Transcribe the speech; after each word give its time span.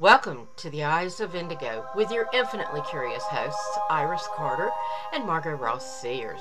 Welcome 0.00 0.48
to 0.56 0.70
the 0.70 0.82
Eyes 0.82 1.20
of 1.20 1.36
Indigo 1.36 1.86
with 1.94 2.10
your 2.10 2.26
infinitely 2.34 2.80
curious 2.90 3.22
hosts, 3.22 3.78
Iris 3.88 4.28
Carter 4.34 4.72
and 5.12 5.24
Margot 5.24 5.54
Ross 5.54 6.00
Sears. 6.00 6.40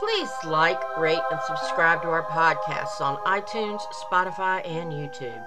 Please 0.00 0.28
like, 0.44 0.80
rate, 0.98 1.22
and 1.30 1.40
subscribe 1.46 2.02
to 2.02 2.08
our 2.08 2.24
podcasts 2.24 3.00
on 3.00 3.18
iTunes, 3.18 3.80
Spotify, 3.92 4.66
and 4.66 4.90
YouTube. 4.92 5.46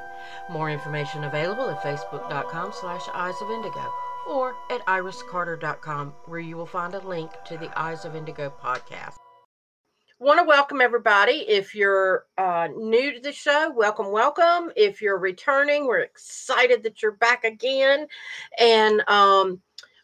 More 0.49 0.69
information 0.69 1.25
available 1.25 1.69
at 1.69 1.83
facebook.com 1.83 2.71
slash 2.71 3.03
eyes 3.13 3.35
of 3.41 3.51
indigo 3.51 3.93
or 4.29 4.55
at 4.69 4.85
iriscarter.com 4.85 6.13
where 6.27 6.39
you 6.39 6.55
will 6.55 6.65
find 6.65 6.93
a 6.93 7.05
link 7.05 7.31
to 7.47 7.57
the 7.57 7.77
Eyes 7.77 8.05
of 8.05 8.15
Indigo 8.15 8.53
podcast 8.63 9.17
want 10.21 10.37
to 10.37 10.45
welcome 10.45 10.81
everybody. 10.81 11.45
If 11.47 11.73
you're 11.73 12.27
uh, 12.37 12.67
new 12.77 13.11
to 13.11 13.19
the 13.19 13.31
show, 13.31 13.73
welcome, 13.75 14.11
welcome. 14.11 14.71
If 14.75 15.01
you're 15.01 15.17
returning, 15.17 15.87
we're 15.87 16.01
excited 16.01 16.83
that 16.83 17.01
you're 17.01 17.13
back 17.13 17.43
again. 17.43 18.05
And 18.59 19.01
um, 19.09 19.61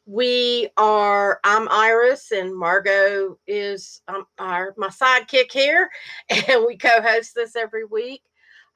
we 0.08 0.70
are, 0.76 1.40
I'm 1.44 1.70
Iris, 1.70 2.32
and 2.32 2.58
Margot 2.58 3.38
is 3.46 4.02
um, 4.08 4.26
our 4.40 4.74
my 4.76 4.88
sidekick 4.88 5.52
here, 5.52 5.88
and 6.30 6.66
we 6.66 6.78
co-host 6.78 7.36
this 7.36 7.56
every 7.56 7.86
week. 7.86 8.24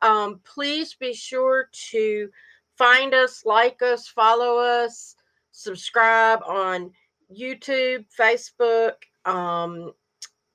Um, 0.03 0.41
please 0.43 0.93
be 0.93 1.11
sure 1.11 1.69
to 1.89 2.29
find 2.77 3.15
us, 3.15 3.45
like 3.45 3.81
us, 3.81 4.07
follow 4.07 4.59
us, 4.59 5.15
subscribe 5.51 6.41
on 6.45 6.91
YouTube, 7.35 8.05
Facebook. 8.15 8.93
Um, 9.25 9.93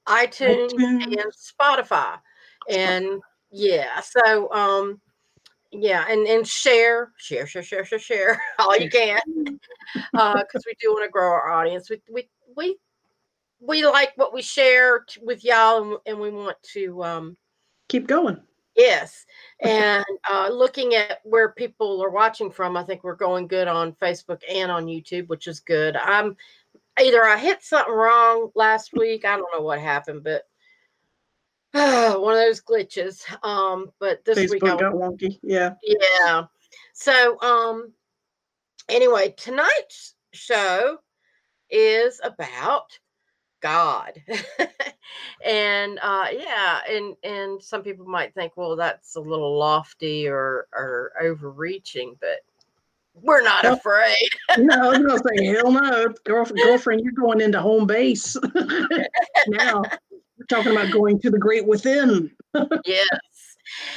iTunes, 0.06 0.72
iTunes. 0.72 1.04
and 1.04 1.32
Spotify. 1.32 2.18
And 2.68 3.20
yeah, 3.50 4.00
so 4.00 4.52
um 4.52 5.00
yeah, 5.72 6.04
and 6.08 6.26
and 6.26 6.46
share, 6.46 7.12
share, 7.16 7.46
share, 7.46 7.62
share, 7.62 7.84
share, 7.84 7.98
share 7.98 8.42
all 8.58 8.76
you 8.76 8.88
can, 8.88 9.20
uh, 10.14 10.38
because 10.40 10.64
we 10.66 10.74
do 10.80 10.90
want 10.92 11.04
to 11.04 11.10
grow 11.10 11.28
our 11.28 11.50
audience. 11.50 11.90
We 11.90 12.00
we 12.10 12.28
we 12.56 12.76
we 13.60 13.86
like 13.86 14.12
what 14.16 14.32
we 14.32 14.42
share 14.42 15.00
t- 15.00 15.20
with 15.22 15.44
y'all, 15.44 15.82
and, 15.82 15.98
and 16.06 16.20
we 16.20 16.30
want 16.30 16.56
to 16.74 17.02
um 17.02 17.36
keep 17.88 18.06
going. 18.06 18.40
Yes, 18.76 19.24
and 19.60 20.04
uh, 20.30 20.50
looking 20.52 20.94
at 20.94 21.20
where 21.24 21.52
people 21.52 22.02
are 22.04 22.10
watching 22.10 22.50
from, 22.50 22.76
I 22.76 22.84
think 22.84 23.02
we're 23.02 23.16
going 23.16 23.46
good 23.46 23.68
on 23.68 23.92
Facebook 23.94 24.42
and 24.50 24.70
on 24.70 24.84
YouTube, 24.84 25.28
which 25.28 25.46
is 25.46 25.60
good. 25.60 25.96
I'm 25.96 26.36
either 27.00 27.24
I 27.24 27.38
hit 27.38 27.62
something 27.62 27.92
wrong 27.92 28.50
last 28.54 28.92
week. 28.92 29.24
I 29.24 29.36
don't 29.36 29.52
know 29.52 29.62
what 29.62 29.80
happened, 29.80 30.24
but 30.24 30.42
uh, 31.74 32.14
one 32.18 32.34
of 32.34 32.40
those 32.40 32.62
glitches. 32.62 33.22
Um, 33.44 33.90
but 33.98 34.24
this 34.24 34.38
Facebook 34.38 34.50
week 34.50 34.64
I 34.64 34.76
got 34.76 34.94
wonky. 34.94 35.38
Yeah. 35.42 35.74
Yeah. 35.82 36.44
So 36.94 37.40
um 37.40 37.92
anyway, 38.88 39.34
tonight's 39.36 40.14
show 40.32 40.98
is 41.70 42.20
about 42.22 42.98
God. 43.60 44.12
and 45.44 45.98
uh 46.02 46.26
yeah, 46.32 46.80
and 46.88 47.14
and 47.22 47.62
some 47.62 47.82
people 47.82 48.06
might 48.06 48.34
think, 48.34 48.56
well, 48.56 48.76
that's 48.76 49.16
a 49.16 49.20
little 49.20 49.58
lofty 49.58 50.28
or 50.28 50.68
or 50.72 51.12
overreaching, 51.20 52.16
but 52.20 52.40
we're 53.22 53.42
not 53.42 53.64
afraid. 53.64 54.28
no, 54.58 54.74
I 54.74 54.98
was 54.98 54.98
gonna 54.98 55.36
say, 55.38 55.46
hell 55.46 55.70
no, 55.70 56.08
girlfriend, 56.24 56.62
girlfriend, 56.62 57.00
you're 57.02 57.12
going 57.12 57.40
into 57.40 57.60
home 57.60 57.86
base 57.86 58.36
now. 59.48 59.82
We're 60.38 60.46
talking 60.48 60.72
about 60.72 60.92
going 60.92 61.18
to 61.20 61.30
the 61.30 61.38
great 61.38 61.66
within. 61.66 62.30
yes. 62.84 63.08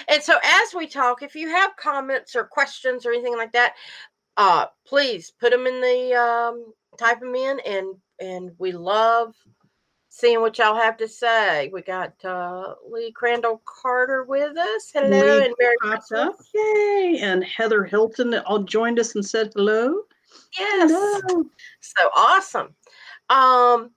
And 0.08 0.23
so 0.23 0.36
as 0.42 0.73
we 0.73 0.88
talk, 0.88 1.22
if 1.22 1.36
you 1.36 1.50
have 1.50 1.76
comments 1.76 2.36
or 2.36 2.45
questions 2.45 3.06
or 3.06 3.11
anything 3.11 3.36
like 3.36 3.52
that, 3.52 3.76
uh, 4.38 4.67
please 4.88 5.31
put 5.39 5.52
them 5.52 5.67
in 5.67 5.81
the 5.81 6.16
um, 6.16 6.73
type 6.98 7.20
them 7.20 7.36
in 7.36 7.59
and 7.66 7.95
and 8.22 8.52
we 8.58 8.72
love 8.72 9.36
seeing 10.09 10.41
what 10.41 10.57
y'all 10.57 10.75
have 10.75 10.97
to 10.97 11.08
say. 11.08 11.70
We 11.71 11.81
got 11.81 12.14
uh, 12.25 12.73
Lee 12.89 13.11
Crandall 13.11 13.61
Carter 13.65 14.25
with 14.25 14.58
us. 14.58 14.92
Hello, 14.93 15.08
Lee 15.08 15.45
and 15.45 15.55
Merry 15.59 15.75
Christmas. 15.80 16.36
Yay! 16.53 17.20
And 17.21 17.43
Heather 17.43 17.86
Hilton 17.86 18.33
all 18.39 18.64
joined 18.64 18.99
us 18.99 19.15
and 19.15 19.25
said 19.25 19.52
hello. 19.55 20.02
Yes. 20.58 20.92
Hello. 20.92 21.45
So 21.80 22.09
awesome. 22.15 22.75
Um, 23.30 23.92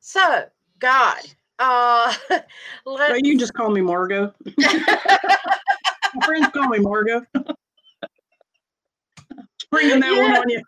so 0.00 0.44
God. 0.78 1.20
Uh 1.58 2.12
no, 2.86 3.14
you 3.22 3.38
just 3.38 3.54
call 3.54 3.70
me 3.70 3.80
Margot. 3.80 4.34
My 4.58 6.24
friends 6.24 6.48
call 6.48 6.68
me 6.68 6.80
Margot. 6.80 7.22
Bringing 9.70 10.00
that 10.00 10.14
yeah. 10.14 10.22
one 10.22 10.36
on 10.36 10.48
you. 10.48 10.62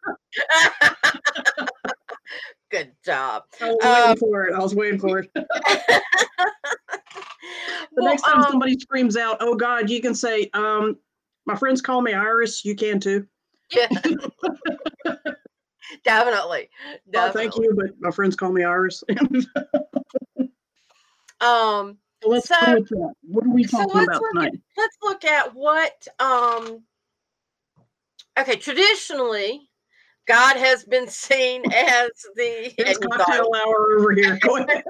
Good 2.70 2.92
job. 3.04 3.44
I 3.60 3.68
was 3.68 3.78
waiting 3.82 4.10
um, 4.10 4.16
for 4.16 4.44
it. 4.46 4.54
I 4.54 4.58
was 4.58 4.74
waiting 4.74 4.98
for 4.98 5.18
it. 5.20 5.30
the 5.34 6.02
well, 7.92 8.06
next 8.06 8.22
time 8.22 8.38
um, 8.38 8.46
somebody 8.50 8.78
screams 8.78 9.16
out, 9.16 9.36
"Oh 9.40 9.54
God," 9.54 9.88
you 9.88 10.00
can 10.00 10.14
say, 10.14 10.50
um, 10.52 10.96
"My 11.46 11.54
friends 11.54 11.80
call 11.80 12.02
me 12.02 12.12
Iris. 12.12 12.64
You 12.64 12.74
can 12.74 12.98
too." 12.98 13.26
Yeah. 13.70 13.88
Definitely. 16.04 16.70
Definitely. 17.10 17.10
Oh, 17.16 17.30
thank 17.32 17.56
you, 17.56 17.72
but 17.76 17.90
my 18.00 18.10
friends 18.10 18.36
call 18.36 18.52
me 18.52 18.64
Iris. 18.64 19.02
um. 21.40 21.98
So 22.22 22.30
let's 22.30 22.48
so, 22.48 22.84
What 23.22 23.44
are 23.44 23.50
we 23.50 23.64
talking 23.64 23.90
so 23.90 24.02
about 24.02 24.22
tonight? 24.32 24.54
At, 24.54 24.60
let's 24.76 24.96
look 25.02 25.24
at 25.24 25.54
what. 25.54 26.08
Um. 26.18 26.82
Okay, 28.38 28.56
traditionally, 28.56 29.68
God 30.26 30.56
has 30.56 30.84
been 30.84 31.08
seen 31.08 31.62
as 31.72 32.10
the 32.34 32.74
it's 32.78 32.98
cocktail 32.98 33.50
hour 33.54 33.98
over 33.98 34.12
here. 34.12 34.38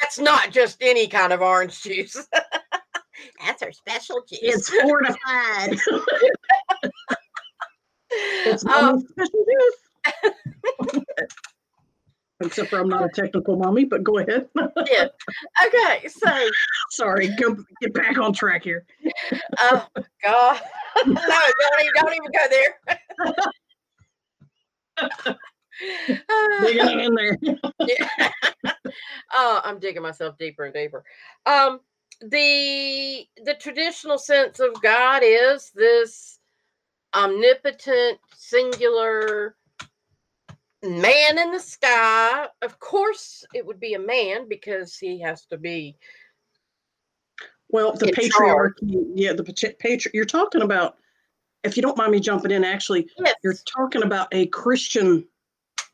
That's 0.00 0.18
not 0.18 0.50
just 0.50 0.78
any 0.80 1.06
kind 1.06 1.32
of 1.32 1.40
orange 1.42 1.82
juice. 1.82 2.26
That's 3.44 3.62
our 3.62 3.72
special 3.72 4.22
juice. 4.28 4.38
It's 4.42 4.68
fortified. 4.70 5.18
it's 8.10 8.64
um, 8.66 9.00
special 9.00 9.44
juice. 9.44 11.04
Except 12.40 12.70
for 12.70 12.78
I'm 12.78 12.88
not 12.88 13.04
a 13.04 13.08
technical 13.08 13.56
mommy, 13.56 13.84
but 13.84 14.04
go 14.04 14.18
ahead. 14.18 14.48
yeah. 14.86 15.08
Okay. 15.66 16.06
So 16.08 16.30
sorry. 16.90 17.28
Go 17.36 17.56
get 17.82 17.92
back 17.92 18.16
on 18.16 18.32
track 18.32 18.62
here. 18.62 18.86
oh 19.60 19.86
God. 20.24 20.60
no, 21.06 21.14
don't 21.14 21.80
even, 21.80 21.92
don't 21.96 22.14
even 22.14 22.30
go 22.32 22.46
there. 22.48 22.78
Digging 26.62 27.00
in 27.00 27.14
there. 27.14 27.38
yeah. 27.80 28.30
Oh, 29.34 29.60
I'm 29.62 29.78
digging 29.78 30.02
myself 30.02 30.38
deeper 30.38 30.64
and 30.64 30.74
deeper. 30.74 31.04
Um, 31.44 31.80
the 32.22 33.26
the 33.44 33.54
traditional 33.60 34.18
sense 34.18 34.58
of 34.58 34.80
God 34.80 35.22
is 35.22 35.70
this 35.74 36.38
omnipotent, 37.14 38.18
singular 38.34 39.54
man 40.82 41.38
in 41.38 41.52
the 41.52 41.60
sky. 41.60 42.46
Of 42.62 42.80
course, 42.80 43.44
it 43.54 43.64
would 43.66 43.80
be 43.80 43.94
a 43.94 43.98
man 43.98 44.48
because 44.48 44.96
he 44.96 45.20
has 45.20 45.44
to 45.46 45.58
be. 45.58 45.96
Well, 47.68 47.92
the 47.92 48.06
patriarchy, 48.06 49.04
yeah, 49.14 49.34
the 49.34 49.44
patri- 49.44 50.10
You're 50.14 50.24
talking 50.24 50.62
about 50.62 50.96
if 51.64 51.76
you 51.76 51.82
don't 51.82 51.96
mind 51.96 52.12
me 52.12 52.20
jumping 52.20 52.50
in, 52.50 52.64
actually, 52.64 53.08
yes. 53.18 53.34
you're 53.42 53.54
talking 53.76 54.02
about 54.02 54.28
a 54.32 54.46
Christian 54.46 55.26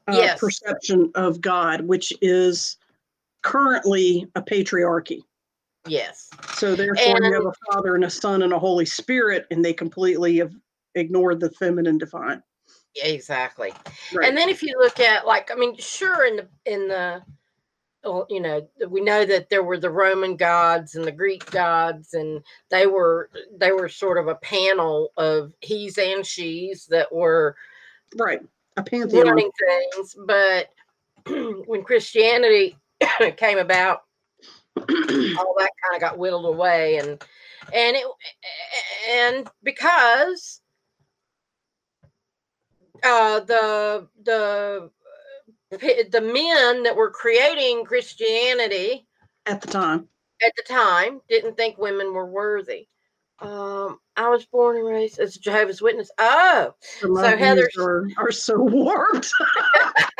uh, 0.08 0.12
yes. 0.12 0.38
perception 0.38 1.10
of 1.14 1.40
God, 1.40 1.82
which 1.82 2.12
is 2.20 2.76
currently 3.42 4.26
a 4.34 4.42
patriarchy. 4.42 5.22
Yes. 5.86 6.30
So 6.54 6.74
therefore, 6.74 7.16
and, 7.16 7.24
you 7.24 7.32
have 7.34 7.46
a 7.46 7.72
Father 7.72 7.94
and 7.94 8.04
a 8.04 8.10
Son 8.10 8.42
and 8.42 8.52
a 8.52 8.58
Holy 8.58 8.86
Spirit, 8.86 9.46
and 9.50 9.64
they 9.64 9.72
completely 9.72 10.38
have 10.38 10.52
ignored 10.94 11.40
the 11.40 11.50
feminine 11.50 11.98
divine. 11.98 12.42
Yeah, 12.94 13.06
exactly. 13.06 13.72
Right. 14.14 14.28
And 14.28 14.36
then 14.36 14.48
if 14.48 14.62
you 14.62 14.74
look 14.78 15.00
at 15.00 15.26
like, 15.26 15.50
I 15.50 15.56
mean, 15.56 15.76
sure, 15.76 16.26
in 16.26 16.36
the 16.36 16.48
in 16.64 16.88
the 16.88 17.22
you 18.28 18.40
know 18.40 18.66
we 18.88 19.00
know 19.00 19.24
that 19.24 19.48
there 19.48 19.62
were 19.62 19.78
the 19.78 19.90
roman 19.90 20.36
gods 20.36 20.94
and 20.94 21.04
the 21.04 21.12
greek 21.12 21.50
gods 21.50 22.14
and 22.14 22.42
they 22.70 22.86
were 22.86 23.30
they 23.56 23.72
were 23.72 23.88
sort 23.88 24.18
of 24.18 24.28
a 24.28 24.34
panel 24.36 25.10
of 25.16 25.52
he's 25.60 25.98
and 25.98 26.24
she's 26.24 26.86
that 26.86 27.12
were 27.12 27.56
right 28.16 28.40
a 28.76 28.82
pantheon. 28.82 29.26
running 29.26 29.50
things 29.58 30.16
but 30.26 30.68
when 31.66 31.82
christianity 31.82 32.76
came 33.36 33.58
about 33.58 34.02
all 34.76 35.54
that 35.58 35.70
kind 35.82 35.94
of 35.94 36.00
got 36.00 36.18
whittled 36.18 36.46
away 36.46 36.96
and 36.98 37.22
and 37.72 37.96
it 37.96 38.04
and 39.10 39.48
because 39.62 40.60
uh 43.02 43.40
the 43.40 44.06
the 44.24 44.90
the 45.78 46.20
men 46.20 46.82
that 46.84 46.96
were 46.96 47.10
creating 47.10 47.84
Christianity 47.84 49.06
at 49.46 49.60
the 49.60 49.68
time 49.68 50.08
at 50.44 50.52
the 50.56 50.62
time 50.62 51.20
didn't 51.28 51.56
think 51.56 51.78
women 51.78 52.12
were 52.12 52.26
worthy. 52.26 52.86
Um, 53.40 53.98
I 54.16 54.28
was 54.28 54.46
born 54.46 54.76
and 54.76 54.86
raised 54.86 55.18
as 55.18 55.36
a 55.36 55.40
Jehovah's 55.40 55.82
Witness. 55.82 56.10
Oh, 56.18 56.74
so, 57.00 57.36
Heather 57.36 57.68
are, 57.78 58.06
are 58.18 58.32
so 58.32 58.58
warped. 58.58 59.32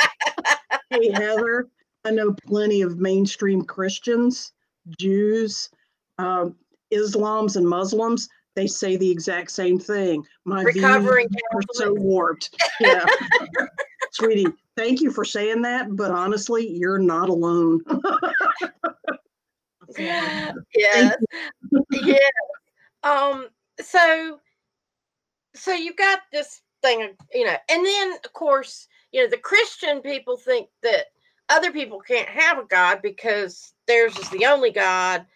hey 0.90 1.10
Heather, 1.12 1.68
I 2.04 2.10
know 2.10 2.34
plenty 2.46 2.82
of 2.82 2.98
mainstream 2.98 3.62
Christians, 3.62 4.52
Jews, 4.98 5.70
um, 6.18 6.56
Islams, 6.92 7.56
and 7.56 7.66
Muslims. 7.68 8.28
They 8.56 8.66
say 8.66 8.96
the 8.96 9.10
exact 9.10 9.50
same 9.50 9.78
thing. 9.78 10.24
My 10.44 10.62
recovering 10.62 11.28
are 11.54 11.62
so 11.72 11.92
warped. 11.92 12.54
Yeah, 12.80 13.06
sweetie, 14.12 14.46
thank 14.76 15.00
you 15.00 15.10
for 15.10 15.24
saying 15.24 15.62
that. 15.62 15.96
But 15.96 16.10
honestly, 16.10 16.68
you're 16.68 16.98
not 16.98 17.28
alone. 17.28 17.80
yes, 19.98 21.16
yeah. 21.90 22.18
Um. 23.02 23.48
So, 23.80 24.40
so 25.54 25.72
you've 25.72 25.96
got 25.96 26.20
this 26.32 26.62
thing, 26.82 27.10
you 27.32 27.44
know, 27.44 27.56
and 27.68 27.84
then 27.84 28.12
of 28.24 28.32
course, 28.32 28.88
you 29.12 29.22
know, 29.22 29.28
the 29.28 29.36
Christian 29.36 30.00
people 30.00 30.36
think 30.36 30.68
that 30.82 31.06
other 31.48 31.72
people 31.72 32.00
can't 32.00 32.28
have 32.28 32.58
a 32.58 32.64
God 32.64 33.00
because 33.02 33.72
theirs 33.86 34.16
is 34.18 34.28
the 34.30 34.46
only 34.46 34.70
God. 34.70 35.26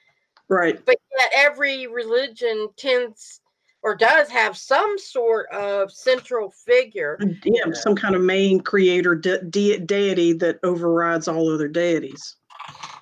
Right. 0.48 0.82
But 0.84 0.96
yet 1.18 1.30
every 1.36 1.86
religion 1.86 2.68
tends 2.76 3.40
or 3.88 3.94
does 3.94 4.28
have 4.28 4.54
some 4.54 4.98
sort 4.98 5.50
of 5.50 5.90
central 5.90 6.50
figure. 6.50 7.18
Yeah, 7.42 7.72
some 7.72 7.96
kind 7.96 8.14
of 8.14 8.20
main 8.20 8.60
creator 8.60 9.14
de- 9.14 9.42
de- 9.44 9.78
deity 9.78 10.34
that 10.34 10.58
overrides 10.62 11.26
all 11.26 11.50
other 11.50 11.68
deities. 11.68 12.36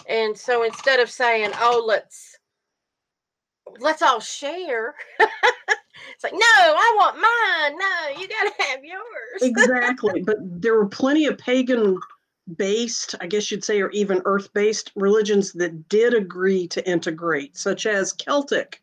And 0.08 0.38
so 0.38 0.62
instead 0.62 1.00
of 1.00 1.10
saying, 1.10 1.50
"Oh, 1.56 1.82
let's 1.84 2.38
let's 3.80 4.00
all 4.00 4.20
share," 4.20 4.94
it's 5.18 6.22
like, 6.22 6.34
"No, 6.34 6.38
I 6.40 6.94
want 6.96 7.16
mine. 7.16 7.76
No, 7.76 8.20
you 8.20 8.28
got 8.28 8.56
to 8.56 8.62
have 8.62 8.84
yours." 8.84 9.42
exactly. 9.42 10.22
But 10.24 10.36
there 10.40 10.76
were 10.76 10.86
plenty 10.86 11.26
of 11.26 11.36
pagan 11.36 11.98
based, 12.56 13.16
I 13.20 13.26
guess 13.26 13.50
you'd 13.50 13.64
say, 13.64 13.82
or 13.82 13.90
even 13.90 14.22
earth 14.24 14.54
based 14.54 14.92
religions 14.94 15.52
that 15.54 15.88
did 15.88 16.14
agree 16.14 16.68
to 16.68 16.88
integrate, 16.88 17.56
such 17.56 17.86
as 17.86 18.12
Celtic. 18.12 18.80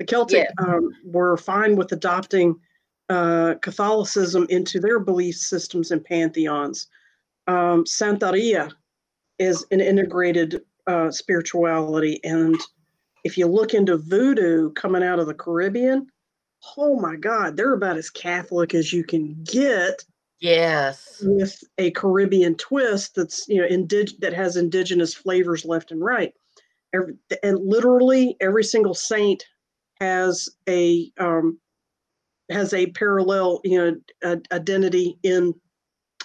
The 0.00 0.06
Celtic 0.06 0.48
yeah. 0.48 0.66
um, 0.66 0.90
were 1.04 1.36
fine 1.36 1.76
with 1.76 1.92
adopting 1.92 2.58
uh, 3.10 3.54
Catholicism 3.60 4.46
into 4.48 4.80
their 4.80 4.98
belief 4.98 5.36
systems 5.36 5.90
and 5.90 6.02
pantheons. 6.02 6.88
Um, 7.46 7.84
Santeria 7.84 8.72
is 9.38 9.66
an 9.70 9.80
integrated 9.80 10.62
uh, 10.86 11.10
spirituality. 11.10 12.18
And 12.24 12.56
if 13.24 13.36
you 13.36 13.46
look 13.46 13.74
into 13.74 13.98
voodoo 13.98 14.72
coming 14.72 15.02
out 15.02 15.18
of 15.18 15.26
the 15.26 15.34
Caribbean, 15.34 16.06
oh 16.78 16.98
my 16.98 17.16
God, 17.16 17.56
they're 17.56 17.74
about 17.74 17.98
as 17.98 18.10
Catholic 18.10 18.74
as 18.74 18.92
you 18.92 19.04
can 19.04 19.36
get 19.44 20.02
Yes. 20.40 21.22
With 21.22 21.62
a 21.76 21.90
Caribbean 21.90 22.54
twist 22.54 23.14
that's, 23.14 23.46
you 23.46 23.60
know, 23.60 23.68
indig- 23.68 24.18
that 24.20 24.32
has 24.32 24.56
indigenous 24.56 25.12
flavors 25.12 25.66
left 25.66 25.90
and 25.90 26.02
right. 26.02 26.32
Every, 26.94 27.14
and 27.42 27.58
literally 27.62 28.38
every 28.40 28.64
single 28.64 28.94
saint 28.94 29.44
has 30.00 30.48
a 30.68 31.10
um, 31.18 31.58
has 32.50 32.74
a 32.74 32.86
parallel, 32.88 33.60
you 33.64 33.78
know, 33.78 33.96
a, 34.22 34.40
identity 34.54 35.18
in 35.22 35.54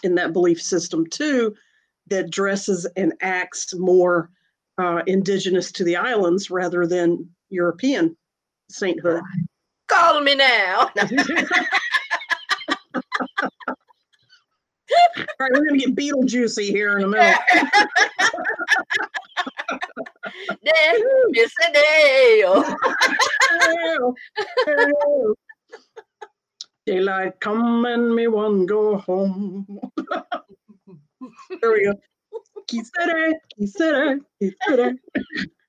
in 0.04 0.16
that 0.16 0.33
belief 0.33 0.62
system 0.62 1.06
too, 1.07 1.56
that 2.07 2.30
dresses 2.30 2.86
and 2.95 3.13
acts 3.22 3.74
more 3.75 4.30
uh, 4.77 5.01
indigenous 5.07 5.72
to 5.72 5.83
the 5.83 5.95
islands 5.95 6.50
rather 6.50 6.86
than 6.86 7.30
European 7.50 8.16
sainthood. 8.69 9.22
Call 9.88 10.22
me 10.22 10.36
now. 10.36 10.89
All 15.18 15.36
right, 15.39 15.51
we're 15.54 15.66
gonna 15.66 15.77
get 15.77 15.95
Beetlejuicy 15.95 16.69
here 16.69 16.98
in 16.98 17.04
a 17.04 17.07
minute. 17.07 17.38
Miss 21.31 21.51
Adele. 21.67 22.75
Daylight 26.85 27.39
come 27.39 27.85
and 27.85 28.15
me 28.15 28.27
one 28.27 28.65
go 28.65 28.97
home. 28.97 29.79
there 31.61 31.71
we 31.71 31.83
go. 31.83 31.93
Quisiera, 32.67 33.33
quisiera, 33.59 34.19
quisiera. 34.41 34.95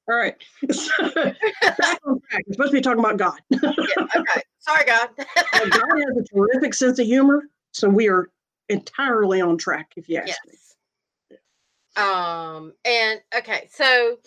All 0.08 0.16
right. 0.16 0.34
Back 0.62 2.00
on 2.06 2.20
track. 2.30 2.44
We're 2.46 2.52
supposed 2.52 2.70
to 2.70 2.72
be 2.72 2.80
talking 2.80 3.00
about 3.00 3.16
God. 3.16 3.38
yeah, 3.50 4.06
okay. 4.16 4.42
Sorry, 4.58 4.84
God. 4.84 5.08
God 5.16 5.98
has 5.98 6.16
a 6.16 6.24
terrific 6.34 6.74
sense 6.74 6.98
of 6.98 7.06
humor, 7.06 7.48
so 7.72 7.88
we 7.88 8.08
are 8.08 8.30
entirely 8.68 9.40
on 9.40 9.58
track, 9.58 9.92
if 9.96 10.08
you 10.08 10.18
ask 10.18 10.28
yes. 10.28 10.38
me. 10.46 10.52
Um, 11.96 12.74
and 12.84 13.20
okay, 13.36 13.68
so 13.72 14.18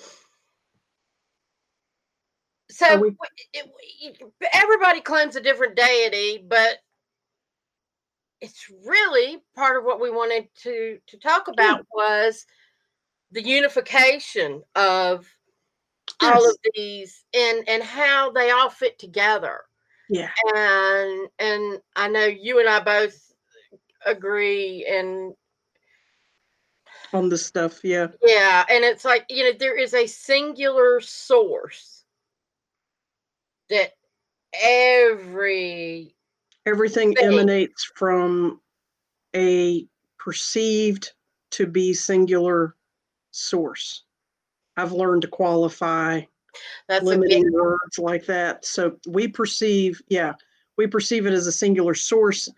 so 2.71 2.99
we, 2.99 3.09
it, 3.53 3.69
it, 4.01 4.21
everybody 4.53 5.01
claims 5.01 5.35
a 5.35 5.41
different 5.41 5.75
deity, 5.75 6.43
but 6.47 6.77
it's 8.41 8.71
really 8.85 9.39
part 9.55 9.77
of 9.77 9.83
what 9.83 9.99
we 9.99 10.11
wanted 10.11 10.47
to 10.63 10.99
to 11.07 11.17
talk 11.17 11.47
about 11.47 11.85
was 11.91 12.45
the 13.31 13.41
unification 13.41 14.61
of 14.75 15.27
yes. 16.21 16.35
all 16.35 16.49
of 16.49 16.57
these 16.75 17.23
and 17.33 17.67
and 17.67 17.83
how 17.83 18.31
they 18.31 18.51
all 18.51 18.69
fit 18.69 18.99
together. 18.99 19.61
Yeah. 20.09 20.29
And 20.55 21.27
and 21.39 21.79
I 21.95 22.07
know 22.07 22.25
you 22.25 22.59
and 22.59 22.69
I 22.69 22.79
both 22.79 23.33
agree 24.05 24.85
and 24.89 25.33
on 27.11 27.27
the 27.27 27.37
stuff 27.37 27.81
yeah 27.83 28.07
yeah 28.23 28.63
and 28.69 28.85
it's 28.85 29.03
like 29.03 29.25
you 29.29 29.43
know 29.43 29.51
there 29.59 29.77
is 29.77 29.93
a 29.93 30.07
singular 30.07 31.01
source 31.01 31.98
that 33.69 33.91
every 34.53 36.15
everything 36.65 37.13
thing, 37.13 37.25
emanates 37.25 37.89
from 37.95 38.59
a 39.35 39.85
perceived 40.17 41.11
to 41.51 41.65
be 41.65 41.93
singular 41.93 42.75
source. 43.31 44.03
I've 44.77 44.91
learned 44.91 45.23
to 45.23 45.27
qualify 45.27 46.21
that's 46.87 47.05
limiting 47.05 47.51
words 47.51 47.99
like 47.99 48.25
that. 48.25 48.65
So 48.65 48.97
we 49.07 49.27
perceive 49.27 50.01
yeah 50.09 50.33
we 50.77 50.87
perceive 50.87 51.25
it 51.25 51.33
as 51.33 51.47
a 51.47 51.51
singular 51.51 51.93
source 51.93 52.49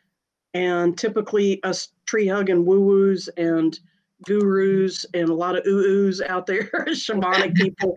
and 0.54 0.98
typically 0.98 1.62
us 1.64 1.90
tree 2.06 2.28
hugging 2.28 2.66
woo 2.66 2.82
woos 2.82 3.30
and 3.38 3.80
gurus 4.26 5.06
and 5.14 5.30
a 5.30 5.34
lot 5.34 5.56
of 5.56 5.64
oohs 5.64 6.22
out 6.28 6.46
there, 6.46 6.64
shamanic 6.90 7.56
people, 7.56 7.96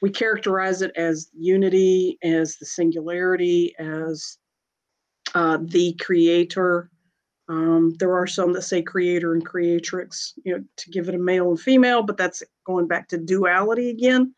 we 0.00 0.10
characterize 0.10 0.82
it 0.82 0.92
as 0.96 1.28
unity, 1.36 2.18
as 2.22 2.56
the 2.56 2.66
singularity, 2.66 3.74
as 3.78 4.38
uh, 5.34 5.58
the 5.60 5.94
creator. 6.00 6.90
Um, 7.48 7.94
there 7.98 8.14
are 8.14 8.26
some 8.26 8.52
that 8.52 8.62
say 8.62 8.80
creator 8.80 9.34
and 9.34 9.44
creatrix, 9.44 10.34
you 10.44 10.56
know, 10.56 10.64
to 10.76 10.90
give 10.90 11.08
it 11.08 11.14
a 11.14 11.18
male 11.18 11.50
and 11.50 11.60
female, 11.60 12.02
but 12.02 12.16
that's 12.16 12.42
going 12.64 12.86
back 12.86 13.08
to 13.08 13.18
duality 13.18 13.90
again. 13.90 14.34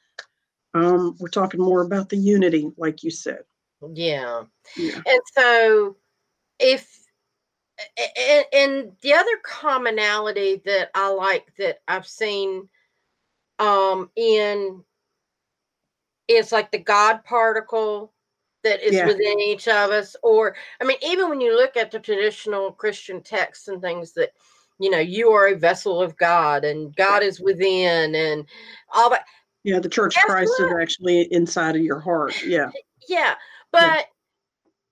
Um, 0.75 1.17
we're 1.21 1.29
talking 1.29 1.61
more 1.61 1.83
about 1.83 2.09
the 2.09 2.17
unity, 2.17 2.71
like 2.79 3.03
you 3.03 3.11
said. 3.11 3.41
Yeah. 3.93 4.45
yeah. 4.77 5.01
And 5.07 5.21
so 5.35 5.97
if 6.59 6.89
and, 8.17 8.45
and 8.53 8.93
the 9.03 9.13
other 9.15 9.39
commonality 9.45 10.63
that 10.65 10.91
I 10.95 11.09
like 11.11 11.53
that 11.59 11.81
I've 11.89 12.07
seen 12.07 12.69
um 13.59 14.11
in 14.17 14.83
is 16.29 16.53
like 16.53 16.71
the 16.71 16.79
God 16.79 17.25
particle 17.25 18.13
that 18.65 18.83
is 18.83 18.95
yeah. 18.95 19.07
within 19.07 19.41
each 19.41 19.67
of 19.69 19.91
us. 19.91 20.17
Or 20.23 20.55
I 20.81 20.85
mean, 20.85 20.99
even 21.03 21.29
when 21.29 21.41
you 21.41 21.57
look 21.57 21.77
at 21.77 21.91
the 21.91 21.99
traditional 21.99 22.73
Christian 22.73 23.23
texts 23.23 23.69
and 23.69 23.81
things 23.81 24.13
that 24.13 24.31
you 24.79 24.91
know, 24.91 24.99
you 24.99 25.31
are 25.31 25.49
a 25.49 25.57
vessel 25.57 26.01
of 26.01 26.17
God 26.17 26.65
and 26.65 26.97
God 26.97 27.23
is 27.23 27.41
within 27.41 28.15
and 28.15 28.45
all 28.93 29.11
that. 29.11 29.25
Yeah, 29.63 29.79
the 29.79 29.89
Church 29.89 30.17
Christ 30.17 30.53
what? 30.59 30.73
is 30.73 30.77
actually 30.81 31.33
inside 31.33 31.77
of 31.77 31.83
your 31.83 32.01
heart. 32.01 32.45
Yeah. 32.45 32.71
Yeah. 33.09 33.35
But 33.73 34.07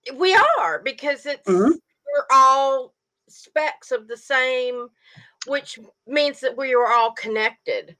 yeah. 0.04 0.14
we 0.14 0.34
are 0.58 0.82
because 0.82 1.24
it's 1.24 1.48
mm-hmm 1.48 1.70
we're 2.12 2.26
all 2.30 2.94
specks 3.28 3.92
of 3.92 4.08
the 4.08 4.16
same, 4.16 4.88
which 5.46 5.78
means 6.06 6.40
that 6.40 6.56
we 6.56 6.74
are 6.74 6.92
all 6.92 7.12
connected. 7.12 7.96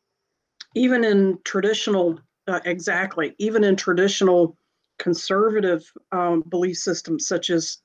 Even 0.75 1.05
in 1.05 1.39
traditional, 1.45 2.19
uh, 2.51 2.61
exactly, 2.65 3.35
even 3.39 3.65
in 3.65 3.77
traditional 3.77 4.57
conservative 4.99 5.91
um, 6.13 6.43
belief 6.49 6.77
systems, 6.77 7.27
such 7.27 7.51
as, 7.51 7.79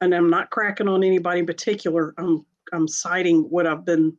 and 0.00 0.14
I'm 0.14 0.30
not 0.30 0.50
cracking 0.50 0.88
on 0.88 1.04
anybody 1.04 1.40
in 1.40 1.46
particular, 1.46 2.14
I'm, 2.18 2.44
I'm 2.72 2.88
citing 2.88 3.42
what 3.50 3.66
I've 3.66 3.84
been 3.84 4.16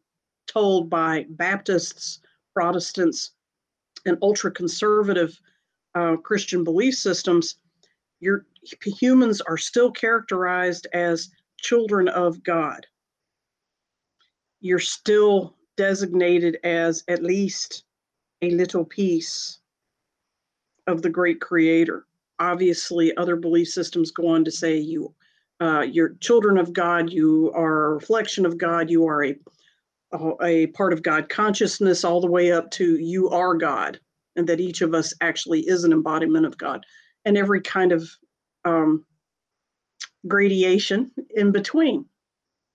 told 0.48 0.90
by 0.90 1.26
Baptists, 1.30 2.20
Protestants, 2.54 3.32
and 4.06 4.18
ultra 4.22 4.52
conservative 4.52 5.40
uh, 5.96 6.16
Christian 6.18 6.64
belief 6.64 6.96
systems 6.96 7.56
your 8.20 8.46
humans 8.84 9.42
are 9.42 9.58
still 9.58 9.92
characterized 9.92 10.88
as 10.94 11.30
children 11.58 12.08
of 12.08 12.44
God. 12.44 12.86
You're 14.62 14.80
still 14.80 15.56
designated 15.78 16.58
as 16.64 17.04
at 17.08 17.24
least 17.24 17.84
a 18.42 18.52
little 18.52 18.84
piece 18.84 19.59
of 20.90 21.02
the 21.02 21.10
great 21.10 21.40
creator. 21.40 22.06
Obviously, 22.40 23.16
other 23.16 23.36
belief 23.36 23.70
systems 23.70 24.12
go 24.12 24.28
on 24.28 24.44
to 24.46 24.52
say 24.52 24.78
you 24.78 25.14
uh, 25.62 25.82
you're 25.82 26.16
children 26.22 26.58
of 26.58 26.72
God, 26.72 27.10
you 27.10 27.52
are 27.54 27.86
a 27.86 27.94
reflection 27.94 28.46
of 28.46 28.58
God, 28.58 28.90
you 28.90 29.06
are 29.06 29.26
a 29.26 29.36
a 30.42 30.68
part 30.68 30.92
of 30.92 31.04
God 31.04 31.30
consciousness, 31.30 32.04
all 32.04 32.20
the 32.20 32.28
way 32.28 32.52
up 32.52 32.72
to 32.72 32.98
you 32.98 33.30
are 33.30 33.54
God, 33.54 34.00
and 34.36 34.48
that 34.48 34.60
each 34.60 34.82
of 34.82 34.96
us 34.96 35.14
actually 35.22 35.62
is 35.62 35.84
an 35.84 35.92
embodiment 35.92 36.46
of 36.46 36.58
God, 36.58 36.84
and 37.26 37.38
every 37.38 37.62
kind 37.62 37.92
of 37.92 38.10
um, 38.66 39.06
gradation 40.28 41.12
in 41.36 41.52
between. 41.52 42.06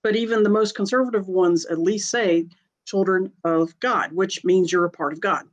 But 0.03 0.15
even 0.15 0.43
the 0.43 0.51
most 0.51 0.77
conservative 0.77 1.29
ones 1.29 1.65
at 1.67 1.79
least 1.79 2.11
say 2.11 2.47
children 2.87 3.33
of 3.43 3.79
God, 3.81 4.13
which 4.13 4.45
means 4.45 4.71
you're 4.71 4.85
a 4.85 4.91
part 4.91 5.15
of 5.15 5.21
God 5.21 5.45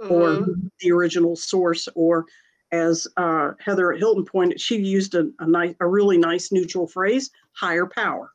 mm-hmm. 0.00 0.12
or 0.12 0.46
the 0.80 0.92
original 0.92 1.36
source, 1.36 1.88
or 1.94 2.26
as 2.72 3.06
uh, 3.16 3.52
Heather 3.58 3.92
Hilton 3.92 4.24
pointed, 4.24 4.60
she 4.60 4.76
used 4.76 5.14
a, 5.14 5.30
a 5.38 5.46
nice, 5.46 5.74
a 5.80 5.86
really 5.86 6.18
nice 6.18 6.52
neutral 6.52 6.86
phrase, 6.86 7.30
higher 7.52 7.86
power. 7.86 8.30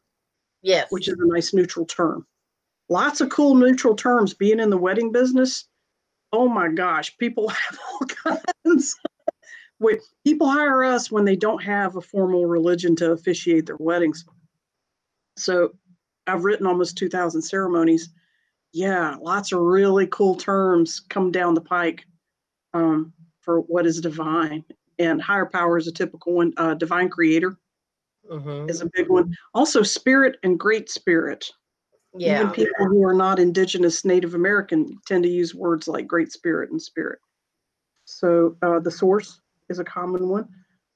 Yes. 0.62 0.88
Which 0.92 1.08
is 1.08 1.16
a 1.20 1.28
nice 1.28 1.54
neutral 1.54 1.86
term. 1.86 2.26
Lots 2.90 3.22
of 3.22 3.30
cool 3.30 3.56
neutral 3.56 3.96
terms 3.96 4.34
being 4.34 4.60
in 4.60 4.70
the 4.70 4.78
wedding 4.78 5.12
business. 5.12 5.66
Oh 6.34 6.48
my 6.48 6.70
gosh, 6.70 7.18
people 7.18 7.48
have 7.50 7.80
all 7.92 8.08
kinds. 8.66 8.96
Wait, 9.80 10.00
people 10.24 10.48
hire 10.48 10.84
us 10.84 11.10
when 11.10 11.26
they 11.26 11.36
don't 11.36 11.64
have 11.64 11.96
a 11.96 12.02
formal 12.02 12.46
religion 12.46 12.96
to 12.98 13.12
officiate 13.12 13.66
their 13.66 13.78
weddings. 13.78 14.26
So 15.38 15.72
I've 16.28 16.44
written 16.44 16.68
almost 16.68 16.98
2,000 16.98 17.42
ceremonies. 17.42 18.10
Yeah, 18.74 19.16
lots 19.22 19.52
of 19.52 19.60
really 19.60 20.08
cool 20.08 20.36
terms 20.36 21.00
come 21.00 21.32
down 21.32 21.54
the 21.54 21.62
pike. 21.62 22.06
Um, 22.74 23.14
for 23.42 23.62
what 23.62 23.86
is 23.86 24.00
divine. 24.00 24.64
And 25.00 25.22
higher 25.22 25.46
power 25.46 25.78
is 25.78 25.88
a 25.88 25.92
typical 25.92 26.34
one. 26.34 26.54
Uh, 26.58 26.76
divine 26.76 27.10
creator 27.10 27.58
mm-hmm. 28.32 28.70
is 28.70 28.82
a 28.82 28.90
big 28.94 29.10
one. 29.10 29.36
Also, 29.54 29.84
spirit 29.84 30.38
and 30.44 30.60
great 30.60 30.90
spirit. 30.90 31.50
Yeah. 32.14 32.42
Even 32.42 32.52
people 32.52 32.86
who 32.86 33.04
are 33.04 33.14
not 33.14 33.40
indigenous 33.40 34.06
Native 34.06 34.36
American 34.36 34.98
tend 35.08 35.24
to 35.24 35.30
use 35.30 35.56
words 35.56 35.88
like 35.88 36.08
great 36.08 36.32
spirit 36.32 36.72
and 36.72 36.82
spirit. 36.82 37.20
So 38.06 38.58
uh, 38.62 38.80
the 38.80 38.92
source 38.92 39.40
is 39.70 39.80
a 39.80 39.84
common 39.84 40.28
one. 40.28 40.48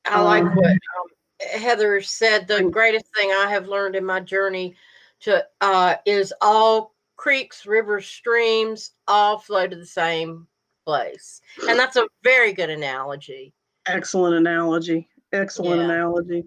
I 0.06 0.22
like 0.22 0.44
um, 0.44 0.56
what 0.56 0.68
um, 0.68 1.60
Heather 1.60 2.02
said. 2.02 2.48
The 2.48 2.64
greatest 2.64 3.06
thing 3.16 3.32
I 3.32 3.48
have 3.50 3.68
learned 3.68 3.96
in 3.96 4.06
my 4.06 4.20
journey 4.20 4.76
to 5.22 5.44
uh, 5.62 5.96
is 6.06 6.34
all 6.42 6.95
creeks, 7.16 7.66
rivers, 7.66 8.06
streams 8.06 8.92
all 9.08 9.40
flow 9.40 9.68
to 9.68 9.76
the 9.76 9.86
same 9.86 10.48
place. 10.86 11.42
And 11.68 11.80
that's 11.80 11.96
a 11.96 12.08
very 12.24 12.54
good 12.54 12.70
analogy. 12.70 13.54
Excellent 13.86 14.36
analogy. 14.36 15.08
Excellent 15.34 15.80
yeah. 15.80 15.86
analogy. 15.86 16.46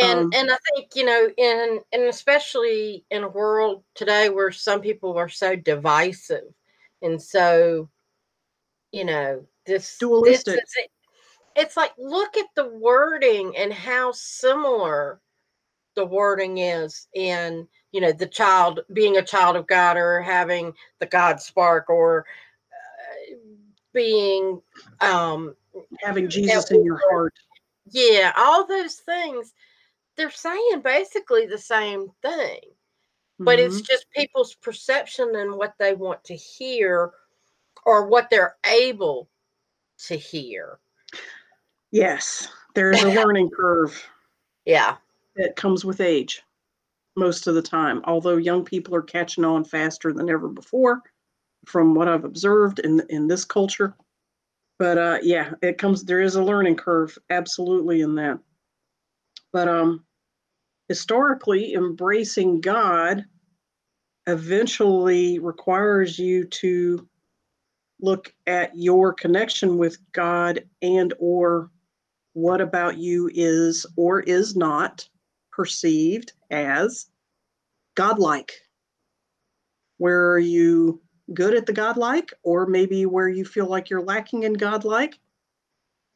And 0.00 0.18
um, 0.18 0.30
and 0.34 0.50
I 0.50 0.56
think, 0.74 0.94
you 0.94 1.04
know, 1.04 1.28
in 1.36 1.80
and 1.92 2.02
especially 2.04 3.04
in 3.10 3.24
a 3.24 3.28
world 3.28 3.84
today 3.94 4.28
where 4.28 4.52
some 4.52 4.80
people 4.80 5.16
are 5.16 5.28
so 5.28 5.56
divisive 5.56 6.52
and 7.02 7.20
so, 7.20 7.88
you 8.92 9.04
know, 9.04 9.46
this 9.66 9.96
dualistic. 9.98 10.54
This 10.54 10.76
it. 10.76 10.90
It's 11.56 11.76
like 11.76 11.92
look 11.98 12.36
at 12.36 12.46
the 12.54 12.68
wording 12.68 13.56
and 13.56 13.72
how 13.72 14.12
similar 14.12 15.20
the 15.96 16.04
wording 16.04 16.58
is 16.58 17.08
in 17.14 17.66
you 17.92 18.00
know 18.00 18.12
the 18.12 18.26
child 18.26 18.80
being 18.92 19.16
a 19.16 19.22
child 19.22 19.56
of 19.56 19.66
god 19.66 19.96
or 19.96 20.20
having 20.20 20.72
the 20.98 21.06
god 21.06 21.40
spark 21.40 21.88
or 21.88 22.26
being 23.92 24.60
um 25.00 25.54
having 26.00 26.28
Jesus 26.28 26.70
in 26.70 26.84
your 26.84 27.00
heart. 27.10 27.34
Yeah, 27.90 28.32
all 28.36 28.66
those 28.66 28.96
things 28.96 29.52
they're 30.16 30.30
saying 30.30 30.80
basically 30.82 31.46
the 31.46 31.58
same 31.58 32.08
thing. 32.22 32.60
But 33.38 33.58
mm-hmm. 33.58 33.68
it's 33.68 33.82
just 33.82 34.10
people's 34.10 34.54
perception 34.54 35.36
and 35.36 35.56
what 35.56 35.74
they 35.78 35.94
want 35.94 36.24
to 36.24 36.34
hear 36.34 37.12
or 37.86 38.08
what 38.08 38.28
they're 38.30 38.56
able 38.66 39.28
to 40.06 40.16
hear. 40.16 40.80
Yes, 41.92 42.48
there's 42.74 43.02
a 43.02 43.10
learning 43.10 43.50
curve. 43.50 44.02
Yeah. 44.64 44.96
That 45.36 45.56
comes 45.56 45.82
with 45.82 46.02
age 46.02 46.42
most 47.18 47.46
of 47.46 47.54
the 47.54 47.62
time. 47.62 48.00
Although 48.04 48.36
young 48.36 48.64
people 48.64 48.94
are 48.94 49.02
catching 49.02 49.44
on 49.44 49.64
faster 49.64 50.12
than 50.12 50.30
ever 50.30 50.48
before, 50.48 51.02
from 51.66 51.94
what 51.94 52.08
I've 52.08 52.24
observed 52.24 52.78
in 52.80 53.02
in 53.10 53.28
this 53.28 53.44
culture. 53.44 53.94
But 54.78 54.98
uh, 54.98 55.18
yeah, 55.22 55.52
it 55.62 55.78
comes. 55.78 56.04
There 56.04 56.20
is 56.20 56.36
a 56.36 56.42
learning 56.42 56.76
curve, 56.76 57.16
absolutely, 57.30 58.00
in 58.00 58.14
that. 58.14 58.38
But 59.52 59.68
um, 59.68 60.04
historically, 60.88 61.74
embracing 61.74 62.60
God 62.60 63.24
eventually 64.26 65.38
requires 65.38 66.18
you 66.18 66.44
to 66.44 67.08
look 68.00 68.32
at 68.46 68.76
your 68.76 69.12
connection 69.12 69.78
with 69.78 69.98
God 70.12 70.64
and 70.82 71.12
or 71.18 71.70
what 72.34 72.60
about 72.60 72.98
you 72.98 73.28
is 73.34 73.84
or 73.96 74.20
is 74.20 74.54
not 74.54 75.08
perceived 75.58 76.32
as 76.52 77.06
godlike. 77.96 78.52
Where 79.96 80.30
are 80.30 80.38
you 80.38 81.02
good 81.34 81.52
at 81.52 81.66
the 81.66 81.72
godlike, 81.72 82.32
or 82.44 82.66
maybe 82.66 83.06
where 83.06 83.28
you 83.28 83.44
feel 83.44 83.66
like 83.66 83.90
you're 83.90 84.00
lacking 84.00 84.44
in 84.44 84.52
godlike. 84.52 85.18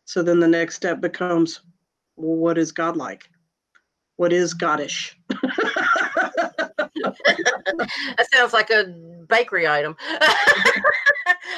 So 0.04 0.22
then 0.22 0.38
the 0.38 0.46
next 0.46 0.76
step 0.76 1.00
becomes 1.00 1.61
well, 2.14 2.37
what 2.37 2.56
is 2.56 2.70
godlike? 2.70 3.28
What 4.14 4.32
is 4.32 4.54
goddish? 4.54 5.14
that 5.28 5.49
sounds 8.32 8.52
like 8.52 8.70
a 8.70 8.84
bakery 9.28 9.66
item. 9.66 9.96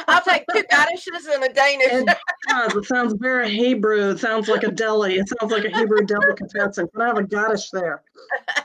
I'll 0.08 0.22
take 0.22 0.44
two 0.52 0.64
goddesses 0.70 1.26
and 1.26 1.44
a 1.44 1.52
Danish. 1.52 1.88
it 1.92 2.18
does. 2.48 2.74
It 2.76 2.84
sounds 2.86 3.14
very 3.14 3.50
Hebrew. 3.50 4.10
It 4.10 4.18
sounds 4.18 4.48
like 4.48 4.62
a 4.62 4.70
deli. 4.70 5.16
It 5.16 5.28
sounds 5.28 5.52
like 5.52 5.64
a 5.64 5.70
Hebrew 5.70 6.04
delicatessen. 6.04 6.88
Can 6.88 7.00
I 7.00 7.06
have 7.06 7.18
a 7.18 7.22
goddess 7.22 7.70
there? 7.70 8.02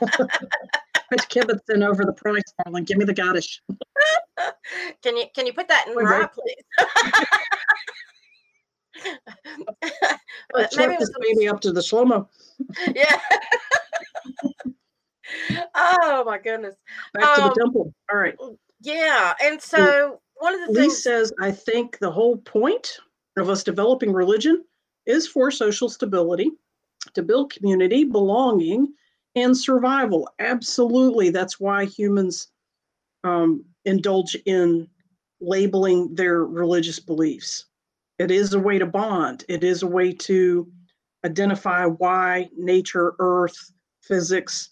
Put 1.10 1.28
kibbutz 1.28 1.68
in 1.74 1.82
over 1.82 2.04
the 2.04 2.12
price, 2.12 2.42
darling. 2.64 2.84
Give 2.84 2.96
me 2.96 3.04
the 3.04 3.12
goddess. 3.14 3.60
can 5.02 5.16
you 5.16 5.24
can 5.34 5.44
you 5.46 5.52
put 5.52 5.66
that 5.66 5.86
in 5.88 5.96
Wait, 5.96 6.04
raw, 6.04 6.28
please? 6.28 6.54
Let's 10.54 10.76
Maybe 10.76 10.96
this 10.98 11.10
baby 11.20 11.48
up 11.48 11.60
to 11.62 11.72
the 11.72 11.82
slow 11.82 12.04
mo. 12.04 12.28
yeah. 12.94 13.18
oh 15.74 16.22
my 16.24 16.38
goodness. 16.38 16.76
Back 17.14 17.24
um, 17.24 17.34
to 17.34 17.40
the 17.40 17.48
um, 17.48 17.54
temple. 17.54 17.94
All 18.10 18.18
right. 18.18 18.36
Yeah, 18.82 19.34
and 19.42 19.60
so 19.60 20.20
one 20.40 20.54
of 20.54 20.66
the 20.66 20.72
Lee 20.72 20.80
things 20.80 21.02
says, 21.02 21.32
I 21.38 21.52
think 21.52 21.98
the 21.98 22.10
whole 22.10 22.38
point 22.38 22.98
of 23.36 23.48
us 23.48 23.62
developing 23.62 24.12
religion 24.12 24.64
is 25.06 25.28
for 25.28 25.50
social 25.50 25.88
stability, 25.88 26.50
to 27.14 27.22
build 27.22 27.52
community, 27.52 28.04
belonging, 28.04 28.88
and 29.36 29.56
survival. 29.56 30.28
Absolutely. 30.38 31.30
That's 31.30 31.60
why 31.60 31.84
humans 31.84 32.48
um, 33.22 33.64
indulge 33.84 34.34
in 34.46 34.88
labeling 35.40 36.14
their 36.14 36.44
religious 36.44 36.98
beliefs. 36.98 37.66
It 38.18 38.30
is 38.30 38.52
a 38.52 38.58
way 38.58 38.78
to 38.78 38.86
bond, 38.86 39.44
it 39.48 39.64
is 39.64 39.82
a 39.82 39.86
way 39.86 40.12
to 40.12 40.70
identify 41.24 41.86
why 41.86 42.48
nature, 42.56 43.14
earth, 43.18 43.56
physics, 44.02 44.70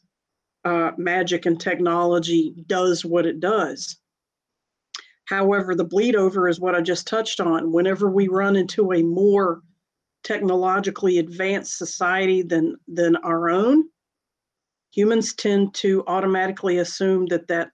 uh, 0.65 0.93
magic, 0.99 1.47
and 1.47 1.61
technology 1.61 2.55
does 2.67 3.05
what 3.05 3.27
it 3.27 3.41
does. 3.41 3.99
However, 5.28 5.75
the 5.75 5.85
bleed 5.85 6.16
over 6.16 6.49
is 6.49 6.58
what 6.58 6.75
I 6.75 6.80
just 6.80 7.06
touched 7.06 7.38
on. 7.38 7.70
Whenever 7.70 8.11
we 8.11 8.28
run 8.28 8.56
into 8.56 8.94
a 8.94 9.02
more 9.02 9.61
technologically 10.25 11.18
advanced 11.18 11.76
society 11.76 12.40
than, 12.40 12.76
than 12.88 13.16
our 13.16 13.50
own, 13.50 13.85
humans 14.90 15.35
tend 15.35 15.75
to 15.75 16.02
automatically 16.06 16.78
assume 16.78 17.26
that 17.26 17.47
that 17.49 17.70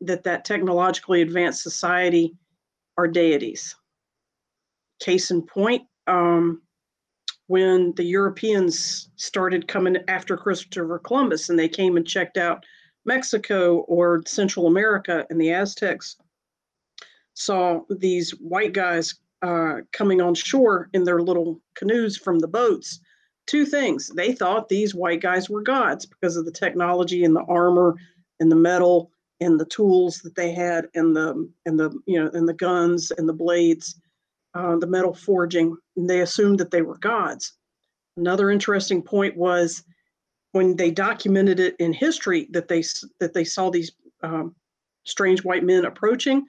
that 0.00 0.22
that 0.24 0.44
technologically 0.44 1.20
advanced 1.22 1.62
society 1.62 2.36
are 2.96 3.08
deities. 3.08 3.74
Case 5.00 5.30
in 5.30 5.42
point, 5.42 5.82
um, 6.06 6.62
when 7.48 7.92
the 7.96 8.04
Europeans 8.04 9.10
started 9.16 9.68
coming 9.68 9.96
after 10.06 10.36
Christopher 10.36 11.00
Columbus 11.00 11.50
and 11.50 11.58
they 11.58 11.68
came 11.68 11.96
and 11.96 12.06
checked 12.06 12.38
out 12.38 12.64
Mexico 13.04 13.78
or 13.80 14.22
Central 14.26 14.68
America, 14.68 15.26
and 15.30 15.40
the 15.40 15.52
Aztecs 15.52 16.16
saw 17.38 17.80
these 17.88 18.32
white 18.32 18.72
guys 18.72 19.14
uh, 19.42 19.76
coming 19.92 20.20
on 20.20 20.34
shore 20.34 20.90
in 20.92 21.04
their 21.04 21.22
little 21.22 21.60
canoes 21.76 22.16
from 22.16 22.40
the 22.40 22.48
boats, 22.48 23.00
two 23.46 23.64
things. 23.64 24.08
They 24.08 24.32
thought 24.32 24.68
these 24.68 24.94
white 24.94 25.20
guys 25.20 25.48
were 25.48 25.62
gods 25.62 26.04
because 26.04 26.36
of 26.36 26.44
the 26.44 26.52
technology 26.52 27.24
and 27.24 27.34
the 27.34 27.44
armor 27.44 27.94
and 28.40 28.50
the 28.50 28.56
metal 28.56 29.12
and 29.40 29.58
the 29.58 29.66
tools 29.66 30.18
that 30.18 30.34
they 30.34 30.52
had 30.52 30.88
and 30.94 31.14
the 31.14 31.48
and 31.64 31.78
the 31.78 31.96
you 32.06 32.20
know 32.20 32.28
and 32.34 32.48
the 32.48 32.54
guns 32.54 33.12
and 33.12 33.28
the 33.28 33.32
blades, 33.32 34.00
uh, 34.54 34.76
the 34.76 34.86
metal 34.86 35.14
forging. 35.14 35.76
And 35.96 36.10
they 36.10 36.20
assumed 36.20 36.58
that 36.58 36.72
they 36.72 36.82
were 36.82 36.98
gods. 36.98 37.52
Another 38.16 38.50
interesting 38.50 39.00
point 39.00 39.36
was 39.36 39.84
when 40.50 40.74
they 40.74 40.90
documented 40.90 41.60
it 41.60 41.76
in 41.78 41.92
history 41.92 42.48
that 42.50 42.66
they 42.66 42.82
that 43.20 43.32
they 43.32 43.44
saw 43.44 43.70
these 43.70 43.92
um, 44.24 44.56
strange 45.04 45.44
white 45.44 45.62
men 45.62 45.84
approaching. 45.84 46.44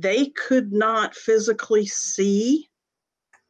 They 0.00 0.26
could 0.26 0.72
not 0.72 1.16
physically 1.16 1.84
see 1.84 2.70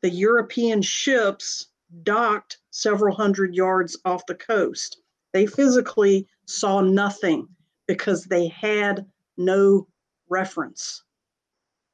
the 0.01 0.09
European 0.09 0.81
ships 0.81 1.67
docked 2.05 2.59
several 2.71 3.15
hundred 3.15 3.55
yards 3.55 3.99
off 4.07 4.25
the 4.25 4.35
coast. 4.35 5.03
They 5.35 5.45
physically 5.45 6.27
saw 6.47 6.81
nothing 6.81 7.49
because 7.87 8.25
they 8.25 8.49
had 8.49 9.05
no 9.37 9.89
reference 10.31 11.03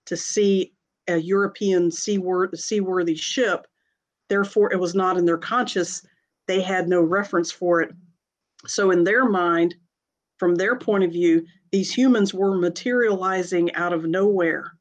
to 0.07 0.17
see 0.17 0.73
a 1.09 1.17
European 1.17 1.91
seaworthy 1.91 3.17
ship. 3.17 3.67
Therefore, 4.29 4.73
it 4.73 4.79
was 4.79 4.95
not 4.95 5.17
in 5.17 5.25
their 5.25 5.39
conscious. 5.39 6.07
They 6.47 6.61
had 6.61 6.89
no 6.89 7.03
reference 7.03 7.51
for 7.51 7.81
it. 7.81 7.93
So, 8.69 8.93
in 8.93 9.03
their 9.03 9.25
mind, 9.25 9.75
from 10.39 10.55
their 10.55 10.79
point 10.79 11.03
of 11.03 11.11
view, 11.11 11.45
these 11.75 11.93
humans 11.93 12.33
were 12.33 12.57
materializing 12.57 13.75
out 13.75 13.93
of 13.93 14.05
nowhere 14.05 14.75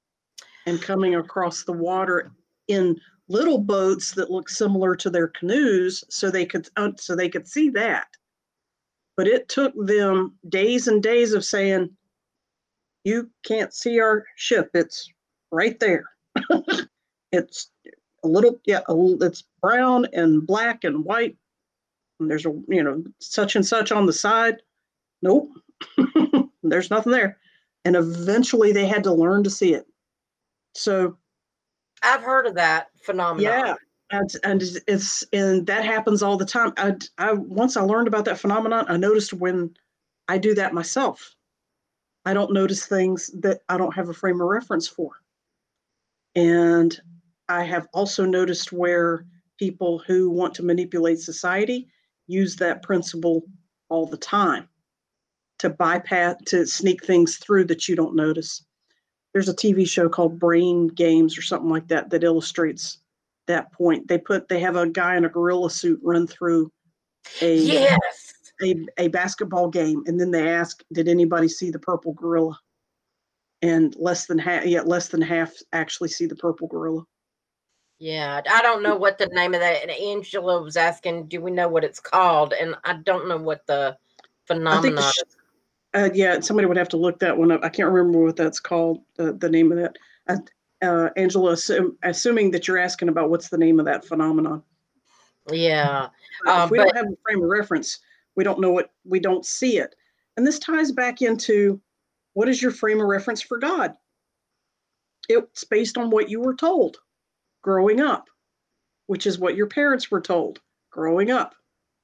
and 0.68 0.80
coming 0.80 1.16
across 1.16 1.64
the 1.64 1.74
water 1.74 2.32
in 2.68 2.96
little 3.28 3.58
boats 3.58 4.12
that 4.12 4.30
look 4.30 4.48
similar 4.48 4.96
to 4.96 5.10
their 5.10 5.30
canoes 5.30 6.04
so 6.12 6.30
they 6.30 6.46
could 6.46 6.70
uh, 6.78 6.92
so 6.96 7.16
they 7.16 7.30
could 7.30 7.48
see 7.48 7.72
that. 7.72 8.06
But 9.18 9.28
it 9.28 9.50
took 9.50 9.74
them 9.76 10.36
days 10.50 10.88
and 10.88 11.02
days 11.02 11.34
of 11.34 11.44
saying 11.44 11.90
you 13.04 13.28
can't 13.44 13.74
see 13.74 14.00
our 14.00 14.24
ship. 14.36 14.70
It's 14.76 15.12
right 15.52 15.80
there. 15.80 16.06
It's 17.32 17.72
a 18.24 18.28
little 18.28 18.60
yeah 18.66 18.82
a, 18.88 18.96
it's 19.22 19.46
brown 19.60 20.06
and 20.14 20.46
black 20.46 20.84
and 20.84 21.04
white. 21.04 21.36
And 22.20 22.30
there's 22.30 22.46
a 22.46 22.54
you 22.68 22.84
know 22.84 23.04
such 23.18 23.56
and 23.56 23.66
such 23.66 23.92
on 23.92 24.06
the 24.06 24.14
side. 24.14 24.58
Nope 25.24 25.50
there's 26.64 26.90
nothing 26.90 27.12
there 27.12 27.38
and 27.86 27.96
eventually 27.96 28.72
they 28.72 28.86
had 28.86 29.04
to 29.04 29.14
learn 29.14 29.44
to 29.44 29.50
see 29.50 29.74
it 29.74 29.86
so 30.76 31.18
I've 32.04 32.22
heard 32.22 32.46
of 32.46 32.56
that 32.56 32.88
phenomenon. 33.02 33.42
Yeah. 33.42 33.76
And, 34.12 34.36
and 34.44 34.62
it's 34.88 35.24
and 35.34 35.66
that 35.66 35.86
happens 35.86 36.22
all 36.22 36.38
the 36.38 36.46
time. 36.46 36.74
I, 36.78 36.96
I 37.18 37.34
once 37.34 37.78
I 37.78 37.82
learned 37.82 38.08
about 38.08 38.26
that 38.26 38.38
phenomenon, 38.38 38.86
I 38.88 38.98
noticed 38.98 39.34
when 39.34 39.76
I 40.28 40.38
do 40.38 40.54
that 40.54 40.74
myself, 40.74 41.36
I 42.26 42.34
don't 42.36 42.54
notice 42.54 42.86
things 42.86 43.32
that 43.40 43.62
I 43.70 43.78
don't 43.78 43.96
have 43.96 44.10
a 44.10 44.14
frame 44.14 44.40
of 44.40 44.48
reference 44.48 44.88
for. 44.88 45.14
And 46.36 47.00
I 47.50 47.64
have 47.64 47.88
also 47.94 48.24
noticed 48.26 48.72
where 48.72 49.26
people 49.58 50.00
who 50.06 50.30
want 50.30 50.54
to 50.56 50.64
manipulate 50.64 51.20
society 51.20 51.88
use 52.28 52.56
that 52.58 52.84
principle 52.84 53.44
all 53.90 54.06
the 54.06 54.18
time 54.18 54.68
to 55.64 55.70
bypass 55.70 56.36
to 56.46 56.68
sneak 56.68 57.06
things 57.06 57.38
through 57.38 57.64
that 57.64 57.88
you 57.88 57.96
don't 57.96 58.16
notice 58.16 58.66
there's 59.34 59.48
a 59.48 59.56
TV 59.56 59.88
show 59.88 60.08
called 60.08 60.38
Brain 60.38 60.88
Games 60.88 61.38
or 61.38 61.42
something 61.42 61.70
like 61.70 61.88
that 61.88 62.10
that 62.10 62.24
illustrates 62.24 63.00
that 63.48 63.72
point. 63.72 64.08
They 64.08 64.18
put 64.18 64.48
they 64.48 64.60
have 64.60 64.76
a 64.76 64.88
guy 64.88 65.16
in 65.16 65.26
a 65.26 65.30
gorilla 65.30 65.70
suit 65.70 66.00
run 66.04 66.28
through 66.28 66.72
a 67.42 67.56
yes 67.56 68.34
a, 68.62 68.86
a 68.98 69.08
basketball 69.08 69.70
game, 69.70 70.04
and 70.06 70.20
then 70.20 70.32
they 70.32 70.50
ask, 70.50 70.84
"Did 70.94 71.08
anybody 71.08 71.48
see 71.48 71.72
the 71.72 71.80
purple 71.80 72.14
gorilla?" 72.14 72.60
And 73.62 73.96
less 73.98 74.26
than 74.26 74.38
half, 74.38 74.66
yeah, 74.66 74.82
less 74.82 75.08
than 75.08 75.22
half 75.22 75.54
actually 75.72 76.10
see 76.10 76.26
the 76.26 76.36
purple 76.36 76.68
gorilla. 76.68 77.04
Yeah, 78.00 78.42
I 78.50 78.62
don't 78.62 78.84
know 78.84 78.98
what 78.98 79.18
the 79.18 79.28
name 79.28 79.54
of 79.54 79.62
that. 79.62 79.82
And 79.82 79.92
Angela 79.92 80.62
was 80.62 80.78
asking, 80.78 81.28
"Do 81.28 81.42
we 81.42 81.52
know 81.52 81.70
what 81.70 81.84
it's 81.84 82.00
called?" 82.00 82.54
And 82.54 82.76
I 82.84 82.94
don't 82.94 83.28
know 83.28 83.38
what 83.38 83.66
the 83.66 83.98
phenomenon. 84.46 85.00
is. 85.00 85.38
Uh, 85.94 86.10
yeah, 86.14 86.40
somebody 86.40 86.68
would 86.68 86.78
have 86.78 86.90
to 86.90 86.98
look 86.98 87.20
that 87.20 87.38
one 87.38 87.52
up. 87.52 87.64
I 87.64 87.70
can't 87.70 87.92
remember 87.92 88.20
what 88.20 88.36
that's 88.36 88.60
called, 88.60 89.02
the, 89.16 89.34
the 89.34 89.50
name 89.50 89.72
of 89.72 89.78
that. 89.78 89.98
Uh, 90.28 90.38
uh, 90.82 91.10
Angela, 91.16 91.52
assume, 91.52 91.98
assuming 92.04 92.52
that 92.52 92.68
you're 92.68 92.80
asking 92.80 93.10
about 93.10 93.30
what's 93.30 93.50
the 93.50 93.58
name 93.58 93.80
of 93.80 93.86
that 93.86 94.04
phenomenon. 94.04 94.64
Yeah. 95.52 96.10
Uh, 96.48 96.64
if 96.66 96.72
we 96.72 96.78
but, 96.78 96.86
don't 96.86 96.98
have 96.98 97.06
a 97.06 97.18
frame 97.24 97.44
of 97.44 97.50
reference, 97.50 98.00
we 98.36 98.44
don't 98.44 98.60
know 98.60 98.72
what, 98.72 98.92
we 99.06 99.20
don't 99.20 99.46
see 99.46 99.78
it. 99.78 99.96
And 100.36 100.48
this 100.48 100.60
ties 100.60 100.92
back 100.92 101.22
into 101.22 101.80
what 102.34 102.50
is 102.50 102.62
your 102.62 102.72
frame 102.72 103.00
of 103.00 103.08
reference 103.08 103.42
for 103.42 103.58
God? 103.60 103.94
It's 105.30 105.64
based 105.64 105.98
on 105.98 106.10
what 106.10 106.30
you 106.30 106.42
were 106.42 106.56
told 106.56 106.98
growing 107.62 108.02
up, 108.02 108.30
which 109.08 109.28
is 109.28 109.40
what 109.40 109.56
your 109.56 109.68
parents 109.68 110.12
were 110.12 110.22
told 110.22 110.60
growing 110.92 111.32
up, 111.32 111.56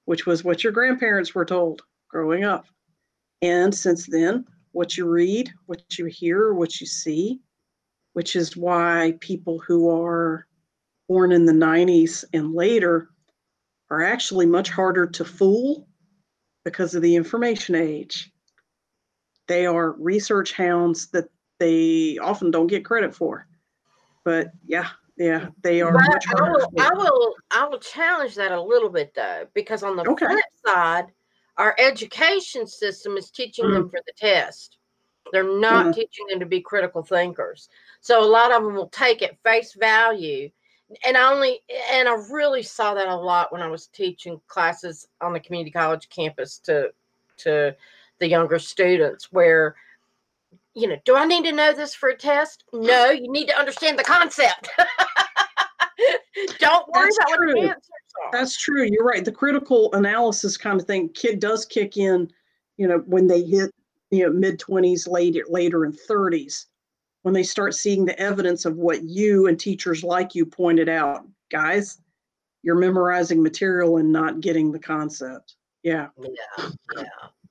which 0.05 0.25
was 0.25 0.43
what 0.43 0.63
your 0.63 0.71
grandparents 0.71 1.33
were 1.33 1.45
told 1.45 1.81
growing 2.07 2.43
up. 2.43 2.65
And 3.41 3.73
since 3.73 4.07
then, 4.07 4.45
what 4.71 4.97
you 4.97 5.07
read, 5.07 5.51
what 5.65 5.97
you 5.97 6.05
hear, 6.05 6.53
what 6.53 6.79
you 6.79 6.87
see, 6.87 7.39
which 8.13 8.35
is 8.35 8.57
why 8.57 9.13
people 9.19 9.59
who 9.59 9.89
are 9.89 10.45
born 11.07 11.31
in 11.31 11.45
the 11.45 11.53
90s 11.53 12.23
and 12.33 12.53
later 12.53 13.09
are 13.89 14.03
actually 14.03 14.45
much 14.45 14.69
harder 14.69 15.07
to 15.07 15.25
fool 15.25 15.87
because 16.63 16.93
of 16.95 17.01
the 17.01 17.15
information 17.15 17.75
age. 17.75 18.31
They 19.47 19.65
are 19.65 19.93
research 19.93 20.53
hounds 20.53 21.07
that 21.07 21.29
they 21.59 22.17
often 22.19 22.51
don't 22.51 22.67
get 22.67 22.85
credit 22.85 23.15
for. 23.15 23.47
But 24.23 24.51
yeah, 24.65 24.89
yeah, 25.17 25.47
they 25.63 25.81
are. 25.81 25.97
I 25.97 26.49
will, 26.49 26.67
I 26.79 26.89
will, 26.93 27.35
I 27.51 27.65
will 27.67 27.79
challenge 27.79 28.35
that 28.35 28.51
a 28.51 28.61
little 28.61 28.89
bit 28.89 29.13
though, 29.15 29.47
because 29.53 29.81
on 29.81 29.95
the 29.95 30.07
okay. 30.09 30.27
flip 30.27 30.45
side, 30.65 31.05
our 31.59 31.75
education 31.77 32.65
system 32.65 33.17
is 33.17 33.29
teaching 33.29 33.65
mm. 33.65 33.73
them 33.73 33.89
for 33.89 33.99
the 34.07 34.13
test. 34.17 34.77
They're 35.31 35.59
not 35.59 35.87
mm. 35.87 35.93
teaching 35.93 36.25
them 36.29 36.39
to 36.39 36.45
be 36.45 36.61
critical 36.61 37.03
thinkers. 37.03 37.69
So 38.01 38.23
a 38.23 38.25
lot 38.25 38.51
of 38.51 38.63
them 38.63 38.73
will 38.73 38.89
take 38.89 39.21
it 39.21 39.37
face 39.43 39.73
value. 39.73 40.49
And 41.05 41.15
I 41.15 41.31
only 41.31 41.59
and 41.91 42.07
I 42.07 42.15
really 42.31 42.63
saw 42.63 42.95
that 42.95 43.09
a 43.09 43.15
lot 43.15 43.51
when 43.51 43.61
I 43.61 43.67
was 43.67 43.87
teaching 43.87 44.41
classes 44.47 45.07
on 45.21 45.33
the 45.33 45.39
community 45.39 45.69
college 45.69 46.09
campus 46.09 46.57
to 46.59 46.91
to 47.37 47.75
the 48.17 48.27
younger 48.27 48.57
students 48.57 49.31
where 49.31 49.75
you 50.73 50.87
know, 50.87 50.97
do 51.03 51.15
I 51.15 51.25
need 51.25 51.43
to 51.43 51.51
know 51.51 51.73
this 51.73 51.93
for 51.93 52.09
a 52.09 52.15
test? 52.15 52.63
No, 52.71 53.09
you 53.09 53.29
need 53.31 53.47
to 53.47 53.59
understand 53.59 53.99
the 53.99 54.03
concept. 54.03 54.69
Don't 56.59 56.87
worry 56.89 57.05
That's 57.05 57.17
about 57.17 57.35
true. 57.35 57.47
what 57.47 57.55
the 57.55 57.61
answers 57.61 57.89
are. 57.91 57.98
That's 58.31 58.57
true. 58.57 58.83
You're 58.83 59.05
right. 59.05 59.25
The 59.25 59.31
critical 59.31 59.93
analysis 59.93 60.57
kind 60.57 60.79
of 60.79 60.87
thing 60.87 61.09
kid 61.09 61.39
does 61.39 61.65
kick 61.65 61.97
in, 61.97 62.29
you 62.77 62.87
know, 62.87 62.99
when 63.05 63.27
they 63.27 63.41
hit, 63.41 63.71
you 64.11 64.25
know, 64.25 64.31
mid 64.31 64.59
20s, 64.59 65.07
later 65.07 65.43
later 65.49 65.85
in 65.85 65.93
30s, 65.93 66.65
when 67.23 67.33
they 67.33 67.43
start 67.43 67.73
seeing 67.73 68.05
the 68.05 68.19
evidence 68.19 68.65
of 68.65 68.77
what 68.77 69.03
you 69.03 69.47
and 69.47 69.59
teachers 69.59 70.03
like 70.03 70.35
you 70.35 70.45
pointed 70.45 70.89
out. 70.89 71.25
Guys, 71.51 71.99
you're 72.61 72.75
memorizing 72.75 73.41
material 73.41 73.97
and 73.97 74.11
not 74.11 74.41
getting 74.41 74.71
the 74.71 74.79
concept. 74.79 75.55
Yeah. 75.83 76.07
Yeah. 76.17 76.69
Yeah. 76.95 77.03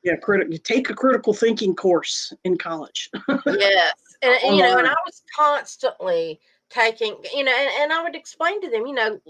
Yeah, 0.04 0.16
critical. 0.16 0.56
Take 0.58 0.90
a 0.90 0.94
critical 0.94 1.34
thinking 1.34 1.74
course 1.74 2.32
in 2.44 2.56
college. 2.56 3.10
yes, 3.46 3.92
and 4.22 4.56
you 4.56 4.62
know, 4.62 4.78
and 4.78 4.86
I 4.86 4.94
was 5.04 5.22
constantly 5.36 6.40
taking, 6.70 7.16
you 7.34 7.44
know, 7.44 7.52
and, 7.52 7.70
and 7.80 7.92
I 7.92 8.02
would 8.02 8.16
explain 8.16 8.60
to 8.62 8.70
them, 8.70 8.86
you 8.86 8.94
know, 8.94 9.20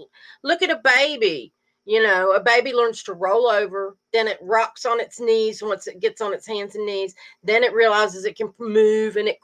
look 0.43 0.61
at 0.61 0.69
a 0.71 0.81
baby. 0.83 1.53
You 1.85 2.03
know, 2.03 2.33
a 2.33 2.39
baby 2.39 2.71
learns 2.71 3.01
to 3.03 3.13
roll 3.13 3.47
over, 3.47 3.97
then 4.13 4.27
it 4.27 4.37
rocks 4.43 4.85
on 4.85 4.99
its 4.99 5.19
knees 5.19 5.63
once 5.63 5.87
it 5.87 5.99
gets 5.99 6.21
on 6.21 6.35
its 6.35 6.45
hands 6.45 6.75
and 6.75 6.85
knees. 6.85 7.15
Then 7.43 7.63
it 7.63 7.73
realizes 7.73 8.25
it 8.25 8.37
can 8.37 8.53
move 8.59 9.15
and 9.15 9.27
it, 9.27 9.39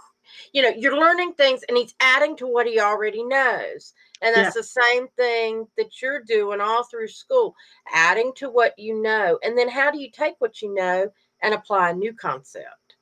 you 0.54 0.62
know, 0.62 0.70
you're 0.70 1.00
learning 1.00 1.34
things 1.34 1.62
and 1.68 1.76
he's 1.76 1.96
adding 2.00 2.38
to 2.38 2.46
what 2.46 2.68
he 2.68 2.80
already 2.80 3.24
knows. 3.24 3.94
And 4.22 4.36
that's 4.36 4.56
yeah. 4.56 4.62
the 4.62 4.84
same 4.92 5.08
thing 5.18 5.68
that 5.78 6.02
you're 6.02 6.22
doing 6.22 6.62
all 6.62 6.84
through 6.84 7.08
school, 7.08 7.56
adding 7.92 8.32
to 8.36 8.50
what 8.50 8.78
you 8.78 9.02
know. 9.02 9.40
And 9.44 9.58
then 9.58 9.70
how 9.70 9.90
do 9.90 10.00
you 10.00 10.12
take 10.12 10.36
what 10.38 10.62
you 10.62 10.72
know 10.74 11.10
and 11.42 11.54
apply 11.54 11.90
a 11.90 11.94
new 11.94 12.14
concept 12.14 12.96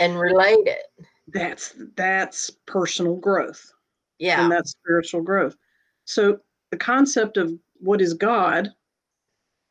and 0.00 0.20
relate 0.20 0.66
it? 0.66 1.06
That's 1.28 1.74
that's 1.96 2.50
personal 2.66 3.16
growth. 3.16 3.72
Yeah. 4.20 4.42
And 4.42 4.52
that's 4.52 4.70
spiritual 4.70 5.22
growth. 5.22 5.56
So 6.04 6.38
the 6.70 6.76
concept 6.76 7.36
of 7.36 7.52
what 7.78 8.00
is 8.00 8.14
God 8.14 8.68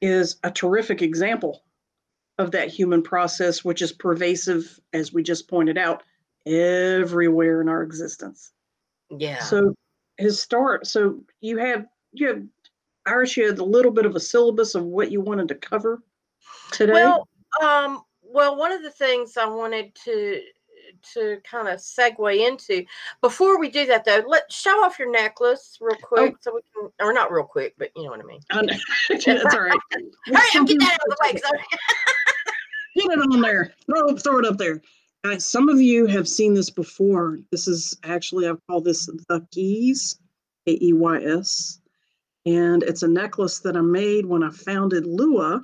is 0.01 0.37
a 0.43 0.51
terrific 0.51 1.01
example 1.01 1.63
of 2.39 2.51
that 2.51 2.69
human 2.69 3.03
process, 3.03 3.63
which 3.63 3.81
is 3.81 3.93
pervasive, 3.93 4.79
as 4.91 5.13
we 5.13 5.23
just 5.23 5.47
pointed 5.47 5.77
out, 5.77 6.03
everywhere 6.45 7.61
in 7.61 7.69
our 7.69 7.83
existence. 7.83 8.51
Yeah. 9.09 9.39
So 9.39 9.75
his 10.17 10.41
start, 10.41 10.87
so 10.87 11.21
you 11.41 11.57
have 11.57 11.85
you 12.11 12.27
have 12.27 12.43
Iris, 13.05 13.37
you 13.37 13.45
had 13.45 13.59
a 13.59 13.63
little 13.63 13.91
bit 13.91 14.05
of 14.05 14.15
a 14.15 14.19
syllabus 14.19 14.75
of 14.75 14.83
what 14.83 15.11
you 15.11 15.21
wanted 15.21 15.47
to 15.49 15.55
cover 15.55 16.01
today. 16.71 16.93
Well, 16.93 17.27
um, 17.61 18.01
well, 18.21 18.57
one 18.57 18.71
of 18.71 18.83
the 18.83 18.91
things 18.91 19.37
I 19.37 19.45
wanted 19.45 19.93
to 20.05 20.41
to 21.13 21.37
kind 21.43 21.67
of 21.67 21.79
segue 21.79 22.47
into 22.47 22.85
before 23.21 23.59
we 23.59 23.69
do 23.69 23.85
that 23.85 24.05
though 24.05 24.23
let's 24.27 24.55
show 24.55 24.83
off 24.83 24.99
your 24.99 25.11
necklace 25.11 25.77
real 25.81 25.95
oh. 26.03 26.05
quick 26.05 26.33
oh. 26.35 26.37
so 26.41 26.55
we 26.55 26.61
can 26.73 26.89
or 26.99 27.13
not 27.13 27.31
real 27.31 27.43
quick 27.43 27.73
but 27.77 27.89
you 27.95 28.03
know 28.03 28.11
what 28.11 28.19
i 28.19 28.23
mean. 28.23 28.41
That's 28.49 29.27
all 29.53 29.61
right. 29.61 29.79
Hurry 30.25 30.45
up 30.55 30.67
get 30.67 30.79
that 30.79 30.93
out 30.93 31.11
of 31.11 31.17
the 31.17 31.17
way 31.21 31.31
get 33.07 33.17
it 33.17 33.19
on 33.19 33.41
there. 33.41 33.73
Throw, 33.85 34.15
throw 34.17 34.39
it 34.39 34.45
up 34.45 34.57
there. 34.57 34.81
Uh, 35.23 35.37
some 35.37 35.69
of 35.69 35.79
you 35.79 36.05
have 36.05 36.27
seen 36.27 36.53
this 36.53 36.69
before. 36.69 37.39
This 37.51 37.67
is 37.67 37.97
actually 38.03 38.47
i 38.47 38.53
call 38.67 38.81
this 38.81 39.05
the 39.27 39.45
keys 39.51 40.17
a-e-y-s 40.67 41.79
and 42.45 42.83
it's 42.83 43.03
a 43.03 43.07
necklace 43.07 43.59
that 43.59 43.75
i 43.75 43.81
made 43.81 44.25
when 44.25 44.43
i 44.43 44.49
founded 44.49 45.05
lua 45.05 45.63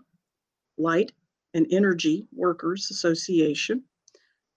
light 0.78 1.12
and 1.54 1.68
energy 1.72 2.28
workers 2.34 2.90
association 2.92 3.84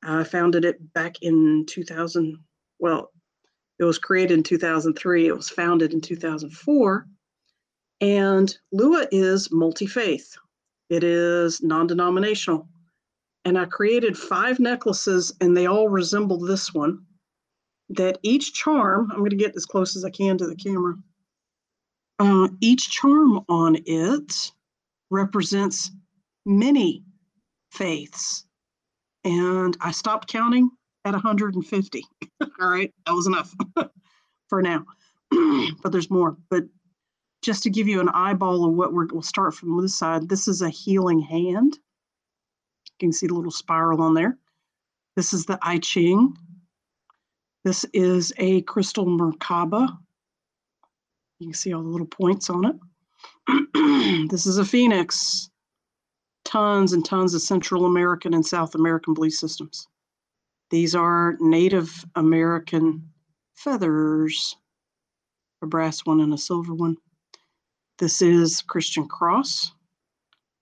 I 0.03 0.25
founded 0.25 0.65
it 0.65 0.93
back 0.93 1.23
in 1.23 1.67
2000. 1.67 2.39
Well, 2.79 3.13
it 3.79 3.85
was 3.85 3.99
created 3.99 4.35
in 4.35 4.43
2003. 4.43 5.27
It 5.27 5.37
was 5.37 5.49
founded 5.49 5.93
in 5.93 6.01
2004. 6.01 7.07
And 8.01 8.57
Lua 8.73 9.07
is 9.11 9.51
multi 9.51 9.87
faith, 9.87 10.37
it 10.89 11.03
is 11.03 11.63
non 11.63 11.87
denominational. 11.87 12.69
And 13.45 13.59
I 13.59 13.65
created 13.65 14.17
five 14.17 14.61
necklaces, 14.61 15.33
and 15.41 15.57
they 15.57 15.67
all 15.67 15.89
resemble 15.89 16.39
this 16.39 16.73
one. 16.75 17.01
That 17.91 18.19
each 18.23 18.53
charm, 18.53 19.11
I'm 19.11 19.19
going 19.19 19.31
to 19.31 19.37
get 19.37 19.57
as 19.57 19.65
close 19.65 19.97
as 19.97 20.05
I 20.05 20.11
can 20.11 20.37
to 20.39 20.47
the 20.47 20.55
camera. 20.55 20.95
Uh, 22.19 22.49
each 22.61 22.91
charm 22.91 23.41
on 23.49 23.79
it 23.87 24.53
represents 25.11 25.91
many 26.45 27.05
faiths 27.71 28.45
and 29.29 29.77
I 29.83 29.91
stopped 29.91 30.27
counting 30.29 30.71
at 31.05 31.12
150. 31.12 32.05
All 32.41 32.69
right, 32.69 32.93
that 33.05 33.12
was 33.12 33.27
enough 33.27 33.55
for 34.49 34.62
now. 34.62 34.87
but 35.83 35.93
there's 35.93 36.11
more. 36.11 36.38
But 36.49 36.64
just 37.43 37.62
to 37.64 37.71
give 37.71 37.87
you 37.87 38.01
an 38.01 38.09
eyeball 38.09 38.64
of 38.64 38.73
what 38.73 38.95
we're, 38.95 39.07
we'll 39.12 39.21
start 39.21 39.55
from 39.55 39.81
this 39.83 39.95
side. 39.95 40.31
This 40.31 40.49
is 40.49 40.62
a 40.62 40.71
healing 40.71 41.21
hand. 41.21 41.79
You 42.87 43.07
can 43.07 43.12
see 43.12 43.27
the 43.27 43.35
little 43.35 43.51
spiral 43.51 44.01
on 44.01 44.14
there. 44.14 44.38
This 45.14 45.35
is 45.35 45.45
the 45.45 45.59
I 45.61 45.79
Ching. 45.79 46.35
This 47.64 47.85
is 47.93 48.33
a 48.38 48.62
crystal 48.62 49.05
Merkaba. 49.05 49.99
You 51.38 51.49
can 51.49 51.55
see 51.55 51.75
all 51.75 51.83
the 51.83 51.88
little 51.88 52.07
points 52.07 52.49
on 52.49 52.64
it. 52.64 54.29
this 54.31 54.47
is 54.47 54.57
a 54.57 54.64
phoenix 54.64 55.51
tons 56.49 56.95
and 56.95 57.05
tons 57.05 57.35
of 57.35 57.43
Central 57.43 57.85
American 57.85 58.33
and 58.33 58.45
South 58.45 58.75
American 58.75 59.13
belief 59.13 59.35
systems. 59.35 59.87
These 60.71 60.95
are 60.95 61.37
Native 61.41 62.05
American 62.15 63.07
feathers, 63.55 64.57
a 65.63 65.67
brass 65.67 66.07
one 66.07 66.21
and 66.21 66.33
a 66.33 66.39
silver 66.39 66.75
one. 66.75 66.97
This 67.99 68.23
is 68.23 68.63
Christian 68.63 69.07
cross. 69.07 69.73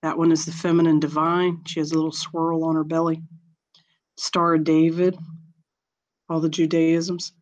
That 0.03 0.19
one 0.19 0.33
is 0.33 0.45
the 0.45 0.53
feminine 0.53 0.99
divine. 0.99 1.63
She 1.67 1.79
has 1.79 1.93
a 1.93 1.95
little 1.95 2.13
swirl 2.13 2.65
on 2.65 2.75
her 2.75 2.85
belly. 2.85 3.23
Star 4.17 4.55
of 4.55 4.65
David, 4.65 5.17
all 6.29 6.41
the 6.41 6.49
Judaisms. 6.49 7.33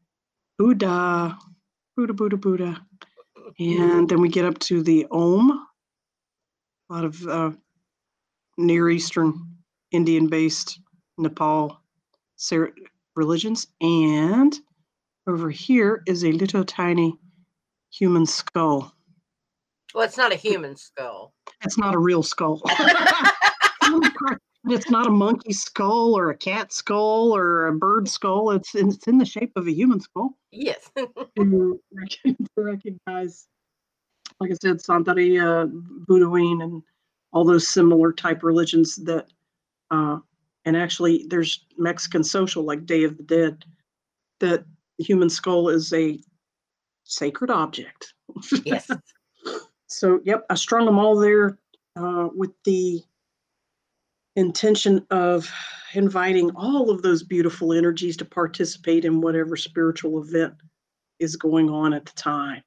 Buddha, 0.59 1.39
Buddha, 1.97 2.13
Buddha, 2.13 2.37
Buddha. 2.37 2.87
And 3.59 4.09
then 4.09 4.21
we 4.21 4.29
get 4.29 4.45
up 4.45 4.59
to 4.61 4.83
the 4.83 5.07
Om, 5.11 5.67
a 6.91 6.93
lot 6.93 7.05
of 7.05 7.27
uh, 7.27 7.51
Near 8.57 8.91
Eastern, 8.91 9.35
Indian 9.91 10.29
based, 10.29 10.81
Nepal 11.19 11.81
religions. 13.17 13.69
And 13.81 14.59
over 15.27 15.51
here 15.51 16.03
is 16.07 16.25
a 16.25 16.33
little 16.33 16.65
tiny 16.65 17.17
human 17.93 18.27
skull. 18.27 18.93
Well, 19.95 20.05
it's 20.05 20.19
not 20.19 20.33
a 20.33 20.37
human 20.37 20.77
skull. 20.77 21.33
It's 21.63 21.79
not 21.79 21.95
a 21.95 21.99
real 21.99 22.23
skull. 22.23 22.61
it's 24.65 24.91
not 24.91 25.07
a 25.07 25.11
monkey 25.11 25.53
skull 25.53 26.17
or 26.17 26.31
a 26.31 26.37
cat 26.37 26.73
skull 26.73 27.35
or 27.35 27.69
a 27.69 27.73
bird 27.73 28.09
skull. 28.09 28.51
It's 28.51 28.75
in, 28.75 28.89
it's 28.89 29.07
in 29.07 29.19
the 29.19 29.25
shape 29.25 29.53
of 29.57 29.69
a 29.69 29.73
human 29.73 30.01
skull. 30.01 30.37
Yes. 30.51 30.91
to 31.39 31.81
recognize, 32.57 33.47
like 34.41 34.51
I 34.51 34.55
said, 34.61 34.79
Santeria, 34.79 35.65
uh, 35.65 35.67
Buddhaween, 36.09 36.63
and 36.63 36.83
all 37.35 37.45
those 37.45 37.69
similar 37.69 38.13
type 38.13 38.43
religions 38.43 38.97
that 38.97 39.27
uh, 39.91 40.19
and 40.65 40.77
actually 40.77 41.27
there's 41.29 41.67
mexican 41.77 42.25
social 42.25 42.63
like 42.65 42.87
day 42.87 43.05
of 43.05 43.17
the 43.19 43.23
dead 43.25 43.65
that 44.41 44.65
the 44.99 45.05
human 45.05 45.29
skull 45.29 45.69
is 45.69 45.93
a 45.93 46.19
sacred 47.03 47.51
object. 47.51 48.15
Yes. 48.65 48.91
So 49.87 50.19
yep 50.25 50.45
i 50.51 50.55
strung 50.55 50.87
them 50.87 50.99
all 50.99 51.17
there 51.17 51.59
uh, 51.95 52.29
with 52.35 52.51
the 52.65 53.01
intention 54.35 55.07
of 55.11 55.49
inviting 55.93 56.51
all 56.57 56.91
of 56.91 57.03
those 57.03 57.23
beautiful 57.23 57.73
energies 57.73 58.17
to 58.17 58.25
participate 58.25 59.05
in 59.05 59.21
whatever 59.21 59.57
spiritual 59.57 60.21
event 60.21 60.55
is 61.21 61.37
going 61.37 61.71
on 61.71 61.93
at 61.93 62.07
the 62.07 62.13
time. 62.17 62.63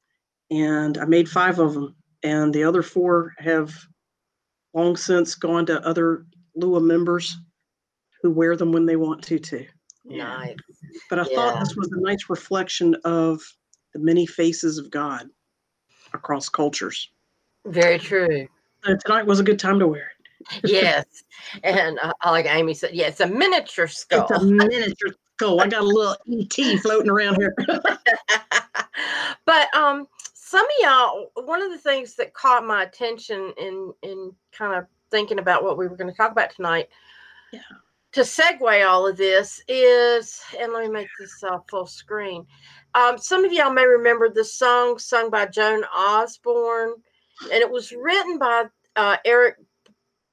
And 0.51 0.97
i 0.99 1.05
made 1.05 1.27
five 1.27 1.59
of 1.59 1.73
them 1.73 1.95
and 2.23 2.53
the 2.53 2.63
other 2.63 2.83
four 2.83 3.33
have 3.39 3.75
long 4.77 4.95
since 4.95 5.35
gone 5.35 5.65
to 5.65 5.85
other 5.85 6.25
Lua 6.55 6.79
members 6.79 7.37
who 8.21 8.31
wear 8.31 8.55
them 8.55 8.71
when 8.71 8.85
they 8.85 8.95
want 8.95 9.23
to 9.23 9.39
too. 9.39 9.65
Nice. 10.05 10.55
But 11.09 11.19
I 11.19 11.25
yeah. 11.29 11.35
thought 11.35 11.59
this 11.59 11.75
was 11.75 11.91
a 11.91 11.99
nice 11.99 12.29
reflection 12.29 12.95
of 13.03 13.41
the 13.93 13.99
many 13.99 14.25
faces 14.25 14.77
of 14.77 14.89
God 14.91 15.27
across 16.13 16.47
cultures. 16.47 17.09
Very 17.65 17.99
true. 17.99 18.47
And 18.85 18.99
tonight 19.01 19.25
was 19.25 19.39
a 19.39 19.43
good 19.43 19.59
time 19.59 19.79
to 19.79 19.87
wear 19.87 20.11
it. 20.11 20.61
yes. 20.71 21.05
And 21.63 21.99
uh, 22.01 22.13
like 22.25 22.45
Amy 22.45 22.73
said, 22.73 22.93
yeah, 22.93 23.07
it's 23.07 23.19
a 23.19 23.27
miniature 23.27 23.87
skull. 23.87 24.27
It's 24.29 24.41
a 24.41 24.45
miniature 24.45 25.15
skull. 25.35 25.59
I 25.59 25.67
got 25.67 25.81
a 25.81 25.85
little 25.85 26.15
ET 26.31 26.79
floating 26.81 27.09
around 27.09 27.35
here. 27.35 27.55
but 29.45 29.75
um 29.75 30.07
some 30.47 30.63
of 30.65 30.71
y'all, 30.79 31.31
one 31.45 31.61
of 31.61 31.71
the 31.71 31.77
things 31.77 32.15
that 32.15 32.33
caught 32.33 32.65
my 32.65 32.83
attention 32.83 33.53
in 33.57 33.93
in 34.01 34.33
kind 34.53 34.75
of 34.75 34.85
thinking 35.11 35.39
about 35.39 35.61
what 35.61 35.77
we 35.77 35.87
were 35.87 35.97
going 35.97 36.09
to 36.09 36.15
talk 36.15 36.31
about 36.31 36.51
tonight, 36.51 36.87
yeah. 37.51 37.59
to 38.13 38.21
segue 38.21 38.87
all 38.87 39.05
of 39.05 39.17
this 39.17 39.61
is, 39.67 40.41
and 40.57 40.71
let 40.71 40.85
me 40.85 40.89
make 40.89 41.09
this 41.19 41.43
uh, 41.43 41.59
full 41.69 41.85
screen. 41.85 42.45
Um, 42.93 43.17
some 43.17 43.43
of 43.43 43.51
y'all 43.51 43.73
may 43.73 43.85
remember 43.85 44.29
the 44.29 44.45
song 44.45 44.97
sung 44.99 45.29
by 45.29 45.47
Joan 45.47 45.83
Osborne, 45.95 46.93
and 47.41 47.61
it 47.61 47.69
was 47.69 47.91
written 47.91 48.37
by 48.37 48.65
uh, 48.95 49.17
Eric 49.25 49.57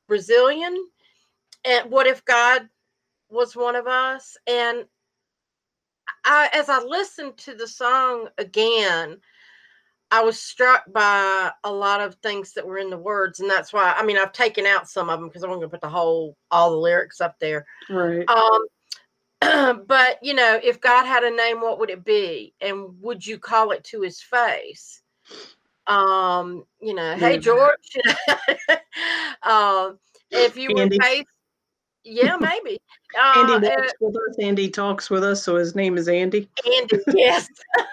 Bazilian. 0.09 0.77
And 1.64 1.90
what 1.90 2.07
if 2.07 2.24
God 2.24 2.68
was 3.31 3.57
one 3.57 3.74
of 3.74 3.88
us? 3.88 4.37
And 4.46 4.85
I, 6.24 6.50
as 6.53 6.68
I 6.68 6.79
listened 6.79 7.37
to 7.38 7.55
the 7.55 7.66
song 7.66 8.29
again, 8.38 9.18
I 10.14 10.22
was 10.22 10.40
struck 10.40 10.85
by 10.92 11.50
a 11.64 11.72
lot 11.72 12.00
of 12.00 12.14
things 12.22 12.53
that 12.53 12.64
were 12.64 12.79
in 12.79 12.88
the 12.88 12.96
words, 12.96 13.40
and 13.40 13.50
that's 13.50 13.72
why 13.72 13.92
I 13.96 14.05
mean 14.05 14.16
I've 14.16 14.33
taken 14.33 14.64
out 14.64 14.88
some 14.88 15.11
of 15.11 15.18
them 15.18 15.29
because 15.29 15.42
I'm 15.42 15.50
going 15.50 15.61
to 15.62 15.68
put 15.68 15.81
the 15.81 15.88
whole 15.88 16.37
all 16.53 16.70
the 16.70 16.77
lyrics 16.77 17.20
up 17.20 17.37
there. 17.40 17.66
Right. 17.90 18.24
Um, 18.29 18.66
but 19.88 20.20
you 20.22 20.35
know, 20.35 20.61
if 20.62 20.81
God 20.81 21.05
had 21.05 21.24
a 21.24 21.33
name, 21.33 21.61
what 21.61 21.81
would 21.81 21.90
it 21.90 22.05
be, 22.05 22.55
and 22.61 22.90
would 23.00 23.27
you 23.27 23.40
call 23.40 23.72
it 23.72 23.83
to 23.87 24.03
His 24.03 24.20
face? 24.20 25.03
Um, 25.88 26.64
you 26.81 26.94
know, 26.94 27.16
hey 27.16 27.37
George. 27.37 27.72
um, 29.42 29.98
if 30.31 30.57
you 30.57 30.70
Andy. 30.79 30.96
were 30.96 31.05
faced, 31.05 31.27
yeah, 32.05 32.37
maybe. 32.37 32.79
Uh, 33.20 33.40
Andy 33.53 33.66
walks 33.66 33.92
uh, 33.92 33.96
with 33.98 34.14
us. 34.14 34.37
Andy 34.40 34.70
talks 34.70 35.11
with 35.11 35.24
us, 35.24 35.42
so 35.42 35.57
his 35.57 35.74
name 35.74 35.98
is 35.98 36.07
Andy. 36.07 36.48
Andy, 36.64 37.00
yes 37.14 37.48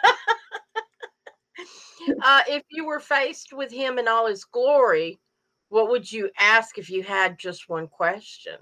uh, 2.23 2.41
if 2.47 2.63
you 2.69 2.85
were 2.85 2.99
faced 2.99 3.53
with 3.53 3.71
him 3.71 3.99
in 3.99 4.07
all 4.07 4.27
his 4.27 4.43
glory, 4.43 5.19
what 5.69 5.89
would 5.89 6.11
you 6.11 6.29
ask 6.39 6.77
if 6.77 6.89
you 6.89 7.03
had 7.03 7.39
just 7.39 7.69
one 7.69 7.87
question? 7.87 8.57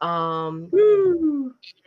Um, 0.00 0.70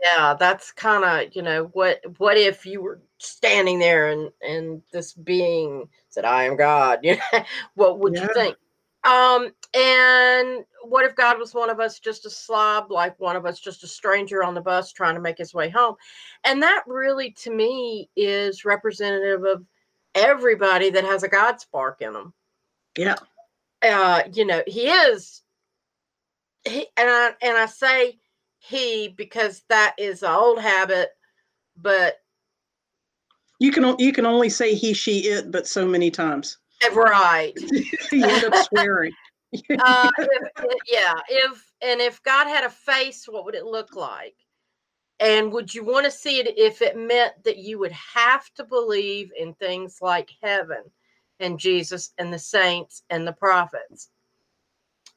yeah, 0.01 0.35
that's 0.39 0.71
kind 0.71 1.03
of 1.03 1.35
you 1.35 1.41
know 1.41 1.65
what 1.73 1.99
what 2.17 2.37
if 2.37 2.65
you 2.65 2.81
were 2.81 3.01
standing 3.17 3.79
there 3.79 4.09
and 4.09 4.31
and 4.41 4.81
this 4.91 5.13
being 5.13 5.89
said, 6.09 6.25
"I 6.25 6.43
am 6.43 6.55
God." 6.55 6.99
You 7.03 7.17
know, 7.17 7.43
what 7.75 7.99
would 7.99 8.15
yeah. 8.15 8.23
you 8.23 8.29
think? 8.33 8.57
Um, 9.05 9.51
and 9.75 10.65
what 10.83 11.05
if 11.05 11.15
God 11.15 11.37
was 11.37 11.53
one 11.53 11.69
of 11.69 11.79
us, 11.79 11.99
just 11.99 12.25
a 12.25 12.29
slob, 12.29 12.89
like 12.89 13.19
one 13.19 13.35
of 13.35 13.45
us, 13.45 13.59
just 13.59 13.83
a 13.83 13.87
stranger 13.87 14.43
on 14.43 14.55
the 14.55 14.61
bus 14.61 14.91
trying 14.91 15.13
to 15.15 15.21
make 15.21 15.37
his 15.37 15.53
way 15.53 15.69
home? 15.69 15.95
And 16.43 16.63
that 16.63 16.83
really, 16.87 17.31
to 17.43 17.51
me, 17.51 18.09
is 18.15 18.65
representative 18.65 19.43
of 19.43 19.63
everybody 20.15 20.89
that 20.89 21.03
has 21.03 21.23
a 21.23 21.27
God 21.27 21.59
spark 21.59 22.01
in 22.01 22.13
them. 22.13 22.33
Yeah. 22.97 23.15
Uh, 23.81 24.23
you 24.33 24.45
know, 24.45 24.63
he 24.65 24.87
is 24.87 25.41
he 26.63 26.87
and 26.97 27.09
I 27.09 27.33
and 27.41 27.57
I 27.57 27.67
say 27.67 28.17
he 28.57 29.09
because 29.09 29.63
that 29.69 29.95
is 29.97 30.23
an 30.23 30.31
old 30.31 30.59
habit, 30.59 31.09
but 31.79 32.19
you 33.59 33.71
can 33.71 33.95
you 33.99 34.11
can 34.11 34.25
only 34.25 34.49
say 34.49 34.73
he, 34.73 34.93
she, 34.93 35.19
it, 35.19 35.51
but 35.51 35.67
so 35.67 35.85
many 35.85 36.09
times. 36.11 36.57
Right. 36.93 37.53
you 38.11 38.25
end 38.25 38.43
up 38.45 38.67
swearing. 38.67 39.13
uh, 39.79 40.09
if, 40.17 40.77
yeah, 40.91 41.13
if 41.29 41.71
and 41.81 42.01
if 42.01 42.21
God 42.23 42.47
had 42.47 42.63
a 42.63 42.69
face, 42.69 43.25
what 43.27 43.45
would 43.45 43.55
it 43.55 43.65
look 43.65 43.95
like? 43.95 44.35
And 45.19 45.51
would 45.53 45.73
you 45.73 45.85
want 45.85 46.05
to 46.05 46.11
see 46.11 46.39
it 46.39 46.57
if 46.57 46.81
it 46.81 46.97
meant 46.97 47.43
that 47.43 47.57
you 47.57 47.79
would 47.79 47.91
have 47.91 48.53
to 48.55 48.65
believe 48.65 49.31
in 49.37 49.53
things 49.53 49.99
like 50.01 50.29
heaven 50.43 50.83
and 51.39 51.59
Jesus 51.59 52.11
and 52.17 52.33
the 52.33 52.39
saints 52.39 53.03
and 53.09 53.25
the 53.25 53.33
prophets? 53.33 54.09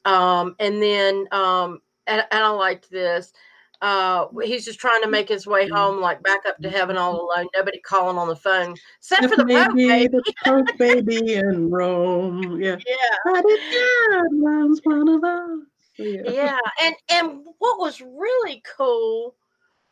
Um, 0.05 0.55
and 0.59 0.81
then, 0.81 1.27
um, 1.31 1.81
and, 2.07 2.25
and 2.31 2.43
I 2.43 2.49
liked 2.49 2.89
this. 2.89 3.33
Uh, 3.81 4.25
he's 4.43 4.65
just 4.65 4.79
trying 4.79 5.01
to 5.01 5.09
make 5.09 5.29
his 5.29 5.47
way 5.47 5.65
mm-hmm. 5.65 5.75
home, 5.75 6.01
like 6.01 6.21
back 6.21 6.45
up 6.45 6.57
to 6.59 6.69
heaven 6.69 6.97
all 6.97 7.21
alone. 7.21 7.47
Nobody 7.55 7.79
calling 7.79 8.17
on 8.17 8.27
the 8.27 8.35
phone, 8.35 8.75
except 8.97 9.23
for 9.23 9.37
the 9.37 9.45
Pope 9.45 9.75
baby. 9.75 10.07
The 10.07 10.33
Pope 10.43 10.77
baby 10.77 11.35
in 11.35 11.69
Rome. 11.69 12.61
Yeah. 12.61 12.77
Yeah. 12.87 13.31
But 13.33 13.43
God 13.43 14.33
loves 14.33 14.81
one 14.83 15.07
of 15.07 15.23
us. 15.23 15.59
Yeah. 15.97 16.21
yeah. 16.25 16.57
And 16.81 16.95
and 17.09 17.45
what 17.59 17.79
was 17.79 18.01
really 18.01 18.61
cool 18.77 19.35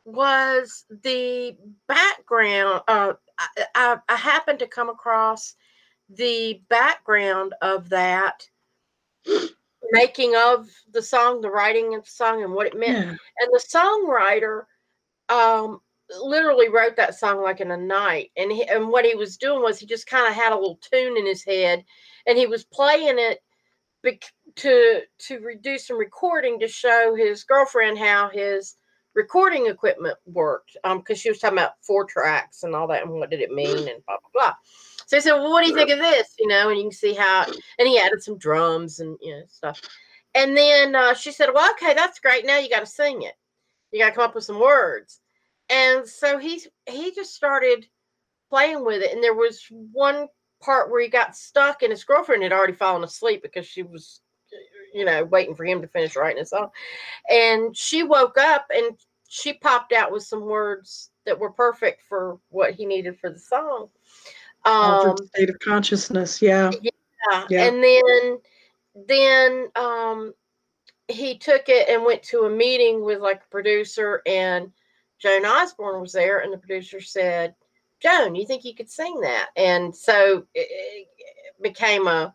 was 0.08 0.86
the 1.04 1.58
background. 1.88 2.82
Uh, 2.88 3.14
I, 3.38 3.66
I, 3.76 3.98
I 4.08 4.16
happened 4.16 4.60
to 4.60 4.68
come 4.68 4.90
across 4.90 5.56
the 6.10 6.62
background 6.70 7.54
of 7.62 7.90
that 7.90 8.48
making 9.92 10.34
of 10.36 10.70
the 10.94 11.02
song, 11.02 11.42
the 11.42 11.52
writing 11.52 11.94
of 11.94 12.06
the 12.06 12.10
song, 12.10 12.42
and 12.42 12.54
what 12.54 12.68
it 12.68 12.80
meant. 12.80 13.06
Yeah. 13.06 13.16
And 13.40 13.52
the 13.52 13.62
songwriter 13.68 14.64
um, 15.28 15.82
literally 16.22 16.70
wrote 16.70 16.96
that 16.96 17.20
song 17.20 17.44
like 17.44 17.60
in 17.60 17.72
a 17.72 17.78
night. 17.78 18.32
And 18.38 18.50
he, 18.50 18.64
and 18.64 18.88
what 18.88 19.04
he 19.04 19.14
was 19.14 19.36
doing 19.36 19.62
was 19.62 19.78
he 19.78 19.86
just 19.86 20.08
kind 20.08 20.26
of 20.26 20.34
had 20.34 20.54
a 20.54 20.56
little 20.56 20.80
tune 20.90 21.18
in 21.18 21.26
his 21.26 21.44
head, 21.44 21.84
and 22.26 22.38
he 22.38 22.48
was 22.48 22.64
playing 22.64 23.20
it 23.20 23.40
bec- 24.04 24.32
to 24.56 25.02
to 25.20 25.56
do 25.60 25.78
some 25.78 25.98
recording 25.98 26.62
to 26.62 26.68
show 26.70 27.14
his 27.14 27.44
girlfriend 27.44 27.98
how 27.98 28.30
his 28.30 28.78
recording 29.18 29.68
equipment 29.68 30.16
worked. 30.26 30.78
Um, 30.86 31.00
because 31.00 31.20
she 31.20 31.30
was 31.30 31.40
talking 31.40 31.58
about 31.58 31.74
four 31.82 32.06
tracks 32.06 32.64
and 32.64 32.74
all 32.74 32.88
that, 32.88 33.04
and 33.04 33.12
what 33.12 33.30
did 33.30 33.42
it 33.42 33.52
mean, 33.52 33.78
and 33.78 34.06
blah 34.06 34.18
blah 34.22 34.30
blah. 34.34 34.54
So 35.08 35.16
I 35.16 35.20
said, 35.22 35.34
Well, 35.34 35.52
what 35.52 35.64
do 35.64 35.70
you 35.70 35.76
think 35.76 35.90
of 35.90 36.00
this? 36.00 36.36
You 36.38 36.48
know, 36.48 36.70
and 36.70 36.78
you 36.78 36.84
can 36.84 36.92
see 36.92 37.14
how, 37.14 37.46
and 37.80 37.88
he 37.88 37.98
added 37.98 38.22
some 38.22 38.38
drums 38.38 39.00
and, 39.00 39.18
you 39.22 39.32
know, 39.32 39.44
stuff. 39.48 39.82
And 40.36 40.56
then 40.56 40.96
uh, 40.96 41.14
she 41.14 41.32
said, 41.32 41.50
Well, 41.54 41.70
okay, 41.72 41.94
that's 41.94 42.20
great. 42.20 42.46
Now 42.46 42.60
you 42.60 42.70
got 42.70 42.82
to 42.82 42.86
sing 42.86 43.22
it. 43.22 43.34
You 43.92 44.00
got 44.00 44.10
to 44.10 44.16
come 44.16 44.26
up 44.26 44.36
with 44.36 44.44
some 44.44 44.60
words. 44.60 45.22
And 45.70 46.06
so 46.06 46.38
he's, 46.38 46.68
he 46.90 47.12
just 47.16 47.34
started 47.34 47.88
playing 48.50 48.84
with 48.84 49.02
it. 49.02 49.14
And 49.14 49.24
there 49.24 49.34
was 49.34 49.66
one 49.70 50.28
part 50.62 50.92
where 50.92 51.02
he 51.02 51.08
got 51.08 51.38
stuck, 51.38 51.84
and 51.84 51.92
his 51.92 52.04
girlfriend 52.04 52.44
had 52.44 52.52
already 52.52 52.74
fallen 52.74 53.04
asleep 53.06 53.42
because 53.42 53.66
she 53.66 53.84
was, 53.84 54.20
you 54.94 55.06
know, 55.06 55.24
waiting 55.24 55.56
for 55.56 55.64
him 55.64 55.82
to 55.82 55.88
finish 55.88 56.18
writing 56.18 56.42
a 56.42 56.46
song. 56.46 56.68
And 57.30 57.76
she 57.78 58.04
woke 58.04 58.38
up 58.38 58.66
and 58.72 58.98
she 59.28 59.54
popped 59.54 59.94
out 59.94 60.12
with 60.12 60.24
some 60.24 60.42
words 60.42 61.10
that 61.26 61.38
were 61.38 61.52
perfect 61.52 62.02
for 62.08 62.40
what 62.50 62.74
he 62.74 62.86
needed 62.86 63.20
for 63.20 63.30
the 63.30 63.40
song. 63.40 63.90
Um, 64.66 65.16
state 65.36 65.50
of 65.50 65.60
consciousness. 65.60 66.42
Yeah. 66.42 66.72
yeah. 66.82 67.46
Yeah. 67.50 67.66
And 67.66 67.84
then, 67.84 68.38
then 69.08 69.68
um, 69.76 70.34
he 71.08 71.38
took 71.38 71.70
it 71.70 71.90
and 71.90 72.04
went 72.04 72.24
to 72.24 72.42
a 72.42 72.50
meeting 72.50 73.04
with 73.04 73.20
like 73.20 73.42
a 73.44 73.52
producer, 73.52 74.22
and 74.26 74.72
Joan 75.20 75.46
Osborne 75.46 76.02
was 76.02 76.14
there, 76.14 76.40
and 76.40 76.52
the 76.52 76.58
producer 76.58 77.02
said, 77.02 77.56
"Joan, 78.02 78.36
you 78.36 78.46
think 78.46 78.64
you 78.66 78.76
could 78.76 78.90
sing 78.90 79.20
that?" 79.22 79.50
And 79.56 79.96
so 79.96 80.46
it, 80.54 80.68
it 80.70 81.08
became 81.62 82.08
a 82.08 82.34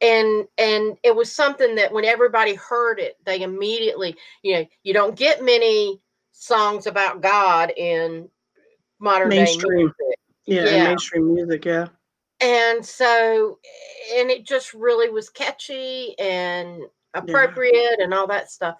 and 0.00 0.46
and 0.58 0.96
it 1.02 1.14
was 1.14 1.30
something 1.32 1.74
that 1.74 1.92
when 1.92 2.04
everybody 2.04 2.54
heard 2.54 2.98
it 2.98 3.16
they 3.24 3.42
immediately 3.42 4.16
you 4.42 4.54
know 4.54 4.66
you 4.82 4.94
don't 4.94 5.16
get 5.16 5.44
many 5.44 6.00
songs 6.32 6.86
about 6.86 7.20
god 7.20 7.72
in 7.76 8.28
modern 8.98 9.28
Mainstream. 9.28 9.78
day 9.78 9.82
music 9.84 10.20
yeah, 10.50 10.64
yeah. 10.64 10.84
mainstream 10.84 11.32
music, 11.32 11.64
yeah. 11.64 11.86
And 12.40 12.84
so, 12.84 13.58
and 14.14 14.30
it 14.30 14.44
just 14.44 14.74
really 14.74 15.08
was 15.10 15.28
catchy 15.28 16.18
and 16.18 16.82
appropriate 17.14 17.96
yeah. 17.98 18.04
and 18.04 18.12
all 18.12 18.26
that 18.26 18.50
stuff. 18.50 18.76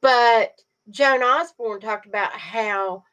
But 0.00 0.52
Joan 0.88 1.22
Osborne 1.22 1.80
talked 1.80 2.06
about 2.06 2.32
how 2.32 3.04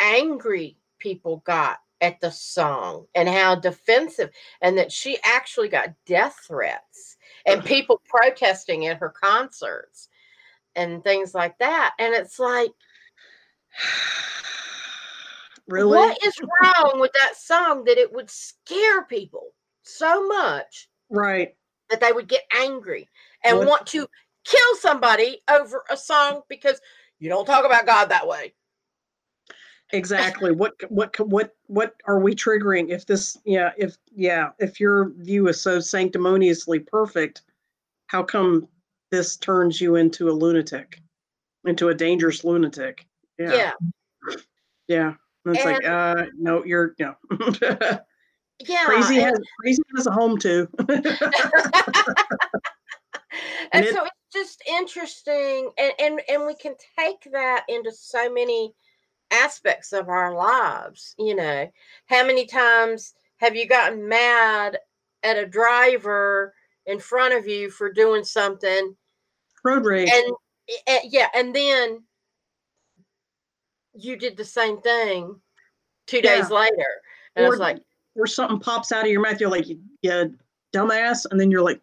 angry 0.00 0.78
people 0.98 1.42
got 1.44 1.78
at 2.02 2.20
the 2.20 2.30
song 2.30 3.06
and 3.14 3.28
how 3.28 3.54
defensive, 3.54 4.30
and 4.60 4.76
that 4.76 4.92
she 4.92 5.18
actually 5.24 5.68
got 5.68 5.94
death 6.04 6.44
threats 6.46 7.16
and 7.46 7.64
people 7.64 8.02
protesting 8.04 8.86
at 8.86 8.98
her 8.98 9.08
concerts 9.08 10.08
and 10.76 11.02
things 11.02 11.34
like 11.34 11.56
that. 11.58 11.94
And 11.98 12.12
it's 12.12 12.38
like, 12.38 12.70
Really? 15.68 15.96
What 15.96 16.18
is 16.24 16.34
wrong 16.40 17.00
with 17.00 17.12
that 17.12 17.36
song 17.36 17.84
that 17.84 17.96
it 17.96 18.12
would 18.12 18.28
scare 18.28 19.04
people 19.04 19.52
so 19.84 20.26
much? 20.26 20.88
Right. 21.08 21.54
That 21.88 22.00
they 22.00 22.12
would 22.12 22.28
get 22.28 22.42
angry 22.54 23.08
and 23.44 23.58
what? 23.58 23.68
want 23.68 23.86
to 23.88 24.06
kill 24.44 24.76
somebody 24.80 25.40
over 25.48 25.84
a 25.90 25.96
song 25.96 26.42
because 26.48 26.80
you 27.20 27.28
don't 27.28 27.46
talk 27.46 27.64
about 27.64 27.86
God 27.86 28.06
that 28.06 28.26
way. 28.26 28.54
Exactly. 29.92 30.52
what 30.52 30.72
what 30.88 31.18
what 31.20 31.54
what 31.66 31.94
are 32.06 32.18
we 32.18 32.34
triggering 32.34 32.88
if 32.88 33.04
this 33.04 33.38
yeah, 33.44 33.72
if 33.76 33.96
yeah, 34.14 34.50
if 34.58 34.80
your 34.80 35.10
view 35.18 35.48
is 35.48 35.60
so 35.60 35.80
sanctimoniously 35.80 36.78
perfect, 36.78 37.42
how 38.06 38.22
come 38.22 38.66
this 39.10 39.36
turns 39.36 39.80
you 39.80 39.96
into 39.96 40.30
a 40.30 40.32
lunatic? 40.32 41.00
Into 41.66 41.90
a 41.90 41.94
dangerous 41.94 42.42
lunatic? 42.42 43.06
Yeah. 43.38 43.54
Yeah. 43.54 43.72
Yeah. 44.88 45.12
And 45.44 45.56
it's 45.56 45.64
and, 45.64 45.74
like, 45.74 45.84
uh, 45.84 46.24
no, 46.38 46.64
you're 46.64 46.94
no. 46.98 47.14
yeah, 48.60 48.84
crazy 48.84 49.16
and, 49.20 49.24
has 49.24 49.40
crazy 49.60 49.82
has 49.96 50.06
a 50.06 50.10
home 50.10 50.38
too. 50.38 50.68
and, 50.88 51.06
and 53.72 53.84
it, 53.84 53.94
so 53.94 54.04
it's 54.04 54.32
just 54.32 54.62
interesting, 54.68 55.70
and 55.78 55.92
and 55.98 56.20
and 56.28 56.46
we 56.46 56.54
can 56.54 56.74
take 56.98 57.30
that 57.32 57.64
into 57.68 57.90
so 57.92 58.32
many 58.32 58.72
aspects 59.32 59.92
of 59.92 60.08
our 60.08 60.34
lives. 60.34 61.14
You 61.18 61.34
know, 61.34 61.70
how 62.06 62.26
many 62.26 62.46
times 62.46 63.14
have 63.38 63.56
you 63.56 63.66
gotten 63.66 64.08
mad 64.08 64.78
at 65.22 65.38
a 65.38 65.46
driver 65.46 66.54
in 66.86 66.98
front 66.98 67.34
of 67.34 67.46
you 67.46 67.70
for 67.70 67.92
doing 67.92 68.24
something? 68.24 68.94
Road 69.64 69.84
rage. 69.84 70.10
And, 70.12 70.32
and 70.86 71.00
yeah, 71.04 71.28
and 71.34 71.54
then 71.54 72.02
you 73.94 74.16
did 74.16 74.36
the 74.36 74.44
same 74.44 74.80
thing 74.80 75.40
two 76.06 76.20
yeah. 76.22 76.36
days 76.36 76.50
later. 76.50 76.86
And 77.36 77.44
or, 77.44 77.46
I 77.46 77.50
was 77.50 77.58
like, 77.58 77.82
or 78.14 78.26
something 78.26 78.60
pops 78.60 78.92
out 78.92 79.04
of 79.04 79.10
your 79.10 79.20
mouth. 79.20 79.40
You're 79.40 79.50
like, 79.50 79.66
yeah, 80.02 80.24
dumbass. 80.74 81.26
And 81.30 81.40
then 81.40 81.50
you're 81.50 81.62
like, 81.62 81.80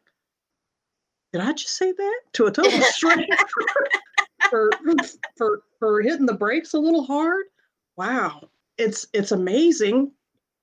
did 1.33 1.41
I 1.41 1.53
just 1.53 1.75
say 1.77 1.91
that 1.91 2.19
to 2.33 2.45
a 2.47 2.51
total 2.51 2.71
stranger 2.81 3.27
for, 4.49 4.69
for, 5.37 5.61
for 5.79 6.01
hitting 6.01 6.25
the 6.25 6.33
brakes 6.33 6.73
a 6.73 6.79
little 6.79 7.05
hard? 7.05 7.45
Wow. 7.97 8.49
It's, 8.77 9.07
it's 9.13 9.31
amazing 9.31 10.11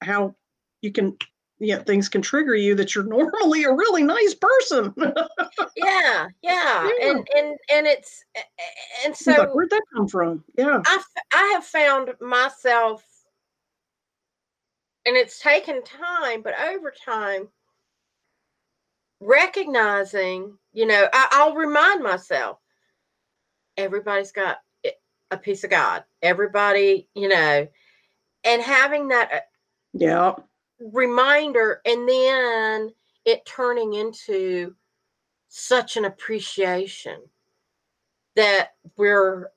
how 0.03 0.35
you 0.83 0.93
can 0.93 1.17
yeah 1.59 1.79
things 1.79 2.09
can 2.09 2.21
trigger 2.21 2.55
you 2.55 2.75
that 2.75 2.95
you're 2.95 3.05
normally 3.09 3.65
a 3.65 3.73
really 3.73 4.03
nice 4.03 4.35
person. 4.35 4.95
Yeah, 5.77 6.29
yeah, 6.43 6.91
yeah. 6.99 7.11
And 7.11 7.29
and 7.37 7.57
and 7.73 7.87
it's 7.87 8.25
and 9.05 9.15
so 9.15 9.33
like, 9.33 9.55
where'd 9.55 9.71
that 9.71 9.83
come 9.95 10.09
from? 10.09 10.43
Yeah. 10.57 10.81
I 10.85 11.03
i 11.33 11.51
have 11.55 11.65
found 11.65 12.11
myself 12.21 13.05
and 15.05 15.17
it's 15.17 15.39
taken 15.41 15.83
time 15.83 16.43
but 16.43 16.55
over 16.61 16.93
time 17.05 17.49
recognizing 19.21 20.57
you 20.73 20.87
know 20.87 21.09
I, 21.13 21.29
i'll 21.33 21.55
remind 21.55 22.03
myself 22.03 22.59
everybody's 23.77 24.33
got 24.33 24.59
a 25.31 25.37
piece 25.37 25.65
of 25.65 25.71
god. 25.71 26.05
Everybody 26.23 27.09
you 27.15 27.29
know 27.29 27.67
and 28.45 28.63
having 28.63 29.09
that 29.09 29.31
uh, 29.33 29.41
yeah. 29.93 30.35
reminder 30.93 31.81
and 31.85 32.09
then 32.09 32.91
it 33.25 33.45
turning 33.45 33.95
into 33.95 34.75
such 35.49 35.97
an 35.97 36.05
appreciation 36.05 37.21
that 38.37 38.71
we're 38.97 39.51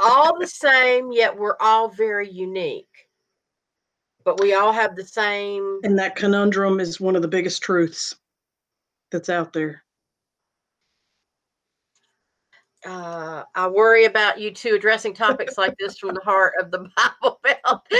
all 0.00 0.38
the 0.38 0.46
same 0.48 1.12
yet 1.12 1.38
we're 1.38 1.56
all 1.60 1.88
very 1.88 2.28
unique. 2.28 2.86
But 4.22 4.38
we 4.38 4.54
all 4.54 4.72
have 4.72 4.96
the 4.96 5.04
same 5.04 5.80
and 5.82 5.98
that 5.98 6.16
conundrum 6.16 6.80
is 6.80 7.00
one 7.00 7.16
of 7.16 7.22
the 7.22 7.28
biggest 7.28 7.62
truths 7.62 8.16
that's 9.10 9.28
out 9.28 9.52
there. 9.52 9.82
Uh, 12.84 13.44
I 13.54 13.68
worry 13.68 14.06
about 14.06 14.40
you 14.40 14.50
two 14.50 14.74
addressing 14.74 15.12
topics 15.12 15.58
like 15.58 15.76
this 15.78 15.98
from 15.98 16.14
the 16.14 16.20
heart 16.22 16.54
of 16.60 16.70
the 16.70 16.78
Bible 17.22 17.40
Belt. 17.42 17.82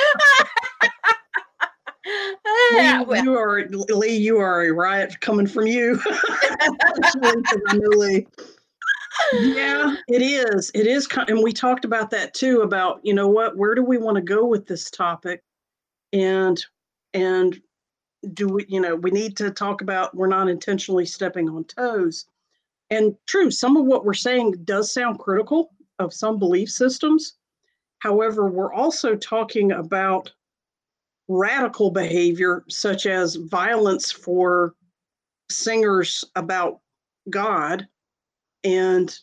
Lee, 2.07 3.05
well. 3.05 3.23
you 3.25 3.37
are 3.37 3.67
Lee. 3.69 4.17
You 4.17 4.39
are 4.39 4.63
a 4.63 4.73
riot 4.73 5.21
coming 5.21 5.47
from 5.47 5.67
you. 5.67 6.01
Yeah, 9.35 9.97
it 10.09 10.23
is. 10.23 10.71
It 10.75 10.87
is, 10.87 11.07
and 11.29 11.43
we 11.43 11.53
talked 11.53 11.85
about 11.85 12.11
that 12.11 12.33
too. 12.33 12.63
About 12.63 13.01
you 13.03 13.13
know 13.13 13.29
what? 13.29 13.57
Where 13.57 13.75
do 13.75 13.85
we 13.85 13.99
want 13.99 14.17
to 14.17 14.23
go 14.23 14.47
with 14.47 14.67
this 14.67 14.91
topic? 14.91 15.43
And 16.13 16.65
and 17.13 17.61
do 18.33 18.49
we? 18.49 18.65
You 18.69 18.81
know, 18.81 18.97
we 18.97 19.11
need 19.11 19.37
to 19.37 19.51
talk 19.51 19.83
about 19.83 20.15
we're 20.17 20.27
not 20.27 20.49
intentionally 20.49 21.05
stepping 21.05 21.51
on 21.51 21.65
toes. 21.65 22.27
And 22.91 23.15
true, 23.27 23.51
some 23.51 23.77
of 23.77 23.87
what 23.87 24.05
we're 24.05 24.15
saying 24.15 24.63
does 24.65 24.93
sound 24.93 25.19
critical 25.19 25.71
of 25.99 26.13
some 26.13 26.39
belief 26.39 26.71
systems. 26.71 27.35
However, 28.01 28.51
we're 28.51 28.73
also 28.73 29.15
talking 29.15 29.73
about 29.73 30.33
radical 31.29 31.91
behavior, 31.91 32.65
such 32.69 33.07
as 33.07 33.37
violence 33.37 34.11
for 34.11 34.75
singers 35.49 36.25
about 36.35 36.81
God. 37.29 37.87
And 38.65 39.17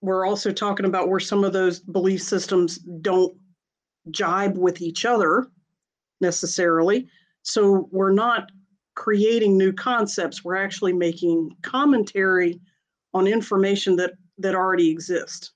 we're 0.00 0.26
also 0.26 0.52
talking 0.52 0.86
about 0.86 1.08
where 1.08 1.20
some 1.20 1.44
of 1.44 1.52
those 1.52 1.80
belief 1.80 2.22
systems 2.22 2.78
don't 2.78 3.36
jibe 4.10 4.56
with 4.56 4.80
each 4.80 5.04
other 5.04 5.48
necessarily. 6.20 7.08
So 7.42 7.88
we're 7.90 8.12
not 8.12 8.50
creating 8.94 9.56
new 9.56 9.72
concepts, 9.72 10.44
we're 10.44 10.56
actually 10.56 10.92
making 10.92 11.56
commentary 11.62 12.60
on 13.12 13.26
information 13.26 13.96
that, 13.96 14.12
that 14.38 14.54
already 14.54 14.90
exists. 14.90 15.52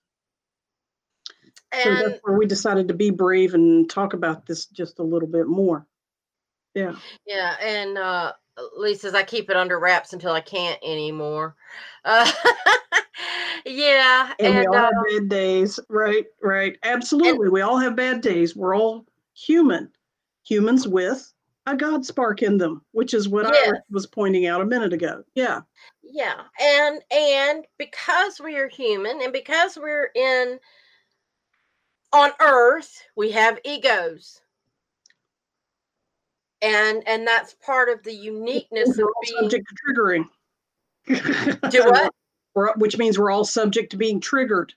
And 1.72 1.98
so 1.98 2.09
that's 2.09 2.20
where 2.22 2.38
we 2.38 2.46
decided 2.46 2.88
to 2.88 2.94
be 2.94 3.11
brave 3.11 3.55
and 3.55 3.88
talk 3.90 4.14
about 4.14 4.46
this 4.46 4.66
just 4.66 5.01
a 5.01 5.03
little 5.03 5.29
bit 5.29 5.46
more. 5.46 5.87
Yeah. 6.74 6.94
Yeah. 7.27 7.57
And 7.61 7.98
uh 7.98 8.33
Lisa's 8.77 9.14
I 9.14 9.22
keep 9.22 9.51
it 9.51 9.57
under 9.57 9.79
wraps 9.79 10.12
until 10.12 10.33
I 10.33 10.40
can't 10.40 10.79
anymore. 10.83 11.57
Uh, 12.05 12.31
yeah. 13.66 14.33
And, 14.38 14.55
and 14.55 14.59
we 14.59 14.66
all 14.66 14.74
uh, 14.74 14.83
have 14.83 15.20
bad 15.20 15.29
days. 15.29 15.81
Right, 15.88 16.27
right. 16.42 16.77
Absolutely. 16.83 17.46
And, 17.46 17.53
we 17.53 17.61
all 17.61 17.79
have 17.79 17.96
bad 17.96 18.20
days. 18.20 18.57
We're 18.57 18.77
all 18.77 19.07
human. 19.35 19.90
Humans 20.44 20.88
with 20.88 21.33
a 21.73 21.77
God 21.77 22.05
spark 22.05 22.43
in 22.43 22.59
them, 22.59 22.83
which 22.93 23.15
is 23.15 23.29
what 23.29 23.47
yes. 23.53 23.73
I 23.75 23.81
was 23.91 24.07
pointing 24.07 24.47
out 24.47 24.61
a 24.61 24.67
minute 24.67 24.93
ago. 24.93 25.25
Yeah. 25.35 25.61
Yeah. 26.03 26.43
And 26.61 27.01
and 27.11 27.67
because 27.79 28.41
we 28.41 28.57
are 28.57 28.69
human 28.69 29.21
and 29.23 29.33
because 29.33 29.77
we're 29.77 30.11
in 30.15 30.59
on 32.13 32.31
earth 32.41 33.03
we 33.17 33.31
have 33.31 33.59
egos 33.65 34.41
and 36.63 37.07
and 37.07 37.27
that's 37.27 37.55
part 37.55 37.89
of 37.89 38.03
the 38.03 38.13
uniqueness 38.13 38.97
we're 38.97 39.05
of 39.05 39.15
being 39.23 39.37
subject 39.41 39.67
to 39.69 39.93
triggering 39.93 40.25
do 41.71 41.85
what 41.85 42.13
we're, 42.55 42.73
which 42.75 42.99
means 42.99 43.19
we're 43.19 43.31
all 43.31 43.45
subject 43.45 43.91
to 43.91 43.97
being 43.97 44.21
triggered 44.21 44.73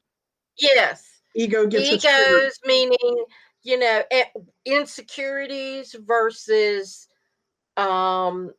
yes 0.58 1.22
ego 1.36 1.66
gets 1.66 1.90
egos 1.90 2.60
meaning 2.66 3.26
you 3.64 3.78
know 3.78 4.04
insecurities 4.66 5.96
versus 6.06 7.08
um 7.78 8.52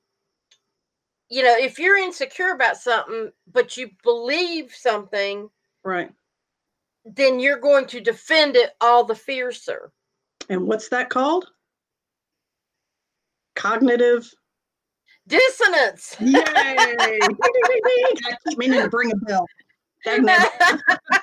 you 1.28 1.42
know 1.42 1.56
if 1.58 1.78
you're 1.78 1.96
insecure 1.96 2.52
about 2.52 2.76
something 2.76 3.30
but 3.52 3.76
you 3.76 3.90
believe 4.02 4.72
something 4.74 5.48
right 5.84 6.10
then 7.04 7.40
you're 7.40 7.58
going 7.58 7.86
to 7.86 8.00
defend 8.00 8.56
it 8.56 8.70
all 8.80 9.04
the 9.04 9.14
fiercer. 9.14 9.92
And 10.48 10.66
what's 10.66 10.88
that 10.90 11.10
called? 11.10 11.46
Cognitive 13.54 14.32
dissonance. 15.26 16.16
Yay! 16.20 16.42
I 16.46 17.18
keep 18.48 18.58
meaning 18.58 18.82
to 18.82 18.88
bring 18.88 19.12
a 19.12 19.16
bell. 19.16 19.46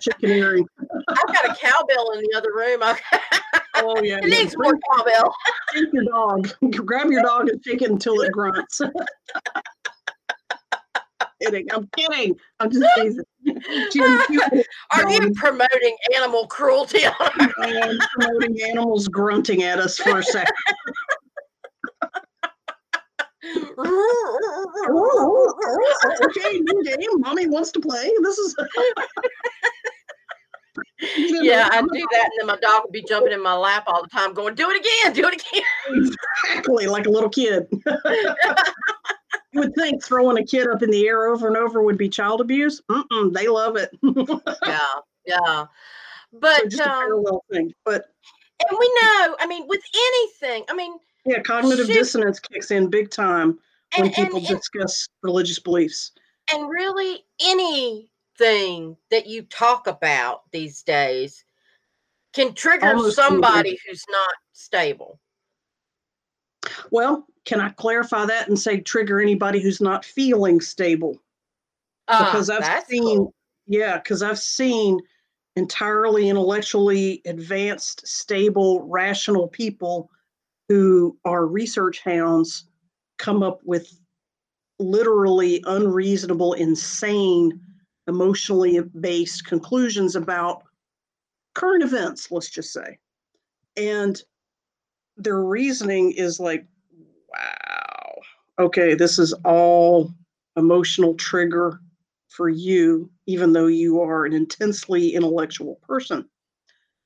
Chicken 0.00 0.30
earring. 0.30 0.66
I've 1.08 1.26
got 1.26 1.50
a 1.50 1.54
cowbell 1.54 2.12
in 2.12 2.20
the 2.20 2.34
other 2.36 2.52
room. 2.54 2.80
oh 3.76 4.02
yeah. 4.02 4.18
It 4.22 4.26
needs 4.26 4.56
more 4.56 4.78
cowbell. 4.92 5.34
Take 5.72 5.92
your 5.92 6.04
dog. 6.04 6.48
Grab 6.70 7.10
your 7.10 7.22
dog 7.22 7.48
and 7.48 7.62
shake 7.64 7.82
it 7.82 7.90
until 7.90 8.20
it 8.20 8.32
grunts 8.32 8.80
kidding. 11.44 11.66
I'm 11.72 11.88
kidding. 11.96 12.36
I'm 12.60 12.70
just 12.70 12.86
teasing. 12.96 13.24
Are 14.92 15.10
you 15.10 15.20
um, 15.20 15.34
promoting 15.34 15.96
animal 16.16 16.46
cruelty? 16.46 17.00
I 17.04 17.52
am 17.60 17.98
promoting 18.18 18.56
animals 18.62 19.08
grunting 19.08 19.62
at 19.62 19.78
us 19.78 19.98
for 19.98 20.18
a 20.18 20.22
second. 20.22 20.54
Okay, 26.22 26.60
new 26.60 26.84
game. 26.84 27.20
Mommy 27.20 27.46
wants 27.46 27.70
to 27.72 27.80
play. 27.80 28.10
This 28.22 28.38
is. 28.38 28.56
yeah, 31.16 31.68
I 31.70 31.80
do 31.80 31.88
that, 32.12 32.30
and 32.30 32.32
then 32.38 32.46
my 32.46 32.56
dog 32.56 32.82
would 32.84 32.92
be 32.92 33.04
jumping 33.08 33.32
in 33.32 33.42
my 33.42 33.54
lap 33.54 33.84
all 33.86 34.02
the 34.02 34.08
time, 34.08 34.34
going, 34.34 34.54
"Do 34.54 34.70
it 34.70 34.80
again, 34.80 35.12
do 35.12 35.28
it 35.28 35.34
again." 35.34 35.62
Exactly, 36.46 36.86
like 36.86 37.06
a 37.06 37.10
little 37.10 37.30
kid 37.30 37.66
you 39.54 39.60
would 39.60 39.74
think 39.74 40.02
throwing 40.02 40.36
a 40.36 40.44
kid 40.44 40.66
up 40.66 40.82
in 40.82 40.90
the 40.90 41.06
air 41.06 41.26
over 41.26 41.46
and 41.46 41.56
over 41.56 41.82
would 41.82 41.96
be 41.96 42.08
child 42.08 42.40
abuse. 42.40 42.82
Mm-mm, 42.90 43.32
they 43.32 43.46
love 43.46 43.76
it. 43.76 43.90
yeah, 44.66 44.94
yeah. 45.24 45.66
But 46.32 46.62
so 46.62 46.68
just 46.68 46.82
um, 46.82 46.90
a 46.90 47.06
parallel 47.06 47.44
thing. 47.50 47.72
But 47.84 48.06
and 48.68 48.78
we 48.78 48.86
know, 49.00 49.36
I 49.38 49.46
mean, 49.48 49.66
with 49.68 49.82
anything, 49.94 50.64
I 50.68 50.74
mean, 50.74 50.98
yeah, 51.24 51.40
cognitive 51.40 51.86
shoot, 51.86 51.94
dissonance 51.94 52.38
kicks 52.38 52.70
in 52.70 52.90
big 52.90 53.10
time 53.10 53.58
when 53.96 54.06
and, 54.06 54.14
people 54.14 54.38
and, 54.38 54.46
discuss 54.48 55.08
and, 55.08 55.28
religious 55.28 55.58
beliefs. 55.58 56.12
And 56.52 56.68
really, 56.68 57.24
anything 57.40 58.96
that 59.10 59.26
you 59.26 59.42
talk 59.42 59.86
about 59.86 60.42
these 60.52 60.82
days 60.82 61.44
can 62.34 62.52
trigger 62.54 62.88
Almost 62.88 63.16
somebody 63.16 63.78
who's 63.86 64.04
not 64.10 64.34
stable. 64.52 65.20
Well, 66.90 67.26
can 67.44 67.60
I 67.60 67.70
clarify 67.70 68.26
that 68.26 68.48
and 68.48 68.58
say 68.58 68.80
trigger 68.80 69.20
anybody 69.20 69.60
who's 69.60 69.80
not 69.80 70.04
feeling 70.04 70.60
stable? 70.60 71.18
Uh, 72.08 72.26
because 72.26 72.50
I've 72.50 72.84
seen, 72.86 73.16
cool. 73.16 73.34
yeah, 73.66 73.98
because 73.98 74.22
I've 74.22 74.38
seen 74.38 75.00
entirely 75.56 76.28
intellectually 76.28 77.22
advanced, 77.24 78.06
stable, 78.06 78.82
rational 78.82 79.48
people 79.48 80.10
who 80.68 81.16
are 81.24 81.46
research 81.46 82.00
hounds 82.00 82.68
come 83.18 83.42
up 83.42 83.60
with 83.64 83.92
literally 84.78 85.62
unreasonable, 85.66 86.54
insane, 86.54 87.60
emotionally 88.08 88.80
based 89.00 89.46
conclusions 89.46 90.16
about 90.16 90.62
current 91.54 91.82
events, 91.82 92.30
let's 92.30 92.50
just 92.50 92.72
say. 92.72 92.98
And 93.76 94.20
their 95.16 95.40
reasoning 95.42 96.12
is 96.12 96.40
like, 96.40 96.66
wow, 97.28 98.14
okay, 98.58 98.94
this 98.94 99.18
is 99.18 99.32
all 99.44 100.12
emotional 100.56 101.14
trigger 101.14 101.80
for 102.28 102.48
you, 102.48 103.10
even 103.26 103.52
though 103.52 103.68
you 103.68 104.00
are 104.00 104.24
an 104.24 104.32
intensely 104.32 105.14
intellectual 105.14 105.78
person. 105.86 106.28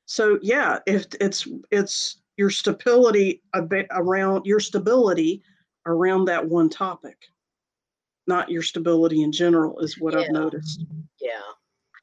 So 0.06 0.38
yeah, 0.40 0.78
if 0.86 1.06
it's 1.20 1.46
it's 1.70 2.22
your 2.38 2.50
stability 2.50 3.42
around 3.90 4.46
your 4.46 4.60
stability 4.60 5.42
around 5.84 6.24
that 6.26 6.46
one 6.46 6.70
topic, 6.70 7.16
not 8.26 8.48
your 8.48 8.62
stability 8.62 9.22
in 9.22 9.32
general, 9.32 9.80
is 9.80 10.00
what 10.00 10.14
yeah. 10.14 10.20
I've 10.20 10.30
noticed. 10.30 10.86
Yeah. 11.20 11.30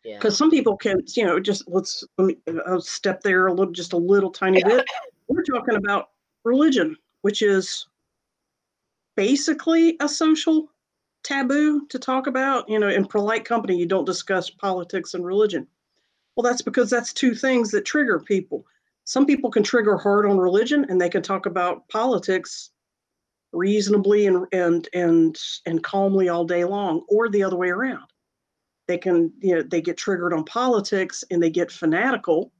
Yeah. 0.03 0.17
Because 0.17 0.37
some 0.37 0.51
people 0.51 0.77
can, 0.77 1.01
you 1.15 1.25
know, 1.25 1.39
just 1.39 1.63
let's 1.67 2.03
let 2.19 2.27
me 2.27 2.37
I'll 2.67 2.81
step 2.81 3.21
there 3.21 3.47
a 3.47 3.53
little, 3.53 3.73
just 3.73 3.93
a 3.93 3.97
little 3.97 4.29
tiny 4.29 4.61
bit. 4.61 4.85
We're 5.27 5.41
talking 5.41 5.75
about 5.75 6.09
religion, 6.43 6.95
which 7.21 7.41
is 7.41 7.87
basically 9.15 9.95
a 10.01 10.07
social 10.07 10.69
taboo 11.23 11.87
to 11.87 11.97
talk 11.97 12.27
about. 12.27 12.69
You 12.69 12.77
know, 12.77 12.89
in 12.89 13.05
polite 13.05 13.45
company, 13.45 13.77
you 13.77 13.87
don't 13.87 14.05
discuss 14.05 14.49
politics 14.49 15.15
and 15.15 15.25
religion. 15.25 15.65
Well, 16.35 16.43
that's 16.43 16.61
because 16.61 16.89
that's 16.89 17.13
two 17.13 17.33
things 17.33 17.71
that 17.71 17.85
trigger 17.85 18.19
people. 18.19 18.65
Some 19.05 19.25
people 19.25 19.49
can 19.49 19.63
trigger 19.63 19.97
hard 19.97 20.25
on 20.25 20.37
religion 20.37 20.85
and 20.89 20.99
they 20.99 21.09
can 21.09 21.21
talk 21.21 21.45
about 21.45 21.87
politics 21.89 22.71
reasonably 23.53 24.27
and 24.27 24.45
and 24.51 24.87
and 24.93 25.37
and 25.65 25.83
calmly 25.83 26.29
all 26.29 26.45
day 26.45 26.65
long, 26.65 27.05
or 27.07 27.29
the 27.29 27.43
other 27.43 27.55
way 27.55 27.69
around. 27.69 28.03
They 28.87 28.97
can, 28.97 29.31
you 29.39 29.55
know, 29.55 29.61
they 29.63 29.81
get 29.81 29.97
triggered 29.97 30.33
on 30.33 30.43
politics 30.43 31.23
and 31.31 31.41
they 31.41 31.49
get 31.49 31.71
fanatical 31.71 32.51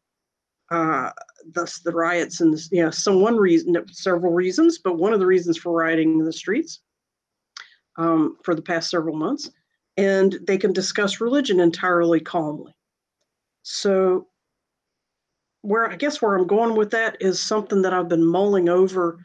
uh, 0.71 1.11
thus 1.53 1.79
the 1.79 1.91
riots 1.91 2.41
and 2.41 2.59
you 2.71 2.81
know 2.81 2.89
some 2.89 3.21
one 3.21 3.37
reason 3.37 3.75
several 3.91 4.33
reasons 4.33 4.79
but 4.79 4.97
one 4.97 5.13
of 5.13 5.19
the 5.19 5.25
reasons 5.25 5.59
for 5.59 5.71
rioting 5.71 6.19
in 6.19 6.25
the 6.25 6.33
streets 6.33 6.79
um, 7.97 8.37
for 8.43 8.55
the 8.55 8.61
past 8.61 8.89
several 8.89 9.15
months, 9.15 9.49
and 9.97 10.37
they 10.45 10.57
can 10.57 10.73
discuss 10.73 11.21
religion 11.21 11.59
entirely 11.59 12.19
calmly. 12.19 12.75
So, 13.63 14.27
where 15.65 15.89
I 15.89 15.95
guess 15.95 16.21
where 16.21 16.35
I'm 16.35 16.47
going 16.47 16.75
with 16.75 16.91
that 16.91 17.17
is 17.19 17.41
something 17.41 17.81
that 17.81 17.93
I've 17.93 18.07
been 18.07 18.25
mulling 18.25 18.69
over, 18.69 19.19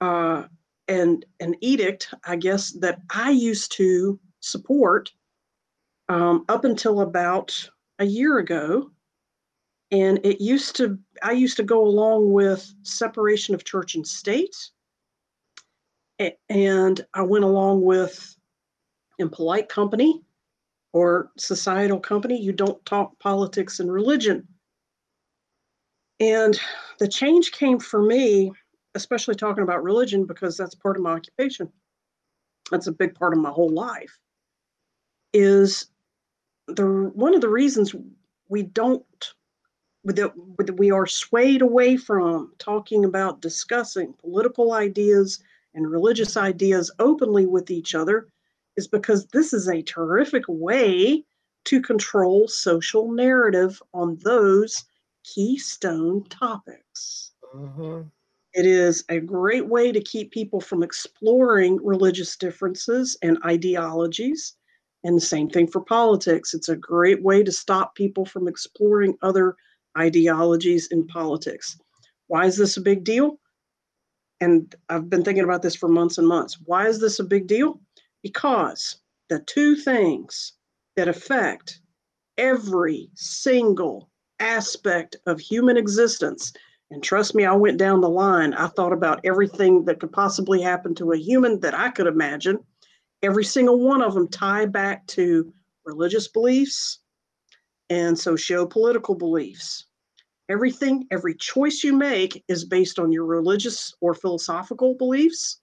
uh, 0.00 0.44
and 0.88 1.24
an 1.40 1.54
edict, 1.62 2.12
I 2.24 2.36
guess, 2.36 2.72
that 2.72 3.00
I 3.10 3.30
used 3.30 3.72
to 3.72 4.20
support 4.40 5.10
um, 6.10 6.44
up 6.48 6.64
until 6.64 7.00
about 7.00 7.70
a 7.98 8.04
year 8.04 8.38
ago. 8.38 8.90
And 9.90 10.18
it 10.24 10.40
used 10.40 10.76
to, 10.76 10.98
I 11.22 11.32
used 11.32 11.56
to 11.56 11.62
go 11.62 11.82
along 11.82 12.32
with 12.32 12.74
separation 12.82 13.54
of 13.54 13.64
church 13.64 13.94
and 13.94 14.06
state. 14.06 14.56
And 16.48 17.04
I 17.14 17.22
went 17.22 17.44
along 17.44 17.82
with 17.82 18.36
impolite 19.18 19.68
company 19.68 20.22
or 20.92 21.30
societal 21.36 21.98
company, 21.98 22.40
you 22.40 22.52
don't 22.52 22.84
talk 22.84 23.18
politics 23.18 23.80
and 23.80 23.90
religion. 23.90 24.46
And 26.20 26.58
the 26.98 27.08
change 27.08 27.52
came 27.52 27.78
for 27.78 28.02
me, 28.02 28.52
especially 28.94 29.34
talking 29.34 29.62
about 29.62 29.82
religion, 29.82 30.26
because 30.26 30.56
that's 30.56 30.74
part 30.74 30.96
of 30.96 31.02
my 31.02 31.12
occupation. 31.12 31.70
That's 32.70 32.86
a 32.86 32.92
big 32.92 33.14
part 33.14 33.32
of 33.32 33.40
my 33.40 33.50
whole 33.50 33.72
life. 33.72 34.18
Is 35.32 35.86
the 36.68 36.86
one 37.14 37.34
of 37.34 37.40
the 37.40 37.48
reasons 37.48 37.94
we 38.48 38.62
don't 38.62 39.04
that 40.04 40.76
we 40.76 40.90
are 40.90 41.06
swayed 41.06 41.62
away 41.62 41.96
from 41.96 42.52
talking 42.58 43.04
about 43.04 43.40
discussing 43.40 44.12
political 44.20 44.74
ideas 44.74 45.42
and 45.74 45.90
religious 45.90 46.36
ideas 46.36 46.90
openly 46.98 47.46
with 47.46 47.70
each 47.70 47.94
other 47.94 48.28
is 48.76 48.86
because 48.86 49.26
this 49.26 49.52
is 49.52 49.68
a 49.68 49.82
terrific 49.82 50.44
way 50.46 51.24
to 51.64 51.80
control 51.80 52.46
social 52.46 53.10
narrative 53.10 53.82
on 53.94 54.18
those 54.22 54.84
keystone 55.24 56.24
topics. 56.28 57.32
Mm-hmm. 57.54 58.02
It 58.54 58.66
is 58.66 59.04
a 59.08 59.18
great 59.18 59.66
way 59.66 59.90
to 59.90 60.00
keep 60.00 60.30
people 60.30 60.60
from 60.60 60.82
exploring 60.82 61.80
religious 61.82 62.36
differences 62.36 63.16
and 63.22 63.38
ideologies 63.44 64.54
and 65.02 65.16
the 65.16 65.20
same 65.20 65.50
thing 65.50 65.66
for 65.66 65.80
politics. 65.80 66.54
It's 66.54 66.68
a 66.68 66.76
great 66.76 67.22
way 67.22 67.42
to 67.42 67.50
stop 67.50 67.94
people 67.94 68.24
from 68.24 68.46
exploring 68.46 69.16
other 69.22 69.56
ideologies 69.98 70.88
in 70.90 71.06
politics. 71.06 71.76
Why 72.28 72.46
is 72.46 72.56
this 72.56 72.76
a 72.76 72.80
big 72.80 73.04
deal? 73.04 73.38
And 74.40 74.74
I've 74.88 75.10
been 75.10 75.24
thinking 75.24 75.44
about 75.44 75.62
this 75.62 75.76
for 75.76 75.88
months 75.88 76.18
and 76.18 76.26
months. 76.26 76.58
Why 76.64 76.86
is 76.86 77.00
this 77.00 77.18
a 77.18 77.24
big 77.24 77.46
deal? 77.46 77.80
Because 78.22 78.98
the 79.28 79.40
two 79.40 79.76
things 79.76 80.52
that 80.96 81.08
affect 81.08 81.80
every 82.38 83.10
single 83.14 84.10
aspect 84.40 85.16
of 85.26 85.40
human 85.40 85.76
existence, 85.76 86.52
and 86.90 87.02
trust 87.02 87.34
me, 87.34 87.44
I 87.44 87.54
went 87.54 87.78
down 87.78 88.00
the 88.00 88.08
line. 88.08 88.54
I 88.54 88.68
thought 88.68 88.92
about 88.92 89.20
everything 89.24 89.84
that 89.86 90.00
could 90.00 90.12
possibly 90.12 90.60
happen 90.60 90.94
to 90.96 91.12
a 91.12 91.18
human 91.18 91.60
that 91.60 91.74
I 91.74 91.90
could 91.90 92.06
imagine 92.06 92.58
every 93.22 93.44
single 93.44 93.80
one 93.80 94.02
of 94.02 94.14
them 94.14 94.28
tie 94.28 94.66
back 94.66 95.06
to 95.08 95.52
religious 95.84 96.28
beliefs 96.28 97.00
and 97.90 98.18
socio-political 98.18 99.14
beliefs. 99.14 99.86
Everything, 100.50 101.06
every 101.10 101.34
choice 101.34 101.82
you 101.82 101.94
make 101.94 102.44
is 102.48 102.66
based 102.66 102.98
on 102.98 103.10
your 103.12 103.24
religious 103.24 103.94
or 104.00 104.14
philosophical 104.14 104.94
beliefs 104.94 105.60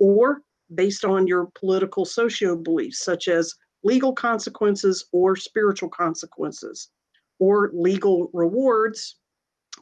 or 0.00 0.42
based 0.74 1.04
on 1.04 1.26
your 1.26 1.50
political 1.58 2.04
socio 2.04 2.56
beliefs, 2.56 3.04
such 3.04 3.28
as 3.28 3.54
legal 3.84 4.12
consequences 4.12 5.06
or 5.12 5.36
spiritual 5.36 5.88
consequences, 5.88 6.90
or 7.38 7.70
legal 7.74 8.30
rewards, 8.32 9.16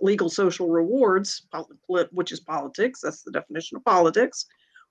legal 0.00 0.28
social 0.28 0.68
rewards, 0.68 1.46
which 1.86 2.32
is 2.32 2.40
politics, 2.40 3.00
that's 3.00 3.22
the 3.22 3.32
definition 3.32 3.76
of 3.76 3.84
politics, 3.84 4.46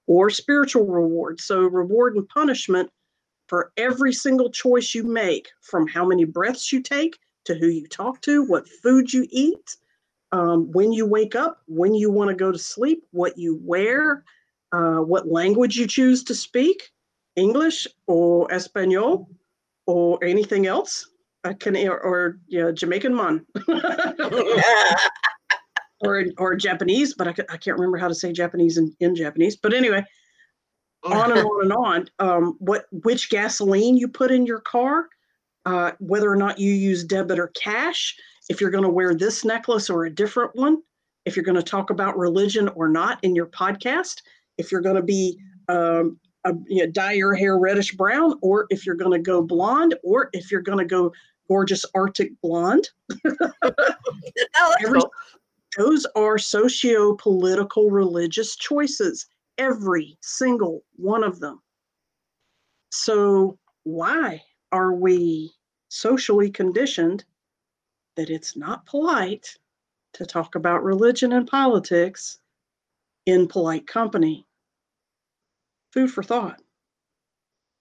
or 0.08 0.30
spiritual 0.30 0.86
reward. 0.86 1.40
So, 1.40 1.62
reward 1.62 2.16
and 2.16 2.28
punishment 2.28 2.90
for 3.48 3.72
every 3.78 4.14
single 4.14 4.50
choice 4.50 4.96
you 4.96 5.04
make 5.04 5.50
from 5.62 5.88
how 5.88 6.06
many 6.06 6.24
breaths 6.24 6.72
you 6.72 6.82
take 6.82 7.18
to 7.46 7.56
who 7.56 7.68
you 7.68 7.88
talk 7.88 8.22
to, 8.22 8.46
what 8.46 8.68
food 8.68 9.12
you 9.12 9.28
eat, 9.30 9.76
um, 10.32 10.72
when 10.72 10.94
you 10.94 11.06
wake 11.06 11.36
up, 11.36 11.62
when 11.68 11.94
you 11.94 12.10
want 12.10 12.30
to 12.30 12.36
go 12.36 12.52
to 12.52 12.58
sleep, 12.58 13.04
what 13.12 13.38
you 13.38 13.60
wear, 13.64 14.24
uh, 14.72 15.00
what 15.00 15.28
language 15.28 15.76
you 15.76 15.86
choose 15.88 16.24
to 16.24 16.36
speak 16.36 16.92
English 17.36 17.88
or 18.08 18.52
Espanol 18.54 19.30
or 19.86 20.24
anything 20.24 20.68
else. 20.68 21.11
Uh, 21.44 21.54
can, 21.60 21.76
or, 21.88 22.00
or 22.00 22.38
yeah, 22.48 22.72
Jamaican 22.72 23.16
man. 23.16 23.46
or 26.02 26.26
or 26.38 26.56
Japanese, 26.56 27.14
but 27.14 27.28
I, 27.28 27.32
I 27.50 27.58
can't 27.58 27.78
remember 27.78 27.98
how 27.98 28.08
to 28.08 28.16
say 28.16 28.32
Japanese 28.32 28.78
in, 28.78 28.96
in 29.00 29.16
Japanese. 29.16 29.56
But 29.56 29.74
anyway, 29.74 30.04
on 31.04 31.32
and 31.32 31.42
on 31.42 31.64
and 31.64 31.74
on. 31.74 32.08
Um, 32.20 32.56
what 32.60 32.86
which 32.92 33.30
gasoline 33.30 33.98
you 33.98 34.08
put 34.08 34.32
in 34.32 34.46
your 34.46 34.60
car, 34.62 35.08
uh, 35.66 35.92
whether 36.00 36.30
or 36.30 36.36
not 36.36 36.60
you 36.60 36.72
use 36.74 37.04
debit 37.04 37.40
or 37.40 37.48
cash, 37.50 38.16
if 38.50 38.62
you're 38.62 38.72
going 38.72 38.84
to 38.84 38.90
wear 38.90 39.16
this 39.16 39.46
necklace 39.46 39.90
or 39.90 40.06
a 40.06 40.14
different 40.14 40.56
one, 40.56 40.82
if 41.26 41.36
you're 41.36 41.46
going 41.46 41.56
to 41.56 41.64
talk 41.64 41.90
about 41.90 42.18
religion 42.18 42.70
or 42.70 42.88
not 42.88 43.20
in 43.24 43.36
your 43.36 43.48
podcast, 43.48 44.22
if 44.58 44.72
you're 44.72 44.82
going 44.82 44.96
to 44.96 45.04
be 45.04 45.40
um, 45.70 46.20
a, 46.44 46.54
you 46.68 46.86
know, 46.86 46.92
dye 46.92 47.14
your 47.14 47.34
hair 47.34 47.58
reddish 47.58 47.94
brown, 47.94 48.38
or 48.42 48.68
if 48.70 48.86
you're 48.86 48.96
going 48.96 49.12
to 49.12 49.20
go 49.20 49.42
blonde, 49.42 49.96
or 50.04 50.30
if 50.34 50.52
you're 50.52 50.62
going 50.62 50.80
to 50.80 50.86
go 50.86 51.12
gorgeous 51.48 51.86
Arctic 51.94 52.32
blonde. 52.42 52.90
oh, 53.26 54.76
Every, 54.82 55.00
cool. 55.00 55.12
Those 55.78 56.06
are 56.16 56.38
socio 56.38 57.16
political 57.16 57.90
religious 57.90 58.56
choices, 58.56 59.28
every 59.58 60.18
single 60.22 60.84
one 60.96 61.24
of 61.24 61.40
them. 61.40 61.62
So, 62.92 63.58
why 63.84 64.42
are 64.72 64.94
we 64.94 65.52
socially 65.90 66.50
conditioned 66.52 67.24
that 68.16 68.30
it's 68.30 68.58
not 68.58 68.86
polite 68.86 69.58
to 70.14 70.26
talk 70.26 70.56
about 70.56 70.84
religion 70.84 71.32
and 71.34 71.48
politics 71.48 72.40
in 73.26 73.48
polite 73.48 73.88
company? 73.88 74.46
Food 75.92 76.12
for 76.12 76.24
thought. 76.24 76.62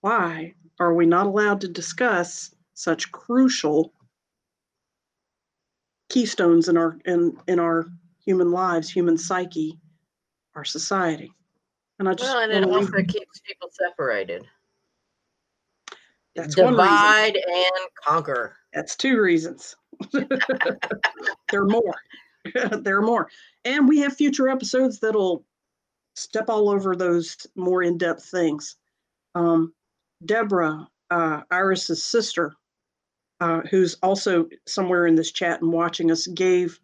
Why 0.00 0.54
are 0.78 0.94
we 0.94 1.06
not 1.06 1.26
allowed 1.26 1.60
to 1.62 1.68
discuss 1.68 2.54
such 2.74 3.12
crucial 3.12 3.92
keystones 6.10 6.68
in 6.68 6.76
our 6.76 6.98
in 7.06 7.36
in 7.46 7.58
our 7.58 7.86
human 8.24 8.50
lives, 8.50 8.90
human 8.90 9.16
psyche, 9.16 9.78
our 10.54 10.64
society. 10.64 11.32
And 11.98 12.08
I 12.08 12.14
just 12.14 12.34
well, 12.34 12.42
and 12.42 12.52
it 12.52 12.64
also 12.64 12.92
leave... 12.92 13.08
keeps 13.08 13.40
people 13.40 13.68
separated. 13.72 14.46
That's 16.36 16.54
divide 16.54 17.36
and 17.36 17.88
conquer. 18.04 18.56
That's 18.72 18.96
two 18.96 19.20
reasons. 19.20 19.76
there 20.12 21.62
are 21.62 21.66
more. 21.66 21.94
there 22.80 22.98
are 22.98 23.02
more. 23.02 23.28
And 23.64 23.88
we 23.88 23.98
have 23.98 24.16
future 24.16 24.48
episodes 24.48 25.00
that'll 25.00 25.44
step 26.20 26.48
all 26.48 26.68
over 26.68 26.94
those 26.94 27.36
more 27.56 27.82
in-depth 27.82 28.24
things. 28.24 28.76
Um, 29.34 29.72
Deborah, 30.24 30.88
uh, 31.10 31.40
Iris's 31.50 32.02
sister, 32.02 32.54
uh, 33.40 33.62
who's 33.70 33.94
also 34.02 34.48
somewhere 34.66 35.06
in 35.06 35.14
this 35.14 35.32
chat 35.32 35.62
and 35.62 35.72
watching 35.72 36.10
us, 36.10 36.26
gave 36.26 36.78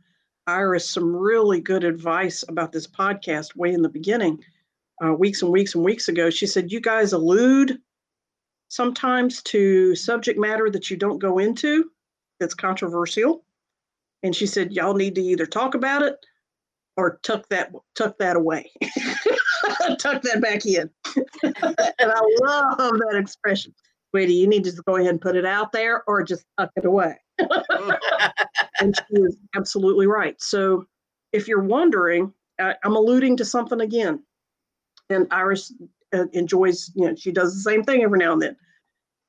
Iris 0.47 0.89
some 0.89 1.14
really 1.14 1.61
good 1.61 1.84
advice 1.84 2.45
about 2.49 2.72
this 2.72 2.87
podcast 2.87 3.57
way 3.57 3.72
in 3.72 3.82
the 3.82 3.89
beginning, 3.89 4.43
uh, 5.05 5.12
weeks 5.12 5.43
and 5.43 5.53
weeks 5.53 5.74
and 5.74 5.84
weeks 5.84 6.09
ago. 6.09 6.30
She 6.30 6.47
said, 6.47 6.72
You 6.72 6.80
guys 6.80 7.12
allude 7.12 7.78
sometimes 8.68 9.43
to 9.45 9.95
subject 9.95 10.39
matter 10.39 10.70
that 10.70 10.91
you 10.91 10.97
don't 10.97 11.18
go 11.18 11.39
into 11.39 11.91
that's 12.41 12.55
controversial. 12.55 13.45
And 14.22 14.34
she 14.34 14.47
said, 14.47 14.72
Y'all 14.72 14.95
need 14.95 15.14
to 15.16 15.22
either 15.22 15.47
talk 15.47 15.74
about 15.74 16.03
it 16.03 16.16
or 16.97 17.18
tuck 17.22 17.49
that 17.51 17.72
tuck 17.95 18.16
that 18.18 18.37
away. 18.37 18.70
tuck 19.99 20.23
that 20.23 20.41
back 20.41 20.67
in. 20.67 20.91
and 21.43 21.55
I 22.01 22.21
love 22.41 22.99
that 22.99 23.17
expression 23.17 23.75
sweetie, 24.17 24.35
you 24.35 24.47
need 24.47 24.64
to 24.64 24.71
just 24.71 24.85
go 24.85 24.97
ahead 24.97 25.11
and 25.11 25.21
put 25.21 25.37
it 25.37 25.45
out 25.45 25.73
there 25.73 26.03
or 26.07 26.23
just 26.23 26.45
tuck 26.59 26.71
it 26.77 26.85
away. 26.85 27.17
and 28.81 28.97
she 28.97 29.21
is 29.21 29.37
absolutely 29.55 30.07
right. 30.07 30.41
So 30.41 30.87
if 31.33 31.49
you're 31.49 31.62
wondering, 31.62 32.33
I, 32.59 32.75
I'm 32.83 32.97
alluding 32.97 33.37
to 33.39 33.45
something 33.45 33.81
again. 33.81 34.23
And 35.11 35.27
Iris 35.31 35.73
uh, 36.14 36.25
enjoys, 36.33 36.91
you 36.95 37.07
know, 37.07 37.14
she 37.14 37.31
does 37.31 37.55
the 37.55 37.61
same 37.61 37.85
thing 37.85 38.03
every 38.03 38.19
now 38.19 38.33
and 38.33 38.43
then. 38.43 38.57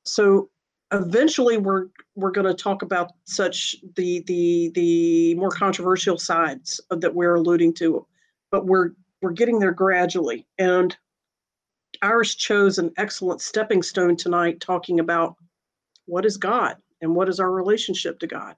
So 0.04 0.48
eventually 0.90 1.58
we're 1.58 1.88
we're 2.16 2.30
going 2.30 2.46
to 2.46 2.54
talk 2.54 2.80
about 2.80 3.12
such 3.24 3.76
the 3.94 4.24
the 4.26 4.72
the 4.74 5.34
more 5.34 5.50
controversial 5.50 6.16
sides 6.16 6.80
that 6.88 7.14
we're 7.14 7.34
alluding 7.34 7.74
to 7.74 8.06
but 8.50 8.64
we're 8.64 8.92
we're 9.20 9.32
getting 9.32 9.58
there 9.58 9.72
gradually 9.72 10.46
and 10.58 10.96
Iris 12.02 12.34
chose 12.34 12.78
an 12.78 12.92
excellent 12.96 13.40
stepping 13.40 13.82
stone 13.82 14.16
tonight, 14.16 14.60
talking 14.60 15.00
about 15.00 15.36
what 16.06 16.24
is 16.24 16.36
God 16.36 16.76
and 17.00 17.14
what 17.14 17.28
is 17.28 17.40
our 17.40 17.50
relationship 17.50 18.18
to 18.20 18.26
God. 18.26 18.54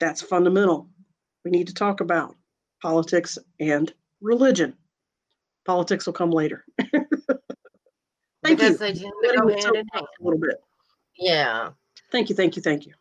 That's 0.00 0.22
fundamental. 0.22 0.88
We 1.44 1.50
need 1.50 1.68
to 1.68 1.74
talk 1.74 2.00
about 2.00 2.34
politics 2.82 3.38
and 3.60 3.92
religion. 4.20 4.74
Politics 5.64 6.06
will 6.06 6.12
come 6.12 6.30
later. 6.30 6.64
Thank 8.44 8.58
because 8.58 9.00
you. 9.00 9.12
they 9.22 9.36
go 9.36 9.48
hand 9.48 9.76
in 9.76 9.86
hand. 9.92 10.06
A 10.20 10.24
little 10.24 10.38
bit. 10.38 10.56
Yeah. 11.18 11.70
Thank 12.12 12.28
you. 12.28 12.36
Thank 12.36 12.56
you. 12.56 12.62
Thank 12.62 12.86
you. 12.86 12.92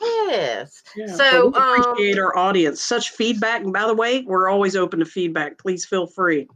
Yes. 0.00 0.82
Yeah, 0.96 1.06
so 1.06 1.46
we 1.46 1.58
appreciate 1.58 2.18
um, 2.18 2.24
our 2.24 2.36
audience. 2.36 2.82
Such 2.82 3.10
feedback. 3.10 3.62
And 3.62 3.72
by 3.72 3.86
the 3.86 3.94
way, 3.94 4.22
we're 4.26 4.48
always 4.48 4.76
open 4.76 5.00
to 5.00 5.04
feedback. 5.04 5.58
Please 5.58 5.84
feel 5.84 6.06
free. 6.06 6.48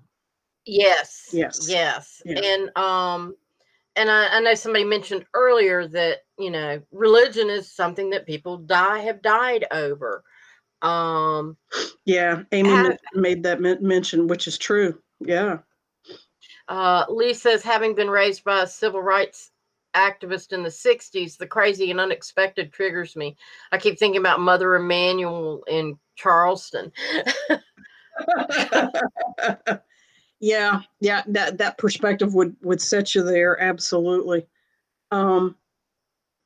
Yes. 0.64 1.30
Yes. 1.32 1.68
Yes. 1.68 2.22
Yeah. 2.24 2.40
And 2.40 2.76
um 2.76 3.34
and 3.96 4.10
I, 4.10 4.36
I 4.36 4.40
know 4.40 4.54
somebody 4.54 4.84
mentioned 4.84 5.24
earlier 5.34 5.88
that, 5.88 6.18
you 6.38 6.50
know, 6.50 6.80
religion 6.92 7.50
is 7.50 7.72
something 7.72 8.10
that 8.10 8.26
people 8.26 8.58
die 8.58 8.98
have 9.00 9.22
died 9.22 9.66
over. 9.70 10.22
Um 10.82 11.56
Yeah, 12.04 12.42
Amy 12.52 12.70
ha- 12.70 12.96
made 13.14 13.42
that 13.44 13.60
mention, 13.60 14.26
which 14.26 14.46
is 14.46 14.58
true. 14.58 15.00
Yeah. 15.20 15.58
uh 16.68 17.06
Lee 17.08 17.34
says 17.34 17.62
having 17.62 17.94
been 17.94 18.10
raised 18.10 18.44
by 18.44 18.62
a 18.62 18.66
civil 18.66 19.02
rights 19.02 19.50
activist 19.98 20.52
in 20.52 20.62
the 20.62 20.68
60s, 20.68 21.36
the 21.36 21.46
crazy 21.46 21.90
and 21.90 22.00
unexpected 22.00 22.72
triggers 22.72 23.16
me. 23.16 23.36
I 23.72 23.78
keep 23.78 23.98
thinking 23.98 24.20
about 24.20 24.40
Mother 24.40 24.76
Emanuel 24.76 25.64
in 25.66 25.98
Charleston. 26.16 26.92
yeah, 30.40 30.80
yeah, 31.00 31.22
that 31.26 31.58
that 31.58 31.78
perspective 31.78 32.34
would 32.34 32.56
would 32.62 32.80
set 32.80 33.14
you 33.14 33.22
there 33.22 33.60
absolutely. 33.60 34.46
Um 35.10 35.56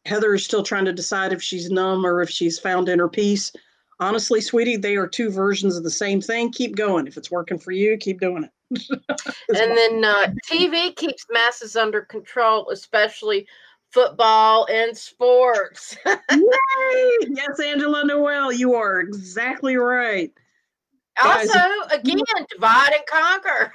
Heather 0.05 0.35
is 0.35 0.45
still 0.45 0.65
trying 0.65 0.85
to 0.87 0.93
decide 0.93 1.33
if 1.33 1.41
she's 1.43 1.71
numb 1.71 2.05
or 2.05 2.23
if 2.23 2.31
she's 2.31 2.59
found 2.59 2.89
inner 2.89 3.09
peace. 3.09 3.53
Honestly, 4.01 4.41
sweetie, 4.41 4.77
they 4.77 4.97
are 4.97 5.07
two 5.07 5.31
versions 5.31 5.77
of 5.77 5.85
the 5.85 5.91
same 5.91 6.21
thing. 6.21 6.51
Keep 6.51 6.75
going. 6.75 7.07
If 7.07 7.17
it's 7.17 7.31
working 7.31 7.59
for 7.59 7.71
you, 7.71 7.97
keep 7.97 8.21
doing 8.21 8.43
it. 8.43 8.51
And 9.49 9.77
then 9.77 10.05
uh, 10.05 10.33
TV 10.51 10.95
keeps 10.97 11.27
masses 11.31 11.77
under 11.77 12.03
control, 12.03 12.71
especially 12.71 13.47
football 13.93 14.67
and 14.71 14.97
sports. 14.97 15.97
Yay! 16.07 17.19
Yes, 17.29 17.61
Angela 17.65 18.05
Noel, 18.05 18.53
you 18.53 18.75
are 18.75 19.01
exactly 19.01 19.77
right. 19.77 20.33
also, 21.23 21.59
again, 21.93 22.25
divide 22.51 22.93
and 22.93 23.07
conquer. 23.07 23.73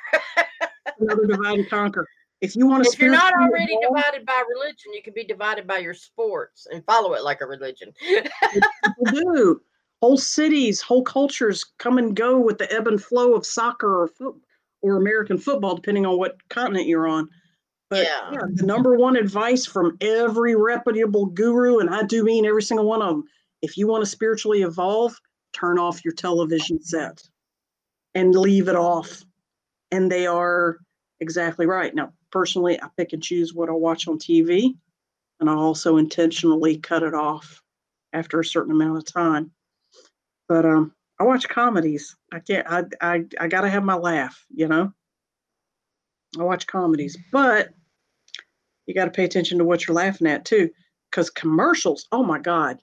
Another 1.00 1.28
divide 1.28 1.60
and 1.60 1.70
conquer. 1.70 2.08
If 2.42 2.56
you 2.56 2.68
want 2.68 2.84
to, 2.84 2.90
if 2.92 3.00
you're 3.00 3.12
not 3.12 3.34
already 3.34 3.74
evolve, 3.74 3.96
divided 3.96 4.26
by 4.26 4.44
religion, 4.48 4.94
you 4.94 5.02
can 5.02 5.14
be 5.14 5.24
divided 5.24 5.66
by 5.66 5.80
your 5.80 5.96
sports 5.96 6.68
and 6.72 6.86
follow 6.86 7.14
it 7.14 7.24
like 7.24 7.42
a 7.42 7.46
religion. 7.46 7.94
do. 9.12 9.62
Whole 10.02 10.18
cities, 10.18 10.80
whole 10.80 11.02
cultures 11.02 11.64
come 11.80 11.98
and 11.98 12.16
go 12.16 12.38
with 12.38 12.60
the 12.60 12.72
ebb 12.72 12.88
and 12.88 13.02
flow 13.02 13.34
of 13.34 13.48
soccer 13.48 14.04
or 14.04 14.08
foot 14.08 14.36
or 14.82 14.98
American 14.98 15.38
football, 15.38 15.76
depending 15.76 16.06
on 16.06 16.18
what 16.18 16.38
continent 16.50 16.88
you're 16.88 17.08
on. 17.08 17.30
But 17.90 18.06
yeah. 18.06 18.32
yeah, 18.34 18.42
the 18.54 18.66
number 18.66 18.96
one 18.96 19.16
advice 19.16 19.66
from 19.66 19.98
every 20.02 20.56
reputable 20.56 21.28
guru, 21.28 21.80
and 21.80 21.90
I 21.90 22.04
do 22.04 22.24
mean 22.24 22.46
every 22.46 22.64
single 22.64 22.86
one 22.86 23.02
of 23.02 23.08
them, 23.10 23.24
if 23.62 23.78
you 23.78 23.88
want 23.88 24.04
to 24.04 24.10
spiritually 24.10 24.62
evolve, 24.62 25.18
turn 25.54 25.80
off 25.80 26.04
your 26.04 26.14
television 26.14 26.82
set 26.82 27.22
and 28.14 28.36
leave 28.36 28.68
it 28.68 28.76
off. 28.76 29.24
And 29.92 30.12
they 30.12 30.28
are 30.28 30.78
exactly 31.22 31.66
right. 31.66 31.96
Now, 31.96 32.12
personally, 32.32 32.82
I 32.82 32.88
pick 32.98 33.14
and 33.14 33.24
choose 33.24 33.54
what 33.54 33.70
I 33.70 33.74
watch 33.74 34.08
on 34.08 34.20
TV, 34.20 34.76
and 35.40 35.50
I 35.50 35.54
also 35.54 35.96
intentionally 35.96 36.78
cut 36.78 37.04
it 37.04 37.14
off 37.14 37.62
after 38.12 38.40
a 38.40 38.46
certain 38.46 38.74
amount 38.74 38.98
of 38.98 39.06
time. 39.06 39.52
But 40.50 40.66
um, 40.66 40.94
I 41.20 41.24
watch 41.24 41.50
comedies. 41.50 42.16
I 42.32 42.40
can't. 42.40 42.68
I 42.70 42.84
I 43.02 43.26
I 43.40 43.48
gotta 43.48 43.70
have 43.70 43.84
my 43.84 43.96
laugh. 43.96 44.46
You 44.54 44.68
know. 44.68 44.94
I 46.38 46.44
watch 46.44 46.68
comedies, 46.68 47.18
but 47.32 47.70
you 48.86 48.94
got 48.94 49.06
to 49.06 49.12
pay 49.12 49.24
attention 49.24 49.58
to 49.58 49.66
what 49.66 49.88
you're 49.88 49.96
laughing 49.96 50.28
at 50.28 50.46
too, 50.46 50.70
because 51.10 51.30
commercials. 51.30 52.08
Oh 52.12 52.24
my 52.24 52.40
God. 52.40 52.80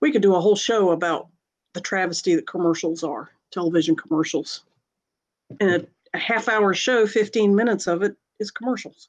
We 0.00 0.12
could 0.12 0.22
do 0.22 0.34
a 0.34 0.40
whole 0.40 0.56
show 0.56 0.90
about 0.90 1.28
the 1.74 1.80
travesty 1.80 2.34
that 2.34 2.46
commercials 2.46 3.02
are, 3.04 3.30
television 3.52 3.96
commercials. 3.96 4.64
And 5.60 5.86
a 6.14 6.18
half 6.18 6.48
hour 6.48 6.74
show, 6.74 7.06
15 7.06 7.54
minutes 7.54 7.86
of 7.86 8.02
it 8.02 8.16
is 8.38 8.50
commercials. 8.50 9.08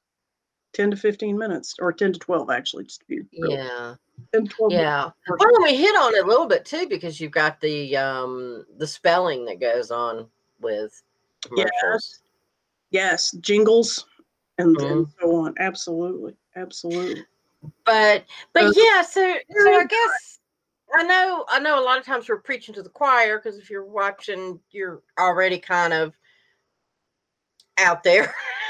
10 0.74 0.92
to 0.92 0.98
15 0.98 1.38
minutes, 1.38 1.76
or 1.80 1.94
10 1.94 2.14
to 2.14 2.20
12, 2.20 2.50
actually, 2.50 2.84
just 2.84 3.02
to 3.02 3.06
be 3.08 3.22
real. 3.40 3.52
Yeah. 3.52 3.96
10 4.34 4.48
12 4.48 4.72
yeah. 4.72 5.10
Well, 5.28 5.64
we 5.64 5.76
hit 5.76 5.96
on 5.96 6.16
it 6.16 6.24
a 6.24 6.28
little 6.28 6.46
bit 6.46 6.66
too, 6.66 6.88
because 6.88 7.20
you've 7.20 7.32
got 7.32 7.60
the 7.62 7.98
um 7.98 8.66
the 8.78 8.88
spelling 8.88 9.46
that 9.46 9.60
goes 9.60 9.92
on 9.92 10.28
with. 10.62 11.02
Yes. 11.56 12.20
Yes, 12.92 13.32
jingles 13.42 14.06
and, 14.60 14.78
mm-hmm. 14.78 14.92
and 14.92 15.08
so 15.20 15.36
on. 15.36 15.56
Absolutely. 15.60 16.36
Absolutely. 16.56 17.26
But 17.86 18.26
but 18.54 18.66
uh, 18.66 18.74
yeah, 18.76 19.02
so 19.02 19.36
so 19.50 19.74
I 19.74 19.86
guess 19.86 20.40
I 20.96 21.04
know 21.04 21.46
I 21.48 21.60
know 21.60 21.80
a 21.80 21.84
lot 21.84 21.98
of 21.98 22.06
times 22.06 22.30
we're 22.30 22.38
preaching 22.38 22.74
to 22.76 22.84
the 22.84 22.90
choir 22.90 23.40
because 23.40 23.58
if 23.58 23.70
you're 23.70 23.86
watching, 23.86 24.60
you're 24.72 25.02
already 25.20 25.60
kind 25.60 25.94
of 25.94 26.14
out 27.78 28.04
there. 28.04 28.34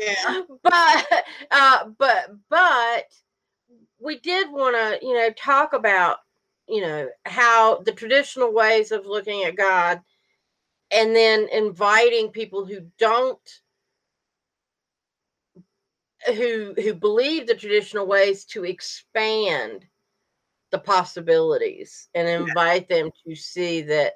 Yeah. 0.00 0.42
but 0.62 1.24
uh 1.50 1.84
but 1.98 2.30
but 2.48 3.04
we 4.00 4.18
did 4.18 4.50
want 4.50 4.76
to, 4.76 5.04
you 5.04 5.14
know, 5.14 5.30
talk 5.30 5.72
about, 5.72 6.18
you 6.68 6.80
know, 6.80 7.08
how 7.24 7.78
the 7.78 7.92
traditional 7.92 8.52
ways 8.52 8.92
of 8.92 9.06
looking 9.06 9.44
at 9.44 9.56
God 9.56 10.00
and 10.90 11.14
then 11.14 11.48
inviting 11.52 12.30
people 12.30 12.64
who 12.64 12.80
don't 12.98 13.60
who 16.26 16.74
who 16.76 16.94
believe 16.94 17.46
the 17.46 17.54
traditional 17.54 18.06
ways 18.06 18.44
to 18.44 18.64
expand 18.64 19.86
the 20.70 20.78
possibilities 20.78 22.08
and 22.14 22.28
invite 22.28 22.86
yeah. 22.90 23.02
them 23.02 23.10
to 23.26 23.34
see 23.34 23.80
that 23.82 24.14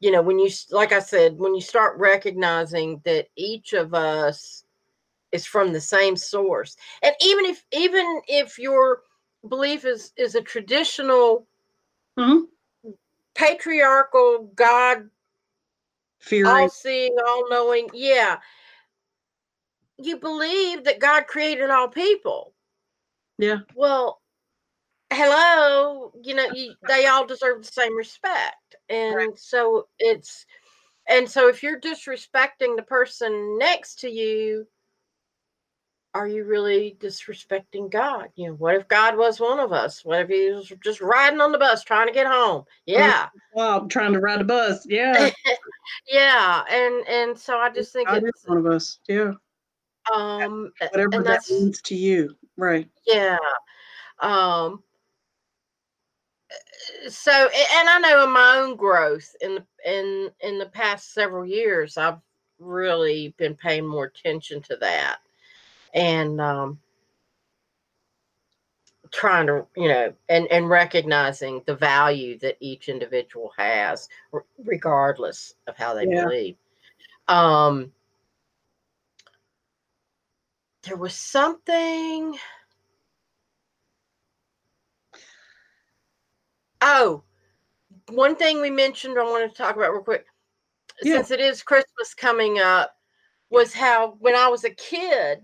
you 0.00 0.10
know 0.10 0.22
when 0.22 0.38
you 0.38 0.50
like 0.70 0.92
i 0.92 0.98
said 0.98 1.38
when 1.38 1.54
you 1.54 1.60
start 1.60 1.96
recognizing 1.98 3.00
that 3.04 3.28
each 3.36 3.74
of 3.74 3.94
us 3.94 4.63
is 5.34 5.44
from 5.44 5.72
the 5.72 5.80
same 5.80 6.16
source 6.16 6.76
and 7.02 7.14
even 7.20 7.44
if 7.44 7.64
even 7.72 8.22
if 8.28 8.58
your 8.58 9.02
belief 9.48 9.84
is 9.84 10.12
is 10.16 10.34
a 10.34 10.40
traditional 10.40 11.46
mm-hmm. 12.18 12.90
patriarchal 13.34 14.50
god 14.54 15.10
Fearing. 16.20 16.46
all 16.46 16.68
seeing 16.70 17.14
all 17.26 17.50
knowing 17.50 17.88
yeah 17.92 18.38
you 19.98 20.18
believe 20.18 20.84
that 20.84 21.00
God 21.00 21.26
created 21.26 21.70
all 21.70 21.88
people. 21.88 22.52
Yeah. 23.38 23.58
Well, 23.74 24.20
hello, 25.12 26.12
you 26.22 26.34
know, 26.34 26.46
you, 26.52 26.74
they 26.88 27.06
all 27.06 27.26
deserve 27.26 27.62
the 27.62 27.72
same 27.72 27.96
respect. 27.96 28.76
And 28.88 29.16
right. 29.16 29.38
so 29.38 29.88
it's, 29.98 30.46
and 31.08 31.28
so 31.28 31.48
if 31.48 31.62
you're 31.62 31.80
disrespecting 31.80 32.76
the 32.76 32.84
person 32.86 33.58
next 33.58 34.00
to 34.00 34.08
you, 34.08 34.66
are 36.14 36.28
you 36.28 36.44
really 36.44 36.96
disrespecting 37.00 37.90
God? 37.90 38.28
You 38.36 38.48
know, 38.48 38.54
what 38.54 38.76
if 38.76 38.86
God 38.88 39.16
was 39.16 39.40
one 39.40 39.58
of 39.58 39.72
us? 39.72 40.04
What 40.04 40.20
if 40.20 40.28
he 40.28 40.50
was 40.50 40.72
just 40.82 41.00
riding 41.00 41.40
on 41.40 41.52
the 41.52 41.58
bus 41.58 41.82
trying 41.82 42.06
to 42.06 42.12
get 42.12 42.26
home? 42.26 42.64
Yeah. 42.86 43.28
Well, 43.52 43.88
trying 43.88 44.12
to 44.12 44.20
ride 44.20 44.40
a 44.40 44.44
bus. 44.44 44.86
Yeah. 44.88 45.30
yeah. 46.08 46.62
And 46.70 47.06
and 47.08 47.38
so 47.38 47.58
I 47.58 47.70
just 47.70 47.92
think 47.92 48.08
God 48.08 48.22
it's 48.24 48.46
one 48.46 48.58
of 48.58 48.66
us. 48.66 48.98
Yeah 49.08 49.32
um 50.12 50.72
whatever 50.90 51.22
that 51.22 51.42
means 51.50 51.80
to 51.80 51.94
you 51.94 52.34
right 52.56 52.88
yeah 53.06 53.38
um 54.20 54.82
so 57.08 57.32
and 57.32 57.88
i 57.88 57.98
know 58.00 58.24
in 58.24 58.32
my 58.32 58.56
own 58.58 58.76
growth 58.76 59.34
in 59.40 59.54
the 59.54 59.64
in 59.86 60.30
in 60.40 60.58
the 60.58 60.66
past 60.66 61.14
several 61.14 61.46
years 61.46 61.96
i've 61.96 62.18
really 62.58 63.34
been 63.38 63.54
paying 63.54 63.86
more 63.86 64.04
attention 64.04 64.60
to 64.60 64.76
that 64.76 65.18
and 65.94 66.40
um 66.40 66.78
trying 69.10 69.46
to 69.46 69.64
you 69.76 69.88
know 69.88 70.12
and 70.28 70.46
and 70.48 70.68
recognizing 70.68 71.62
the 71.66 71.74
value 71.76 72.38
that 72.38 72.56
each 72.60 72.88
individual 72.88 73.52
has 73.56 74.08
regardless 74.64 75.54
of 75.66 75.76
how 75.76 75.94
they 75.94 76.06
yeah. 76.06 76.24
believe 76.24 76.56
um 77.28 77.92
there 80.84 80.96
was 80.96 81.14
something. 81.14 82.36
Oh, 86.80 87.22
one 88.10 88.36
thing 88.36 88.60
we 88.60 88.70
mentioned 88.70 89.18
I 89.18 89.22
want 89.22 89.50
to 89.50 89.56
talk 89.56 89.76
about 89.76 89.92
real 89.92 90.02
quick. 90.02 90.26
Yeah. 91.02 91.16
Since 91.16 91.30
it 91.30 91.40
is 91.40 91.62
Christmas 91.62 92.14
coming 92.14 92.58
up, 92.58 92.96
was 93.50 93.72
how 93.72 94.16
when 94.20 94.36
I 94.36 94.48
was 94.48 94.64
a 94.64 94.70
kid, 94.70 95.42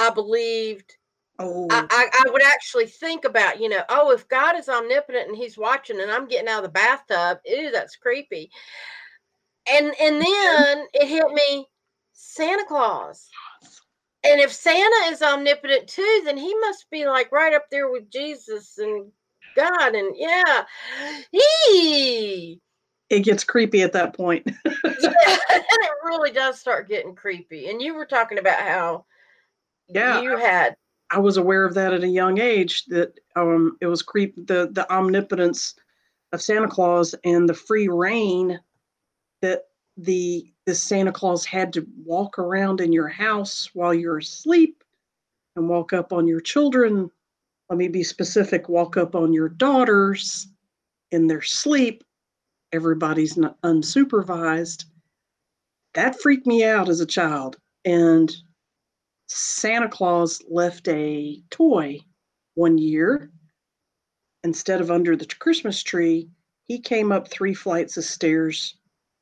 I 0.00 0.10
believed 0.10 0.96
Oh. 1.42 1.66
I, 1.70 1.86
I, 1.88 2.08
I, 2.26 2.30
would 2.30 2.42
actually 2.42 2.84
think 2.84 3.24
about, 3.24 3.58
you 3.58 3.70
know, 3.70 3.82
oh, 3.88 4.10
if 4.10 4.28
God 4.28 4.58
is 4.58 4.68
omnipotent 4.68 5.28
and 5.28 5.36
He's 5.36 5.56
watching, 5.56 5.98
and 5.98 6.10
I'm 6.10 6.28
getting 6.28 6.48
out 6.48 6.58
of 6.58 6.64
the 6.64 6.68
bathtub, 6.68 7.38
ew, 7.46 7.70
that's 7.70 7.96
creepy. 7.96 8.50
And 9.66 9.94
and 9.98 10.20
then 10.20 10.86
it 10.92 11.08
hit 11.08 11.32
me, 11.32 11.66
Santa 12.12 12.66
Claus. 12.66 13.26
And 14.22 14.38
if 14.38 14.52
Santa 14.52 15.10
is 15.10 15.22
omnipotent 15.22 15.88
too, 15.88 16.22
then 16.26 16.36
he 16.36 16.54
must 16.56 16.84
be 16.90 17.06
like 17.06 17.32
right 17.32 17.54
up 17.54 17.64
there 17.70 17.90
with 17.90 18.10
Jesus 18.10 18.76
and 18.76 19.10
God. 19.56 19.94
And 19.94 20.14
yeah, 20.18 20.64
he. 21.32 22.60
It 23.08 23.20
gets 23.20 23.44
creepy 23.44 23.80
at 23.80 23.94
that 23.94 24.14
point. 24.14 24.42
yeah, 24.46 24.52
and 24.84 25.64
it 25.64 25.90
really 26.04 26.32
does 26.32 26.60
start 26.60 26.86
getting 26.86 27.14
creepy. 27.14 27.70
And 27.70 27.80
you 27.80 27.94
were 27.94 28.06
talking 28.06 28.38
about 28.38 28.60
how 28.60 29.06
yeah 29.92 30.20
you 30.20 30.36
had 30.36 30.74
I 31.10 31.18
was 31.18 31.36
aware 31.36 31.64
of 31.64 31.74
that 31.74 31.92
at 31.92 32.04
a 32.04 32.08
young 32.08 32.38
age 32.38 32.84
that 32.86 33.18
um, 33.34 33.76
it 33.80 33.86
was 33.86 34.02
creep 34.02 34.34
the 34.46 34.70
the 34.72 34.90
omnipotence 34.92 35.74
of 36.32 36.40
Santa 36.40 36.68
Claus 36.68 37.14
and 37.24 37.48
the 37.48 37.54
free 37.54 37.88
reign 37.88 38.60
that 39.42 39.64
the 39.96 40.52
the 40.66 40.74
Santa 40.74 41.12
Claus 41.12 41.44
had 41.44 41.72
to 41.72 41.86
walk 42.04 42.38
around 42.38 42.80
in 42.80 42.92
your 42.92 43.08
house 43.08 43.70
while 43.74 43.92
you're 43.92 44.18
asleep 44.18 44.84
and 45.56 45.68
walk 45.68 45.92
up 45.92 46.12
on 46.12 46.28
your 46.28 46.40
children. 46.40 47.10
Let 47.68 47.78
me 47.78 47.88
be 47.88 48.04
specific, 48.04 48.68
walk 48.68 48.96
up 48.96 49.14
on 49.14 49.32
your 49.32 49.48
daughters 49.48 50.48
in 51.10 51.26
their 51.26 51.42
sleep. 51.42 52.04
Everybody's 52.72 53.36
unsupervised. 53.36 54.84
That 55.94 56.20
freaked 56.20 56.46
me 56.46 56.64
out 56.64 56.88
as 56.88 57.00
a 57.00 57.06
child. 57.06 57.56
And 57.84 58.32
Santa 59.32 59.88
Claus 59.88 60.42
left 60.48 60.88
a 60.88 61.40
toy 61.50 62.00
one 62.54 62.78
year. 62.78 63.30
Instead 64.42 64.80
of 64.80 64.90
under 64.90 65.14
the 65.14 65.26
Christmas 65.26 65.82
tree, 65.84 66.28
he 66.66 66.80
came 66.80 67.12
up 67.12 67.28
three 67.28 67.54
flights 67.54 67.96
of 67.96 68.04
stairs 68.04 68.76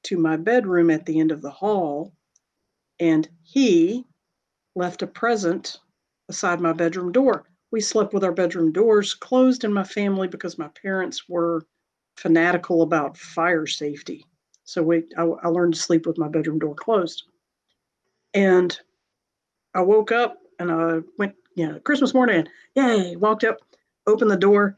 to 0.05 0.17
my 0.17 0.37
bedroom 0.37 0.89
at 0.89 1.05
the 1.05 1.21
end 1.21 1.31
of 1.31 1.43
the 1.43 1.51
hall, 1.51 2.15
and 2.99 3.29
he 3.43 4.07
left 4.75 5.03
a 5.03 5.07
present 5.07 5.79
beside 6.27 6.61
my 6.61 6.73
bedroom 6.73 7.13
door. 7.13 7.45
We 7.71 7.83
slept 7.83 8.15
with 8.15 8.25
our 8.25 8.33
bedroom 8.33 8.73
doors 8.73 9.15
closed 9.15 9.63
in 9.63 9.73
my 9.73 9.85
family 9.85 10.27
because 10.27 10.57
my 10.57 10.69
parents 10.69 11.29
were 11.29 11.67
fanatical 12.17 12.81
about 12.81 13.19
fire 13.19 13.67
safety. 13.67 14.25
So 14.65 14.83
we, 14.83 15.05
I, 15.19 15.25
I 15.25 15.49
learned 15.49 15.75
to 15.75 15.81
sleep 15.81 16.07
with 16.07 16.17
my 16.17 16.29
bedroom 16.29 16.59
door 16.59 16.75
closed. 16.75 17.25
And 18.33 18.79
I 19.79 19.81
woke 19.81 20.11
up 20.11 20.39
and 20.59 20.73
I 20.73 20.99
went, 21.19 21.37
you 21.55 21.69
know, 21.69 21.79
Christmas 21.79 22.13
morning, 22.13 22.49
yay, 22.75 23.15
walked 23.15 23.45
up, 23.45 23.59
opened 24.09 24.29
the 24.29 24.37
door, 24.37 24.77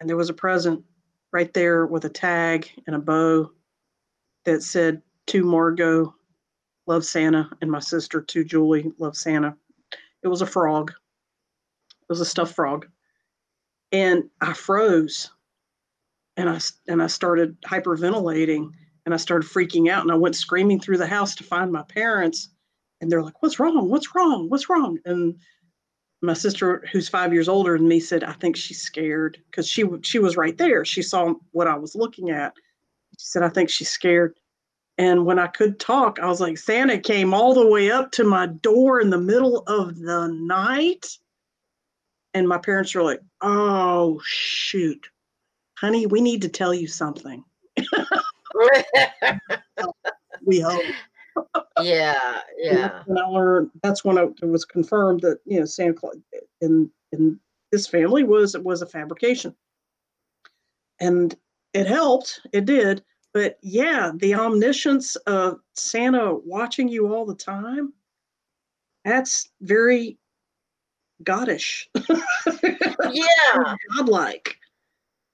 and 0.00 0.08
there 0.08 0.16
was 0.16 0.30
a 0.30 0.34
present 0.34 0.82
right 1.30 1.52
there 1.52 1.84
with 1.84 2.06
a 2.06 2.08
tag 2.08 2.70
and 2.86 2.96
a 2.96 2.98
bow 2.98 3.50
that 4.46 4.62
said 4.62 5.02
to 5.26 5.44
Margot, 5.44 6.14
love 6.86 7.04
Santa, 7.04 7.50
and 7.60 7.70
my 7.70 7.80
sister 7.80 8.22
to 8.22 8.42
Julie, 8.42 8.90
love 8.96 9.14
Santa. 9.14 9.54
It 10.22 10.28
was 10.28 10.40
a 10.40 10.46
frog. 10.46 10.90
It 12.00 12.08
was 12.08 12.22
a 12.22 12.24
stuffed 12.24 12.54
frog. 12.54 12.88
And 13.92 14.24
I 14.40 14.54
froze 14.54 15.28
and 16.38 16.48
I 16.48 16.58
and 16.88 17.02
I 17.02 17.08
started 17.08 17.60
hyperventilating 17.60 18.70
and 19.04 19.12
I 19.12 19.18
started 19.18 19.50
freaking 19.50 19.90
out 19.90 20.02
and 20.02 20.10
I 20.10 20.16
went 20.16 20.34
screaming 20.34 20.80
through 20.80 20.96
the 20.96 21.06
house 21.06 21.34
to 21.34 21.44
find 21.44 21.70
my 21.70 21.82
parents 21.82 22.48
and 23.00 23.10
they're 23.10 23.22
like, 23.22 23.42
"What's 23.42 23.58
wrong? 23.58 23.88
What's 23.88 24.14
wrong? 24.14 24.48
What's 24.48 24.68
wrong?" 24.68 24.98
And 25.04 25.38
my 26.22 26.34
sister, 26.34 26.84
who's 26.92 27.08
five 27.08 27.32
years 27.32 27.48
older 27.48 27.78
than 27.78 27.88
me, 27.88 28.00
said, 28.00 28.24
"I 28.24 28.32
think 28.32 28.56
she's 28.56 28.80
scared 28.80 29.42
because 29.50 29.66
she 29.68 29.84
she 30.02 30.18
was 30.18 30.36
right 30.36 30.56
there. 30.56 30.84
She 30.84 31.02
saw 31.02 31.34
what 31.52 31.66
I 31.66 31.76
was 31.76 31.94
looking 31.94 32.30
at. 32.30 32.54
She 33.18 33.26
said, 33.26 33.42
"I 33.42 33.48
think 33.48 33.70
she's 33.70 33.90
scared." 33.90 34.38
And 34.98 35.24
when 35.24 35.38
I 35.38 35.46
could 35.46 35.80
talk, 35.80 36.18
I 36.18 36.26
was 36.26 36.40
like, 36.40 36.58
"Santa 36.58 36.98
came 36.98 37.32
all 37.32 37.54
the 37.54 37.66
way 37.66 37.90
up 37.90 38.12
to 38.12 38.24
my 38.24 38.46
door 38.46 39.00
in 39.00 39.10
the 39.10 39.18
middle 39.18 39.62
of 39.66 39.98
the 39.98 40.28
night." 40.28 41.06
And 42.34 42.48
my 42.48 42.58
parents 42.58 42.94
were 42.94 43.02
like, 43.02 43.20
"Oh 43.40 44.20
shoot, 44.24 45.08
honey, 45.78 46.06
we 46.06 46.20
need 46.20 46.42
to 46.42 46.48
tell 46.48 46.74
you 46.74 46.86
something." 46.86 47.44
we 50.44 50.60
hope 50.60 50.82
yeah, 51.80 52.40
yeah. 52.58 53.02
And 53.06 53.18
I 53.18 53.26
learned 53.26 53.70
that's 53.82 54.04
when 54.04 54.18
it 54.18 54.44
was 54.44 54.64
confirmed 54.64 55.20
that 55.22 55.38
you 55.44 55.60
know 55.60 55.66
Santa 55.66 55.94
Claus 55.94 56.16
in 56.60 56.90
in 57.12 57.38
this 57.72 57.86
family 57.86 58.24
was 58.24 58.56
was 58.58 58.82
a 58.82 58.86
fabrication, 58.86 59.54
and 61.00 61.36
it 61.72 61.86
helped. 61.86 62.40
It 62.52 62.64
did, 62.64 63.02
but 63.32 63.58
yeah, 63.62 64.12
the 64.16 64.34
omniscience 64.34 65.16
of 65.16 65.60
Santa 65.74 66.34
watching 66.34 66.88
you 66.88 67.12
all 67.14 67.24
the 67.24 67.34
time. 67.34 67.92
That's 69.04 69.48
very 69.60 70.18
goddish. 71.24 71.86
yeah, 73.12 73.76
godlike, 73.96 74.56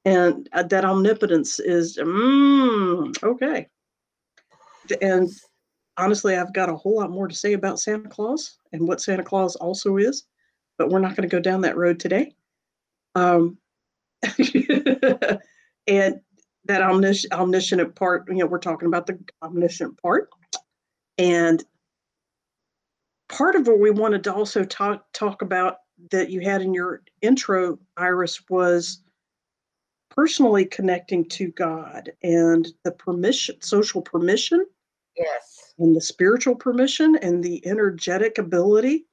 and 0.05 0.49
uh, 0.53 0.63
that 0.65 0.85
omnipotence 0.85 1.59
is 1.59 1.97
mm, 1.97 3.23
okay. 3.23 3.67
And 5.01 5.29
honestly, 5.99 6.37
I've 6.37 6.53
got 6.53 6.69
a 6.69 6.77
whole 6.77 6.97
lot 6.97 7.11
more 7.11 7.29
to 7.29 7.35
say 7.35 7.53
about 7.53 7.81
Santa 7.81 8.09
Claus 8.09 8.59
and 8.73 8.87
what 8.87 9.01
Santa 9.01 9.23
Claus 9.23 9.57
also 9.57 9.97
is, 9.97 10.25
but 10.79 10.89
we're 10.89 11.01
not 11.01 11.17
going 11.17 11.29
to 11.29 11.35
go 11.35 11.41
down 11.41 11.63
that 11.63 11.77
road 11.77 11.99
today. 11.99 12.35
Um, 13.15 13.59
and 15.87 16.21
that 16.65 16.83
omnis- 16.83 17.27
omniscient 17.33 17.95
part, 17.95 18.25
you 18.29 18.37
know, 18.37 18.47
we're 18.47 18.59
talking 18.59 18.89
about 18.89 19.07
the 19.07 19.19
omniscient 19.43 20.01
part. 20.01 20.29
And 21.19 21.65
part 23.29 23.57
of 23.57 23.67
what 23.67 23.81
we 23.81 23.91
wanted 23.91 24.25
to 24.25 24.35
also 24.35 24.65
talk 24.65 25.05
talk 25.13 25.43
about 25.43 25.79
that 26.11 26.31
you 26.31 26.41
had 26.41 26.61
in 26.61 26.75
your 26.75 27.03
intro, 27.23 27.79
Iris, 27.97 28.43
was 28.51 29.03
personally 30.11 30.67
connecting 30.67 31.25
to 31.31 31.49
God 31.53 32.13
and 32.23 32.69
the 32.85 32.93
permission, 32.93 33.57
social 33.63 34.03
permission. 34.03 34.67
Yes 35.17 35.56
and 35.79 35.95
the 35.95 36.01
spiritual 36.01 36.55
permission 36.55 37.17
and 37.23 37.43
the 37.43 37.67
energetic 37.67 38.39
ability 38.39 39.07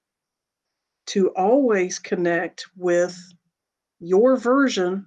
to 1.06 1.30
always 1.30 2.00
connect 2.00 2.66
with 2.78 3.18
your 4.00 4.38
version 4.38 5.06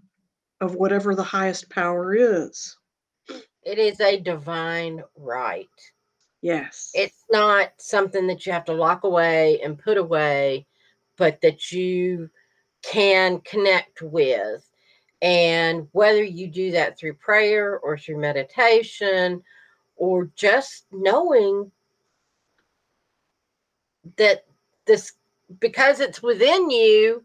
of 0.60 0.74
whatever 0.74 1.14
the 1.14 1.22
highest 1.22 1.70
power 1.70 2.14
is. 2.14 2.76
It 3.62 3.78
is 3.78 4.00
a 4.00 4.20
divine 4.20 5.02
right. 5.16 5.68
Yes. 6.42 6.90
It's 6.94 7.24
not 7.30 7.72
something 7.78 8.26
that 8.26 8.46
you 8.46 8.52
have 8.52 8.64
to 8.66 8.72
lock 8.72 9.04
away 9.04 9.60
and 9.62 9.78
put 9.78 9.96
away, 9.96 10.66
but 11.16 11.40
that 11.40 11.72
you 11.72 12.30
can 12.82 13.40
connect 13.40 14.02
with. 14.02 14.64
And 15.22 15.88
whether 15.92 16.22
you 16.22 16.46
do 16.46 16.72
that 16.72 16.98
through 16.98 17.14
prayer 17.14 17.78
or 17.78 17.96
through 17.96 18.20
meditation 18.20 19.42
or 19.96 20.30
just 20.36 20.86
knowing 20.92 21.70
that 24.16 24.44
this 24.86 25.12
because 25.60 26.00
it's 26.00 26.22
within 26.22 26.70
you 26.70 27.24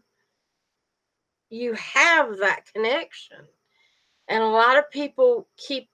you 1.52 1.74
have 1.74 2.38
that 2.38 2.64
connection. 2.72 3.36
And 4.28 4.42
a 4.42 4.46
lot 4.46 4.78
of 4.78 4.90
people 4.90 5.46
keep 5.56 5.88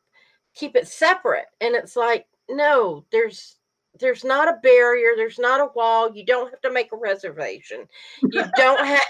keep 0.55 0.77
it 0.77 0.87
separate. 0.87 1.47
And 1.61 1.75
it's 1.75 1.97
like 1.97 2.27
no 2.49 3.05
there's 3.11 3.57
there's 3.99 4.25
not 4.25 4.49
a 4.49 4.61
barrier. 4.63 5.11
There's 5.17 5.39
not 5.39 5.61
a 5.61 5.73
wall. 5.75 6.15
You 6.15 6.25
don't 6.25 6.51
have 6.51 6.61
to 6.61 6.73
make 6.73 6.93
a 6.93 6.97
reservation. 6.97 7.87
You 8.23 8.45
don't 8.57 8.87
have 8.87 9.01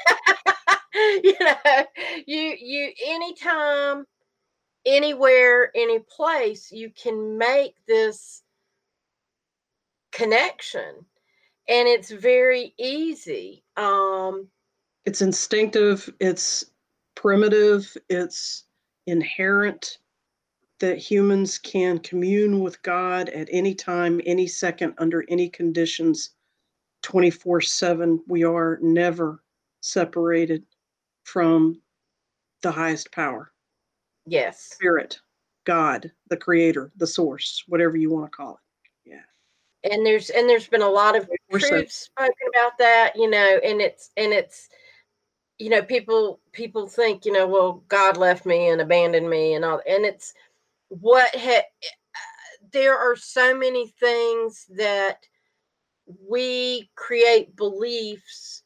you 1.22 1.36
know 1.40 1.84
you 2.26 2.56
you 2.58 2.92
anytime 3.06 4.06
anywhere, 4.86 5.70
any 5.74 5.98
place, 6.00 6.72
you 6.72 6.90
can 6.90 7.38
make 7.38 7.74
this 7.86 8.42
connection. 10.12 11.04
And 11.68 11.86
it's 11.86 12.10
very 12.10 12.74
easy. 12.78 13.62
Um, 13.76 14.48
it's 15.04 15.22
instinctive, 15.22 16.10
it's 16.20 16.64
primitive, 17.14 17.96
it's 18.08 18.64
inherent 19.06 19.98
that 20.80 20.98
humans 20.98 21.58
can 21.58 21.98
commune 21.98 22.60
with 22.60 22.80
God 22.82 23.28
at 23.30 23.48
any 23.50 23.74
time, 23.74 24.20
any 24.24 24.46
second, 24.46 24.94
under 24.98 25.24
any 25.28 25.48
conditions, 25.48 26.30
24 27.02 27.60
7. 27.60 28.22
We 28.28 28.44
are 28.44 28.78
never 28.80 29.42
separated 29.80 30.64
from 31.24 31.80
the 32.62 32.70
highest 32.70 33.12
power. 33.12 33.52
Yes. 34.28 34.60
Spirit, 34.60 35.20
God, 35.64 36.10
the 36.28 36.36
creator, 36.36 36.92
the 36.96 37.06
source, 37.06 37.64
whatever 37.66 37.96
you 37.96 38.10
want 38.10 38.26
to 38.26 38.36
call 38.36 38.54
it. 38.54 39.10
Yeah. 39.10 39.90
and 39.90 40.04
there's 40.04 40.30
and 40.30 40.48
there's 40.48 40.68
been 40.68 40.82
a 40.82 40.88
lot 40.88 41.16
of 41.16 41.28
truth 41.52 41.90
spoken 41.90 42.34
about 42.54 42.76
that 42.78 43.12
you 43.16 43.30
know 43.30 43.60
and 43.64 43.80
it's 43.80 44.10
and 44.16 44.32
it's 44.32 44.68
you 45.58 45.70
know 45.70 45.82
people 45.82 46.40
people 46.52 46.86
think 46.86 47.24
you 47.24 47.32
know 47.32 47.46
well 47.46 47.82
god 47.88 48.16
left 48.16 48.44
me 48.44 48.68
and 48.68 48.80
abandoned 48.80 49.28
me 49.28 49.54
and 49.54 49.64
all 49.64 49.80
and 49.88 50.04
it's 50.04 50.34
what 50.88 51.34
ha- 51.34 51.62
uh, 51.84 52.66
there 52.72 52.98
are 52.98 53.16
so 53.16 53.56
many 53.56 53.88
things 54.00 54.66
that 54.76 55.18
we 56.28 56.90
create 56.96 57.54
beliefs 57.56 58.62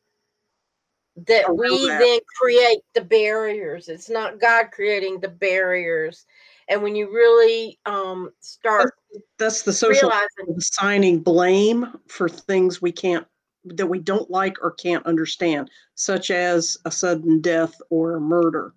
that 1.26 1.44
oh, 1.48 1.54
we 1.54 1.88
that. 1.88 1.98
then 1.98 2.18
create 2.40 2.80
the 2.94 3.00
barriers 3.00 3.88
it's 3.88 4.10
not 4.10 4.40
god 4.40 4.70
creating 4.72 5.20
the 5.20 5.28
barriers 5.28 6.26
and 6.68 6.82
when 6.82 6.94
you 6.94 7.12
really 7.12 7.78
um 7.86 8.30
start 8.40 8.94
that's, 9.12 9.24
that's 9.38 9.62
the 9.62 9.72
social 9.72 10.12
assigning 10.56 11.20
blame 11.20 11.86
for 12.08 12.28
things 12.28 12.80
we 12.80 12.92
can't 12.92 13.26
that 13.64 13.86
we 13.86 13.98
don't 13.98 14.30
like 14.30 14.56
or 14.62 14.72
can't 14.72 15.04
understand, 15.06 15.70
such 15.94 16.30
as 16.30 16.76
a 16.84 16.90
sudden 16.90 17.40
death 17.40 17.80
or 17.90 18.16
a 18.16 18.20
murder 18.20 18.74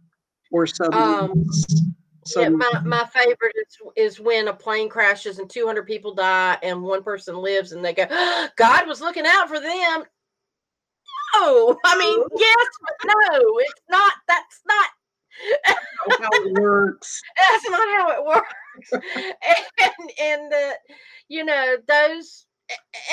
or 0.52 0.68
sudden. 0.68 0.94
Um, 0.94 1.46
yeah, 2.36 2.50
my, 2.50 2.82
my 2.84 3.06
favorite 3.06 3.56
is, 3.56 3.78
is 3.96 4.20
when 4.20 4.48
a 4.48 4.54
plane 4.54 4.90
crashes 4.90 5.38
and 5.40 5.50
200 5.50 5.86
people 5.86 6.16
die 6.16 6.58
and 6.64 6.82
one 6.82 7.04
person 7.04 7.38
lives 7.38 7.72
and 7.72 7.86
they 7.86 7.94
go, 7.94 8.08
oh, 8.10 8.50
God 8.58 8.88
was 8.88 9.02
looking 9.02 9.26
out 9.28 9.48
for 9.48 9.60
them. 9.60 10.04
No, 11.34 11.78
I 11.86 11.98
mean, 11.98 12.24
yes, 12.38 12.68
but 12.82 13.14
no, 13.14 13.40
it's 13.60 13.82
not. 13.90 14.14
That's 14.28 14.62
not 14.68 14.90
how 16.20 16.30
it 16.32 16.54
works. 16.60 17.22
That's 17.50 17.70
not 17.70 17.88
how 17.90 18.10
it 18.12 18.26
works. 18.26 18.92
and 18.92 20.12
and 20.22 20.52
that 20.52 20.76
you 21.28 21.44
know 21.44 21.78
those 21.88 22.46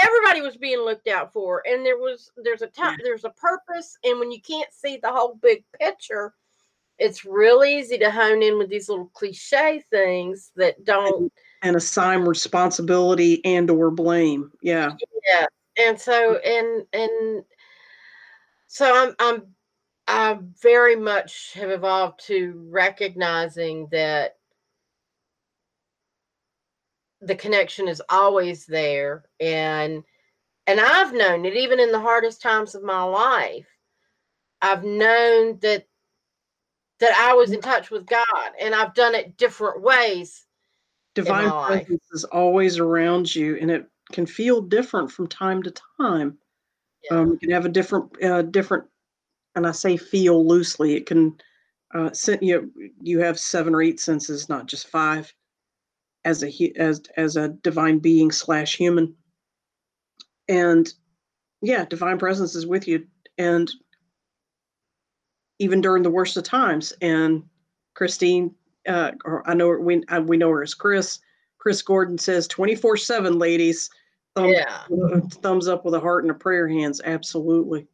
everybody 0.03 0.41
was 0.41 0.57
being 0.57 0.79
looked 0.79 1.09
out 1.09 1.33
for 1.33 1.63
and 1.67 1.85
there 1.85 1.99
was 1.99 2.31
there's 2.43 2.63
a 2.63 2.67
time 2.69 2.99
there's 3.03 3.25
a 3.25 3.31
purpose 3.31 3.97
and 4.05 4.19
when 4.19 4.33
you 4.33 4.41
can't 4.41 4.73
see 4.73 4.99
the 5.03 5.13
whole 5.13 5.39
big 5.43 5.63
picture 5.79 6.35
it's 6.99 7.25
real 7.25 7.63
easy 7.63 7.99
to 7.99 8.11
hone 8.11 8.43
in 8.43 8.59
with 8.59 8.71
these 8.71 8.89
little 8.89 9.11
cliche 9.13 9.85
things 9.91 10.53
that 10.57 10.83
don't 10.85 11.31
and 11.63 11.77
assign 11.77 12.23
responsibility 12.23 13.45
and 13.45 13.71
or 13.71 13.91
blame 13.91 14.51
yeah 14.63 14.93
yeah 15.31 15.47
and 15.79 16.01
so 16.01 16.37
and 16.39 16.87
and 16.95 17.45
so 18.73 18.93
i'm 18.95 19.15
i'm 19.19 19.43
i 20.09 20.39
very 20.63 20.97
much 20.97 21.53
have 21.55 21.71
evolved 21.71 22.19
to 22.27 22.67
recognizing 22.71 23.87
that 23.91 24.37
the 27.21 27.35
connection 27.35 27.87
is 27.87 28.03
always 28.09 28.67
there 28.67 29.25
and 29.39 30.03
and 30.67 30.81
I've 30.81 31.13
known 31.13 31.45
it 31.45 31.57
even 31.57 31.81
in 31.81 31.93
the 31.93 32.01
hardest 32.01 32.41
times 32.41 32.75
of 32.75 32.83
my 32.83 33.03
life. 33.03 33.67
I've 34.61 34.85
known 34.85 35.59
that 35.61 35.87
that 37.01 37.13
I 37.19 37.35
was 37.35 37.51
in 37.51 37.59
mm. 37.59 37.65
touch 37.65 37.91
with 37.91 38.07
God 38.07 38.25
and 38.61 38.75
I've 38.75 38.95
done 38.95 39.15
it 39.15 39.37
different 39.37 39.83
ways. 39.83 40.45
Divine 41.15 41.51
presence 41.67 42.05
is 42.13 42.25
always 42.25 42.79
around 42.79 43.35
you 43.35 43.57
and 43.57 43.71
it 43.71 43.87
can 44.13 44.25
feel 44.25 44.63
different 44.63 45.11
from 45.11 45.27
time 45.27 45.63
to 45.65 45.75
time. 46.01 46.39
Yeah. 47.11 47.19
Um, 47.19 47.33
you 47.33 47.39
can 47.39 47.51
have 47.51 47.67
a 47.67 47.71
different 47.71 48.23
uh, 48.23 48.43
different 48.43 48.85
and 49.55 49.67
I 49.67 49.73
say 49.73 49.97
feel 49.97 50.47
loosely. 50.47 50.95
It 50.95 51.07
can 51.07 51.37
uh, 51.95 52.11
you 52.41 52.71
you 53.01 53.19
have 53.21 53.39
seven 53.39 53.75
or 53.75 53.83
eight 53.83 54.01
senses, 54.01 54.49
not 54.49 54.67
just 54.67 54.89
five 54.89 55.33
as 56.25 56.43
a 56.43 56.73
as 56.77 57.03
as 57.17 57.37
a 57.37 57.49
divine 57.49 57.99
being 57.99 58.31
slash 58.31 58.77
human 58.77 59.15
and 60.49 60.93
yeah 61.63 61.85
divine 61.85 62.19
presence 62.19 62.55
is 62.55 62.67
with 62.67 62.87
you 62.87 63.05
and 63.39 63.71
even 65.59 65.81
during 65.81 66.03
the 66.03 66.11
worst 66.11 66.37
of 66.37 66.45
times 66.45 66.93
and 67.01 67.43
christine 67.95 68.55
uh 68.89 69.13
or 69.25 69.49
i 69.49 69.55
know 69.55 69.71
we 69.71 70.03
uh, 70.09 70.21
we 70.21 70.37
know 70.37 70.51
her 70.51 70.63
as 70.63 70.75
chris 70.75 71.19
chris 71.59 71.83
gordon 71.83 72.19
says 72.19 72.47
24 72.49 72.97
7 72.97 73.39
ladies 73.39 73.91
thumbs, 74.35 74.53
yeah 74.53 74.83
thumbs 75.43 75.69
up 75.69 75.85
with 75.85 75.95
a 75.95 76.01
heart 76.01 76.25
and 76.25 76.31
a 76.31 76.35
prayer 76.35 76.69
hands 76.69 77.01
absolutely 77.05 77.87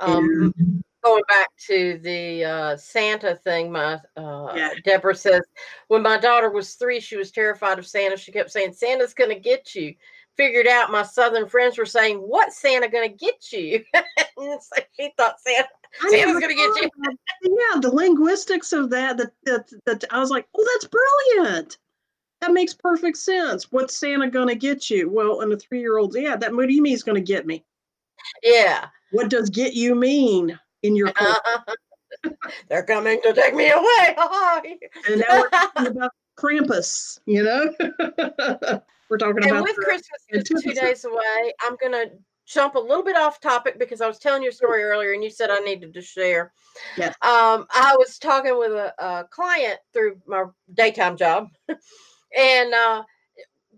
um 0.00 0.52
and, 0.56 0.84
going 1.02 1.22
back 1.28 1.48
to 1.66 1.98
the 2.02 2.44
uh, 2.44 2.76
Santa 2.76 3.36
thing, 3.36 3.72
my 3.72 3.94
uh, 4.16 4.52
yeah. 4.54 4.70
Deborah 4.84 5.14
says, 5.14 5.42
when 5.88 6.02
my 6.02 6.18
daughter 6.18 6.50
was 6.50 6.74
three, 6.74 7.00
she 7.00 7.16
was 7.16 7.30
terrified 7.30 7.78
of 7.78 7.86
Santa. 7.86 8.16
She 8.16 8.32
kept 8.32 8.50
saying, 8.50 8.72
"Santa's 8.72 9.14
going 9.14 9.30
to 9.30 9.38
get 9.38 9.74
you." 9.74 9.94
Figured 10.36 10.68
out 10.68 10.92
my 10.92 11.02
southern 11.02 11.48
friends 11.48 11.76
were 11.76 11.86
saying, 11.86 12.18
"What 12.18 12.52
Santa 12.52 12.88
going 12.88 13.10
to 13.10 13.16
get 13.16 13.52
you?" 13.52 13.84
and 13.94 14.62
so 14.62 14.82
she 14.98 15.12
thought 15.16 15.40
Santa 15.40 15.68
Santa's 16.08 16.40
going 16.40 16.48
to 16.48 16.54
get 16.54 16.82
you. 16.82 16.90
yeah, 17.42 17.80
the 17.80 17.90
linguistics 17.92 18.72
of 18.72 18.90
that, 18.90 19.16
that, 19.16 19.32
that, 19.44 19.70
that, 19.86 20.04
I 20.10 20.18
was 20.18 20.30
like, 20.30 20.46
"Oh, 20.56 20.66
that's 20.74 20.88
brilliant." 21.36 21.78
That 22.40 22.52
makes 22.52 22.74
perfect 22.74 23.18
sense. 23.18 23.70
What's 23.70 23.96
Santa 23.96 24.30
to 24.30 24.54
get 24.54 24.88
you? 24.88 25.10
Well, 25.10 25.42
and 25.42 25.52
the 25.52 25.56
three 25.56 25.80
year 25.80 25.98
old, 25.98 26.14
yeah, 26.16 26.36
that 26.36 26.54
what 26.54 26.68
do 26.68 26.74
you 26.74 26.82
mean 26.82 26.92
he's 26.92 27.02
going 27.02 27.16
to 27.16 27.20
get 27.20 27.46
me? 27.46 27.64
Yeah. 28.42 28.86
What 29.12 29.28
does 29.28 29.50
get 29.50 29.74
you 29.74 29.94
mean? 29.94 30.58
in 30.82 30.96
your 30.96 31.12
They're 32.68 32.82
coming 32.82 33.20
to 33.22 33.32
take 33.32 33.54
me 33.54 33.70
away. 33.70 34.16
and 35.08 35.20
now 35.20 35.40
we're 35.40 35.48
talking 35.48 35.86
about 35.86 36.10
Krampus, 36.36 37.20
you 37.26 37.42
know? 37.42 37.72
we're 39.08 39.18
talking 39.18 39.36
and 39.36 39.46
about. 39.46 39.56
And 39.56 39.62
with 39.62 39.76
Christmas 39.76 40.44
two 40.44 40.72
days 40.72 41.04
away, 41.04 41.52
I'm 41.62 41.76
going 41.76 41.92
to 41.92 42.10
jump 42.46 42.74
a 42.74 42.80
little 42.80 43.04
bit 43.04 43.16
off 43.16 43.40
topic 43.40 43.78
because 43.78 44.00
I 44.00 44.08
was 44.08 44.18
telling 44.18 44.42
you 44.42 44.48
a 44.48 44.52
story 44.52 44.82
earlier 44.82 45.12
and 45.12 45.22
you 45.22 45.30
said 45.30 45.50
I 45.50 45.60
needed 45.60 45.94
to 45.94 46.02
share. 46.02 46.52
Yes. 46.96 47.14
Um, 47.22 47.66
I 47.72 47.94
was 47.96 48.18
talking 48.18 48.58
with 48.58 48.72
a, 48.72 48.92
a 48.98 49.24
client 49.30 49.78
through 49.92 50.20
my 50.26 50.46
daytime 50.74 51.16
job. 51.16 51.48
And 52.36 52.74
uh, 52.74 53.02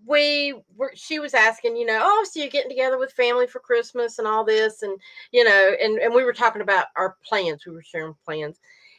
we 0.06 0.54
were 0.76 0.92
she 0.94 1.18
was 1.18 1.34
asking 1.34 1.76
you 1.76 1.86
know 1.86 2.00
oh 2.02 2.26
so 2.28 2.40
you're 2.40 2.48
getting 2.48 2.70
together 2.70 2.98
with 2.98 3.12
family 3.12 3.46
for 3.46 3.60
christmas 3.60 4.18
and 4.18 4.26
all 4.26 4.44
this 4.44 4.82
and 4.82 4.98
you 5.30 5.44
know 5.44 5.74
and 5.80 5.98
and 5.98 6.12
we 6.12 6.24
were 6.24 6.32
talking 6.32 6.62
about 6.62 6.86
our 6.96 7.16
plans 7.24 7.64
we 7.66 7.72
were 7.72 7.82
sharing 7.82 8.14
plans. 8.24 8.58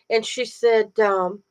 And 0.09 0.25
she 0.25 0.45
said 0.45 0.97
um 0.99 1.41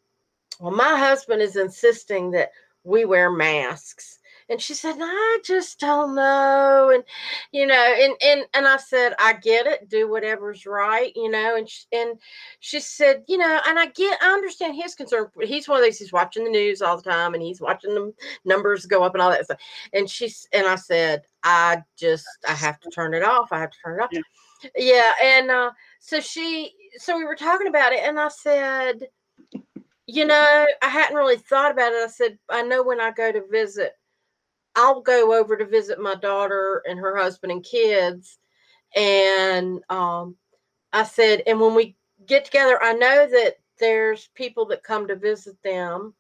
well 0.60 0.72
my 0.72 0.98
husband 0.98 1.42
is 1.42 1.56
insisting 1.56 2.30
that 2.32 2.50
we 2.84 3.04
wear 3.04 3.30
masks 3.30 4.18
and 4.48 4.60
she 4.60 4.74
said, 4.74 4.96
I 4.98 5.38
just 5.44 5.78
don't 5.78 6.14
know. 6.14 6.90
And, 6.92 7.04
you 7.52 7.66
know, 7.66 7.74
and, 7.74 8.14
and, 8.24 8.44
and 8.54 8.66
I 8.66 8.76
said, 8.76 9.14
I 9.18 9.34
get 9.34 9.66
it. 9.66 9.88
Do 9.88 10.10
whatever's 10.10 10.66
right, 10.66 11.12
you 11.14 11.30
know. 11.30 11.56
And, 11.56 11.68
she, 11.68 11.84
and 11.92 12.18
she 12.60 12.80
said, 12.80 13.22
you 13.28 13.38
know, 13.38 13.60
and 13.66 13.78
I 13.78 13.86
get, 13.86 14.18
I 14.22 14.32
understand 14.32 14.74
his 14.74 14.94
concern. 14.94 15.28
He's 15.42 15.68
one 15.68 15.78
of 15.78 15.84
these, 15.84 15.98
he's 15.98 16.12
watching 16.12 16.44
the 16.44 16.50
news 16.50 16.82
all 16.82 16.96
the 16.96 17.02
time 17.02 17.34
and 17.34 17.42
he's 17.42 17.60
watching 17.60 17.94
the 17.94 18.12
numbers 18.44 18.86
go 18.86 19.02
up 19.02 19.14
and 19.14 19.22
all 19.22 19.30
that 19.30 19.44
stuff. 19.44 19.60
And 19.92 20.08
she's, 20.08 20.46
and 20.52 20.66
I 20.66 20.76
said, 20.76 21.22
I 21.42 21.82
just, 21.96 22.26
I 22.48 22.52
have 22.52 22.80
to 22.80 22.90
turn 22.90 23.14
it 23.14 23.22
off. 23.22 23.52
I 23.52 23.60
have 23.60 23.70
to 23.70 23.78
turn 23.84 24.00
it 24.00 24.02
off. 24.02 24.10
Yeah. 24.12 24.22
yeah 24.76 25.12
and 25.22 25.50
uh, 25.50 25.70
so 26.00 26.20
she, 26.20 26.72
so 26.96 27.16
we 27.16 27.24
were 27.24 27.36
talking 27.36 27.68
about 27.68 27.92
it 27.92 28.00
and 28.02 28.18
I 28.18 28.28
said, 28.28 29.08
you 30.06 30.26
know, 30.26 30.66
I 30.82 30.88
hadn't 30.88 31.16
really 31.16 31.36
thought 31.36 31.70
about 31.70 31.92
it. 31.92 32.04
I 32.04 32.08
said, 32.08 32.38
I 32.50 32.62
know 32.62 32.82
when 32.82 33.00
I 33.00 33.12
go 33.12 33.32
to 33.32 33.42
visit 33.50 33.92
I'll 34.74 35.00
go 35.00 35.38
over 35.38 35.56
to 35.56 35.66
visit 35.66 36.00
my 36.00 36.14
daughter 36.14 36.82
and 36.88 36.98
her 36.98 37.16
husband 37.16 37.52
and 37.52 37.64
kids. 37.64 38.38
And 38.96 39.80
um, 39.88 40.36
I 40.92 41.04
said, 41.04 41.42
and 41.46 41.60
when 41.60 41.74
we 41.74 41.96
get 42.26 42.44
together, 42.44 42.82
I 42.82 42.92
know 42.92 43.26
that 43.26 43.56
there's 43.78 44.28
people 44.34 44.66
that 44.66 44.82
come 44.82 45.08
to 45.08 45.16
visit 45.16 45.56
them 45.62 46.14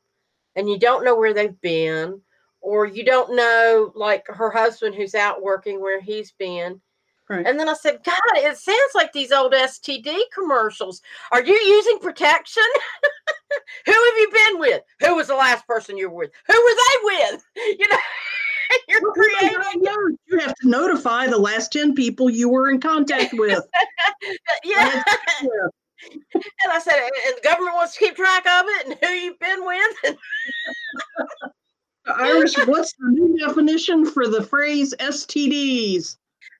and 0.56 0.68
you 0.68 0.78
don't 0.78 1.04
know 1.04 1.16
where 1.16 1.34
they've 1.34 1.60
been, 1.60 2.20
or 2.60 2.86
you 2.86 3.04
don't 3.04 3.34
know, 3.34 3.92
like 3.94 4.26
her 4.28 4.50
husband 4.50 4.94
who's 4.94 5.14
out 5.14 5.42
working 5.42 5.80
where 5.80 6.00
he's 6.00 6.32
been. 6.32 6.80
Right. 7.28 7.46
And 7.46 7.58
then 7.58 7.68
I 7.68 7.74
said, 7.74 8.00
God, 8.04 8.20
it 8.34 8.56
sounds 8.58 8.94
like 8.94 9.12
these 9.12 9.32
old 9.32 9.52
STD 9.52 10.14
commercials. 10.34 11.00
Are 11.30 11.42
you 11.42 11.54
using 11.54 11.98
protection? 11.98 12.62
Who 13.86 13.92
have 13.92 14.16
you 14.18 14.30
been 14.32 14.60
with? 14.60 14.82
Who 15.00 15.16
was 15.16 15.28
the 15.28 15.34
last 15.34 15.66
person 15.66 15.96
you 15.96 16.10
were 16.10 16.16
with? 16.16 16.30
Who 16.46 16.54
were 16.54 16.76
they 16.76 17.04
with? 17.04 17.44
You 17.78 17.88
know, 17.88 17.96
you're 18.88 19.12
creating. 19.12 19.58
You 20.26 20.38
have 20.40 20.54
to 20.56 20.68
notify 20.68 21.26
the 21.26 21.38
last 21.38 21.72
10 21.72 21.94
people 21.94 22.30
you 22.30 22.48
were 22.48 22.70
in 22.70 22.80
contact 22.80 23.32
with. 23.34 23.62
yeah. 24.64 25.02
and 25.32 26.72
I 26.72 26.78
said, 26.78 26.98
and 27.26 27.36
the 27.36 27.42
government 27.42 27.74
wants 27.74 27.94
to 27.94 28.00
keep 28.04 28.16
track 28.16 28.46
of 28.46 28.64
it 28.66 28.86
and 28.86 28.98
who 29.02 29.08
you've 29.14 29.38
been 29.38 29.64
with. 29.64 30.16
Iris, 32.06 32.56
what's 32.66 32.92
the 32.94 33.08
new 33.08 33.38
definition 33.38 34.04
for 34.04 34.26
the 34.26 34.42
phrase 34.42 34.92
STDs? 34.98 36.16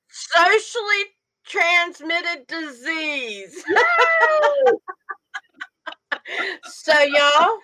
Socially 0.08 1.04
transmitted 1.44 2.46
disease. 2.46 3.64
so, 6.64 7.00
y'all, 7.00 7.58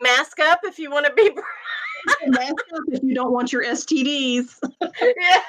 mask 0.00 0.38
up 0.40 0.60
if 0.64 0.78
you 0.78 0.90
want 0.90 1.06
to 1.06 1.12
be. 1.14 1.30
mask 2.26 2.54
up 2.74 2.82
if 2.88 3.02
you 3.02 3.14
don't 3.14 3.32
want 3.32 3.52
your 3.52 3.64
STDs. 3.64 4.58
yeah. 4.80 5.40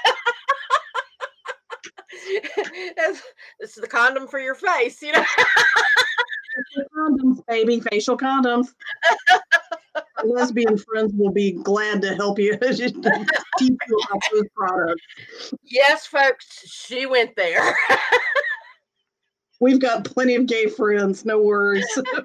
this 3.59 3.75
is 3.75 3.75
the 3.75 3.87
condom 3.87 4.27
for 4.27 4.39
your 4.39 4.55
face, 4.55 5.01
you 5.01 5.11
know. 5.11 5.23
condoms, 6.95 7.45
baby, 7.47 7.79
facial 7.79 8.17
condoms. 8.17 8.67
Lesbian 10.23 10.77
friends 10.77 11.11
will 11.15 11.31
be 11.31 11.51
glad 11.51 12.01
to 12.01 12.15
help 12.15 12.39
you 12.39 12.57
teach 12.57 12.93
you 12.95 13.07
about 13.59 14.21
those 14.31 14.47
products. 14.55 15.53
Yes, 15.63 16.05
folks, 16.05 16.63
she 16.65 17.05
went 17.05 17.35
there. 17.35 17.75
We've 19.59 19.79
got 19.79 20.05
plenty 20.05 20.35
of 20.35 20.45
gay 20.45 20.67
friends, 20.67 21.25
no 21.25 21.41
worries. 21.41 21.85
yeah, 22.15 22.23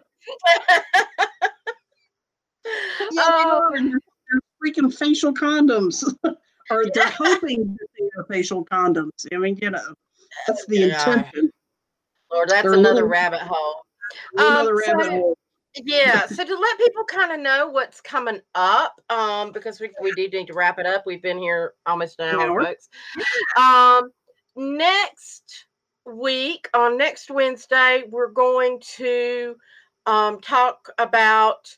oh. 3.19 3.99
Freaking 4.65 4.93
facial 4.93 5.33
condoms. 5.33 6.05
or 6.71 6.85
they're 6.93 7.11
hoping 7.11 7.77
that 7.79 7.89
they 7.99 8.09
are 8.17 8.25
facial 8.25 8.65
condoms. 8.65 9.11
I 9.33 9.39
mean, 9.39 9.59
you 9.61 9.71
know, 9.71 9.95
that's 10.47 10.67
the 10.67 10.79
yeah. 10.79 11.11
intention. 11.11 11.51
Lord, 12.33 12.49
that's 12.51 12.63
they're 12.63 12.75
another 12.75 12.95
little, 12.95 13.09
rabbit 13.09 13.41
hole. 13.41 13.83
Another 14.37 14.73
um, 14.73 14.79
rabbit 14.79 15.05
so, 15.05 15.11
hole. 15.11 15.39
yeah, 15.77 16.27
so 16.27 16.45
to 16.45 16.57
let 16.57 16.79
people 16.79 17.05
kind 17.05 17.33
of 17.33 17.41
know 17.41 17.69
what's 17.69 18.01
coming 18.01 18.41
up, 18.55 19.01
um, 19.09 19.53
because 19.53 19.81
we, 19.81 19.91
we 20.03 20.13
do 20.13 20.29
need 20.29 20.47
to 20.47 20.55
wrap 20.55 20.79
it 20.79 20.87
up. 20.87 21.05
We've 21.07 21.23
been 21.23 21.39
here 21.39 21.75
almost 21.87 22.21
an 22.21 22.35
hour, 22.35 22.63
folks. 22.63 22.89
Um, 23.57 24.11
next 24.57 25.67
week, 26.05 26.69
on 26.75 26.99
next 26.99 27.31
Wednesday, 27.31 28.05
we're 28.09 28.31
going 28.31 28.81
to 28.97 29.57
um, 30.07 30.41
talk 30.41 30.91
about 30.99 31.75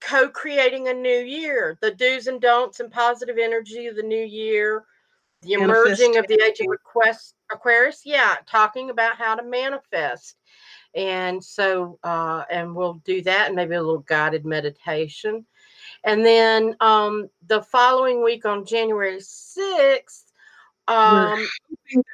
co-creating 0.00 0.88
a 0.88 0.94
new 0.94 1.20
year, 1.20 1.78
the 1.80 1.90
do's 1.90 2.26
and 2.26 2.40
don'ts 2.40 2.80
and 2.80 2.90
positive 2.90 3.38
energy 3.38 3.86
of 3.86 3.96
the 3.96 4.02
new 4.02 4.24
year, 4.24 4.84
the 5.42 5.54
emerging 5.54 6.16
of 6.16 6.26
the 6.26 6.42
age 6.42 6.60
of 6.60 6.66
Aquarius, 6.72 7.34
Aquarius. 7.52 8.02
Yeah, 8.04 8.36
talking 8.46 8.90
about 8.90 9.16
how 9.16 9.34
to 9.34 9.42
manifest. 9.42 10.36
And 10.94 11.42
so, 11.42 11.98
uh, 12.02 12.44
and 12.50 12.74
we'll 12.74 13.00
do 13.04 13.22
that 13.22 13.46
and 13.46 13.56
maybe 13.56 13.74
a 13.74 13.82
little 13.82 14.00
guided 14.00 14.44
meditation. 14.44 15.46
And 16.04 16.24
then 16.24 16.76
um, 16.80 17.28
the 17.46 17.62
following 17.62 18.24
week 18.24 18.44
on 18.44 18.64
January 18.64 19.18
6th, 19.18 20.24
um, 20.88 21.46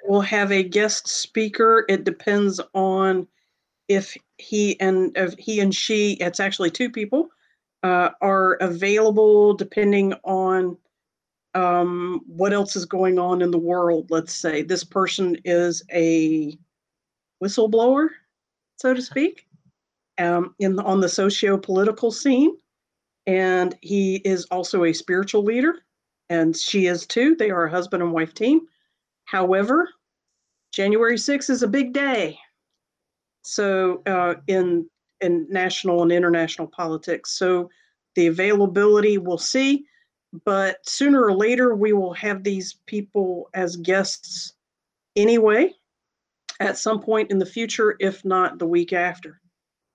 we'll 0.05 0.21
have 0.21 0.53
a 0.53 0.63
guest 0.63 1.09
speaker. 1.09 1.85
It 1.89 2.05
depends 2.05 2.61
on 2.75 3.27
if 3.89 4.17
he 4.37 4.79
and 4.81 5.17
if 5.17 5.35
he 5.39 5.61
and 5.61 5.75
she, 5.75 6.15
it's 6.15 6.41
actually 6.41 6.71
two 6.71 6.91
people, 6.91 7.29
uh, 7.83 8.11
are 8.21 8.55
available 8.55 9.55
depending 9.55 10.15
on 10.25 10.77
um, 11.55 12.21
what 12.27 12.53
else 12.53 12.77
is 12.77 12.85
going 12.85 13.19
on 13.19 13.41
in 13.43 13.51
the 13.51 13.59
world. 13.59 14.11
Let's 14.11 14.35
say 14.35 14.63
this 14.63 14.85
person 14.85 15.39
is 15.45 15.83
a 15.93 16.59
whistleblower, 17.43 18.09
so 18.77 18.93
to 18.93 19.01
speak, 19.01 19.47
um, 20.19 20.55
in 20.59 20.79
on 20.81 21.01
the 21.01 21.09
socio-political 21.09 22.11
scene, 22.11 22.57
and 23.27 23.77
he 23.81 24.17
is 24.17 24.45
also 24.47 24.85
a 24.85 24.93
spiritual 24.93 25.43
leader, 25.43 25.77
and 26.29 26.57
she 26.57 26.87
is 26.87 27.07
too. 27.07 27.35
They 27.37 27.51
are 27.51 27.65
a 27.65 27.71
husband 27.71 28.03
and 28.03 28.13
wife 28.13 28.35
team. 28.35 28.63
However, 29.25 29.89
January 30.73 31.17
6th 31.17 31.51
is 31.51 31.63
a 31.63 31.69
big 31.69 31.93
day. 31.93 32.39
So 33.43 34.03
uh, 34.07 34.35
in 34.47 34.89
in 35.21 35.47
national 35.51 36.03
and 36.03 36.13
international 36.13 36.69
politics. 36.69 37.33
So 37.39 37.71
the 38.15 38.27
availability 38.27 39.19
we'll 39.19 39.39
see, 39.39 39.85
but 40.45 40.79
sooner 40.87 41.25
or 41.25 41.33
later 41.33 41.75
we 41.75 41.93
will 41.93 42.15
have 42.15 42.43
these 42.43 42.77
people 42.87 43.49
as 43.55 43.77
guests 43.77 44.55
anyway 45.15 45.73
at 46.61 46.79
some 46.79 47.01
point 47.01 47.31
in 47.31 47.39
the 47.39 47.47
future, 47.47 47.97
if 48.01 48.25
not 48.25 48.59
the 48.59 48.67
week 48.67 48.93
after. 48.93 49.41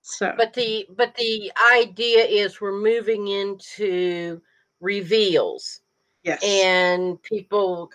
So 0.01 0.33
but 0.35 0.53
the 0.53 0.87
but 0.95 1.15
the 1.15 1.51
idea 1.73 2.23
is 2.23 2.59
we're 2.59 2.71
moving 2.71 3.27
into 3.27 4.41
reveals. 4.79 5.81
Yes. 6.23 6.43
And 6.43 7.21
people 7.23 7.89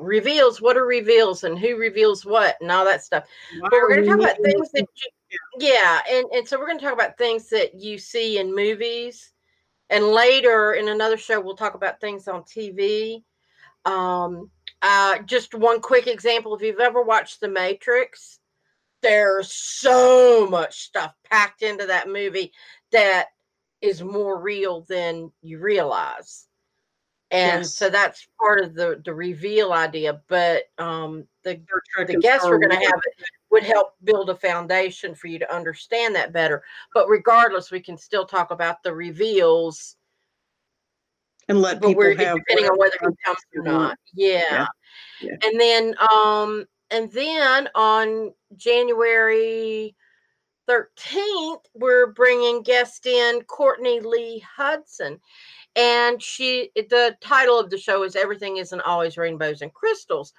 reveals 0.00 0.62
what 0.62 0.78
are 0.78 0.86
reveals 0.86 1.44
and 1.44 1.58
who 1.58 1.76
reveals 1.76 2.24
what 2.24 2.56
and 2.62 2.70
all 2.70 2.86
that 2.86 3.04
stuff. 3.04 3.24
But 3.60 3.70
we're 3.72 3.88
going 3.88 4.02
to 4.02 4.08
talk 4.08 4.18
about 4.18 4.42
things 4.42 4.70
that 4.72 4.86
you, 4.96 5.10
yeah, 5.58 6.00
and, 6.10 6.26
and 6.32 6.48
so 6.48 6.58
we're 6.58 6.66
going 6.66 6.78
to 6.78 6.84
talk 6.84 6.94
about 6.94 7.18
things 7.18 7.48
that 7.50 7.74
you 7.74 7.98
see 7.98 8.38
in 8.38 8.54
movies. 8.54 9.32
And 9.88 10.06
later 10.06 10.72
in 10.72 10.88
another 10.88 11.16
show, 11.16 11.40
we'll 11.40 11.56
talk 11.56 11.74
about 11.74 12.00
things 12.00 12.26
on 12.28 12.42
TV. 12.42 13.22
Um, 13.84 14.50
uh, 14.82 15.18
just 15.26 15.54
one 15.54 15.80
quick 15.80 16.06
example 16.06 16.54
if 16.54 16.62
you've 16.62 16.80
ever 16.80 17.02
watched 17.02 17.40
The 17.40 17.48
Matrix, 17.48 18.40
there's 19.02 19.52
so 19.52 20.48
much 20.48 20.80
stuff 20.80 21.14
packed 21.30 21.62
into 21.62 21.86
that 21.86 22.08
movie 22.08 22.52
that 22.92 23.26
is 23.80 24.02
more 24.02 24.40
real 24.40 24.82
than 24.88 25.30
you 25.42 25.58
realize. 25.58 26.46
And 27.30 27.62
yes. 27.62 27.74
so 27.74 27.90
that's 27.90 28.26
part 28.40 28.60
of 28.60 28.74
the, 28.74 29.00
the 29.04 29.12
reveal 29.12 29.72
idea. 29.72 30.20
But 30.28 30.64
um, 30.78 31.24
the, 31.44 31.60
the 32.06 32.18
guests 32.18 32.46
we're 32.46 32.58
going 32.58 32.70
to 32.70 32.86
have 32.86 33.00
would 33.50 33.62
help 33.62 33.94
build 34.04 34.30
a 34.30 34.34
foundation 34.34 35.14
for 35.14 35.28
you 35.28 35.38
to 35.38 35.54
understand 35.54 36.14
that 36.14 36.32
better. 36.32 36.62
But 36.94 37.08
regardless, 37.08 37.70
we 37.70 37.80
can 37.80 37.96
still 37.96 38.26
talk 38.26 38.50
about 38.50 38.82
the 38.82 38.92
reveals 38.94 39.96
and 41.48 41.62
let 41.62 41.80
people 41.80 42.02
have 42.02 42.38
depending 42.38 42.66
on 42.66 42.78
whether 42.78 42.96
it 43.00 43.16
comes 43.24 43.38
or 43.54 43.62
not. 43.62 43.96
Yeah. 44.14 44.42
Yeah. 44.50 44.66
yeah. 45.20 45.36
And 45.44 45.60
then 45.60 45.94
um 46.12 46.66
and 46.90 47.10
then 47.12 47.68
on 47.74 48.32
January 48.56 49.94
13th, 50.68 51.62
we're 51.74 52.08
bringing 52.08 52.62
guest 52.62 53.06
in 53.06 53.42
Courtney 53.42 54.00
Lee 54.00 54.44
Hudson. 54.56 55.20
And 55.76 56.20
she 56.22 56.70
the 56.74 57.16
title 57.20 57.58
of 57.60 57.70
the 57.70 57.78
show 57.78 58.02
is 58.02 58.16
Everything 58.16 58.56
Isn't 58.56 58.80
Always 58.80 59.16
Rainbows 59.16 59.62
and 59.62 59.72
Crystals 59.72 60.32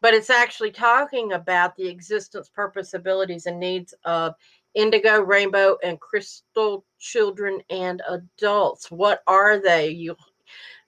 but 0.00 0.14
it's 0.14 0.30
actually 0.30 0.70
talking 0.70 1.32
about 1.32 1.76
the 1.76 1.88
existence, 1.88 2.48
purpose, 2.48 2.94
abilities, 2.94 3.46
and 3.46 3.58
needs 3.58 3.94
of 4.04 4.34
indigo, 4.74 5.20
rainbow, 5.20 5.76
and 5.82 6.00
crystal 6.00 6.84
children 6.98 7.60
and 7.70 8.02
adults. 8.08 8.90
What 8.90 9.22
are 9.26 9.60
they? 9.60 9.88
You, 9.90 10.16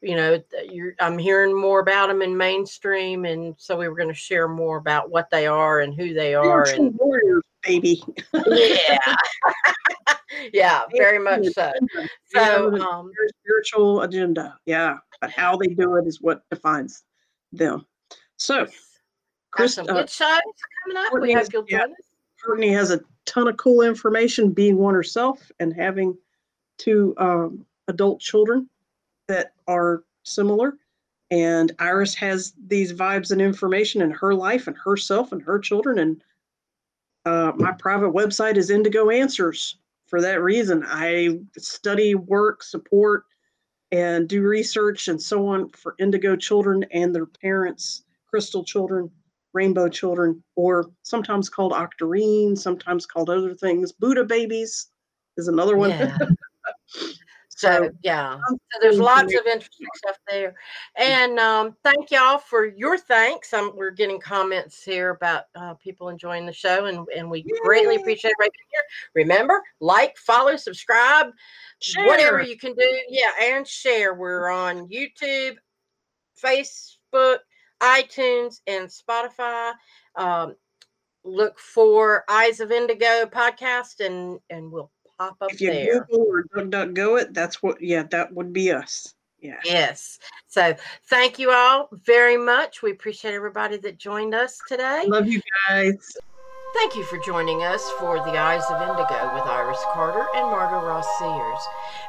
you 0.00 0.14
know, 0.14 0.42
you're, 0.70 0.94
I'm 1.00 1.18
hearing 1.18 1.58
more 1.58 1.80
about 1.80 2.08
them 2.08 2.22
in 2.22 2.36
mainstream, 2.36 3.24
and 3.24 3.54
so 3.58 3.76
we 3.76 3.88
were 3.88 3.96
going 3.96 4.08
to 4.08 4.14
share 4.14 4.48
more 4.48 4.76
about 4.76 5.10
what 5.10 5.28
they 5.30 5.46
are 5.46 5.80
and 5.80 5.94
who 5.94 6.14
they 6.14 6.34
are. 6.34 6.68
And 6.68 6.94
warriors, 6.98 7.42
baby. 7.62 8.02
yeah, 8.32 9.14
yeah, 10.52 10.82
very 10.96 11.18
much 11.18 11.46
so. 11.48 11.72
So, 12.26 12.80
um, 12.80 13.10
spiritual 13.44 14.02
agenda, 14.02 14.56
yeah, 14.66 14.98
but 15.20 15.30
how 15.30 15.56
they 15.56 15.68
do 15.68 15.96
it 15.96 16.06
is 16.06 16.20
what 16.20 16.42
defines 16.50 17.02
them. 17.52 17.86
So. 18.36 18.66
Chris, 19.50 19.74
some 19.74 19.88
uh, 19.88 19.92
good 19.94 20.10
shows 20.10 20.40
coming 20.84 20.96
up. 20.96 21.10
Courtney 21.10 21.34
we 21.34 21.42
you'll 21.52 21.62
join 21.64 21.80
us. 21.80 21.96
Courtney 22.44 22.72
has 22.72 22.90
a 22.90 23.00
ton 23.26 23.48
of 23.48 23.56
cool 23.56 23.82
information, 23.82 24.50
being 24.52 24.76
one 24.76 24.94
herself 24.94 25.50
and 25.60 25.74
having 25.74 26.16
two 26.78 27.14
um, 27.18 27.64
adult 27.88 28.20
children 28.20 28.68
that 29.28 29.52
are 29.66 30.04
similar. 30.22 30.74
And 31.30 31.72
Iris 31.78 32.14
has 32.14 32.54
these 32.66 32.92
vibes 32.92 33.30
and 33.30 33.40
information 33.40 34.02
in 34.02 34.10
her 34.10 34.34
life 34.34 34.66
and 34.66 34.76
herself 34.76 35.32
and 35.32 35.42
her 35.42 35.58
children. 35.58 35.98
And 35.98 36.24
uh, 37.24 37.52
my 37.56 37.72
private 37.72 38.12
website 38.12 38.56
is 38.56 38.70
Indigo 38.70 39.10
Answers. 39.10 39.76
For 40.06 40.20
that 40.20 40.42
reason, 40.42 40.84
I 40.86 41.38
study, 41.56 42.16
work, 42.16 42.64
support, 42.64 43.26
and 43.92 44.28
do 44.28 44.42
research 44.42 45.08
and 45.08 45.20
so 45.20 45.46
on 45.46 45.68
for 45.70 45.94
indigo 45.98 46.36
children 46.36 46.84
and 46.92 47.14
their 47.14 47.26
parents, 47.26 48.04
crystal 48.28 48.64
children, 48.64 49.10
rainbow 49.52 49.88
children, 49.88 50.42
or 50.56 50.90
sometimes 51.02 51.48
called 51.48 51.72
octarine, 51.72 52.56
sometimes 52.56 53.06
called 53.06 53.30
other 53.30 53.54
things. 53.54 53.92
Buddha 53.92 54.24
babies 54.24 54.88
is 55.36 55.48
another 55.48 55.76
one. 55.76 55.90
Yeah. 55.90 56.16
so 57.48 57.90
yeah, 58.02 58.38
so 58.48 58.78
there's 58.80 58.98
lots 58.98 59.34
of 59.34 59.46
interesting 59.46 59.86
stuff 59.96 60.16
there. 60.28 60.54
And 60.96 61.38
um, 61.38 61.76
thank 61.82 62.10
y'all 62.10 62.38
for 62.38 62.64
your 62.64 62.96
thanks. 62.96 63.52
Um, 63.52 63.72
we're 63.74 63.90
getting 63.90 64.20
comments 64.20 64.82
here 64.82 65.10
about 65.10 65.44
uh, 65.54 65.74
people 65.74 66.08
enjoying 66.08 66.46
the 66.46 66.52
show, 66.52 66.86
and, 66.86 67.06
and 67.16 67.30
we 67.30 67.40
Yay. 67.40 67.58
greatly 67.62 67.96
appreciate 67.96 68.34
right 68.40 68.50
here. 68.70 68.82
Remember, 69.14 69.62
like, 69.80 70.16
follow, 70.16 70.56
subscribe, 70.56 71.26
share. 71.80 72.06
whatever 72.06 72.40
you 72.40 72.56
can 72.56 72.74
do. 72.74 72.98
Yeah, 73.08 73.30
and 73.42 73.66
share. 73.66 74.14
We're 74.14 74.48
on 74.48 74.88
YouTube, 74.88 75.56
Facebook, 76.42 77.38
iTunes 77.82 78.60
and 78.66 78.88
Spotify. 78.88 79.72
Um, 80.16 80.54
look 81.24 81.58
for 81.58 82.24
Eyes 82.28 82.60
of 82.60 82.70
Indigo 82.70 83.26
podcast, 83.26 84.04
and 84.04 84.40
and 84.50 84.70
we'll 84.70 84.90
pop 85.18 85.36
up 85.40 85.52
if 85.52 85.60
you 85.60 85.72
there. 85.72 86.06
Google 86.10 86.26
or 86.28 86.44
DuckDuckGo 86.44 87.22
it, 87.22 87.34
that's 87.34 87.62
what. 87.62 87.80
Yeah, 87.80 88.04
that 88.10 88.32
would 88.32 88.52
be 88.52 88.72
us. 88.72 89.14
Yeah. 89.40 89.60
Yes. 89.64 90.18
So 90.48 90.74
thank 91.08 91.38
you 91.38 91.50
all 91.50 91.88
very 91.92 92.36
much. 92.36 92.82
We 92.82 92.90
appreciate 92.90 93.34
everybody 93.34 93.78
that 93.78 93.98
joined 93.98 94.34
us 94.34 94.58
today. 94.68 95.04
Love 95.06 95.28
you 95.28 95.40
guys. 95.68 96.16
Thank 96.74 96.94
you 96.94 97.02
for 97.04 97.18
joining 97.18 97.64
us 97.64 97.90
for 97.98 98.16
The 98.16 98.38
Eyes 98.38 98.62
of 98.70 98.80
Indigo 98.80 99.34
with 99.34 99.42
Iris 99.42 99.80
Carter 99.92 100.26
and 100.36 100.46
Margot 100.46 100.86
Ross 100.86 101.06
Sears. 101.18 101.60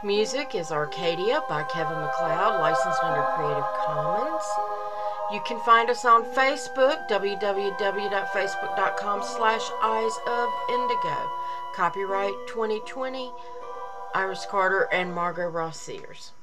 Music 0.03 0.53
is 0.53 0.71
Arcadia 0.71 1.41
by 1.49 1.63
Kevin 1.63 1.97
MacLeod, 1.97 2.59
licensed 2.59 3.03
under 3.03 3.23
Creative 3.35 3.65
Commons. 3.85 4.43
You 5.31 5.39
can 5.45 5.61
find 5.61 5.89
us 5.89 6.03
on 6.03 6.25
Facebook, 6.35 7.07
www.facebook.com 7.07 9.23
slash 9.23 9.71
Eyes 9.81 10.19
of 10.27 10.49
Indigo. 10.69 11.31
Copyright 11.73 12.33
2020, 12.47 13.31
Iris 14.13 14.45
Carter 14.49 14.89
and 14.91 15.15
Margot 15.15 15.47
Ross 15.47 15.79
Sears. 15.79 16.33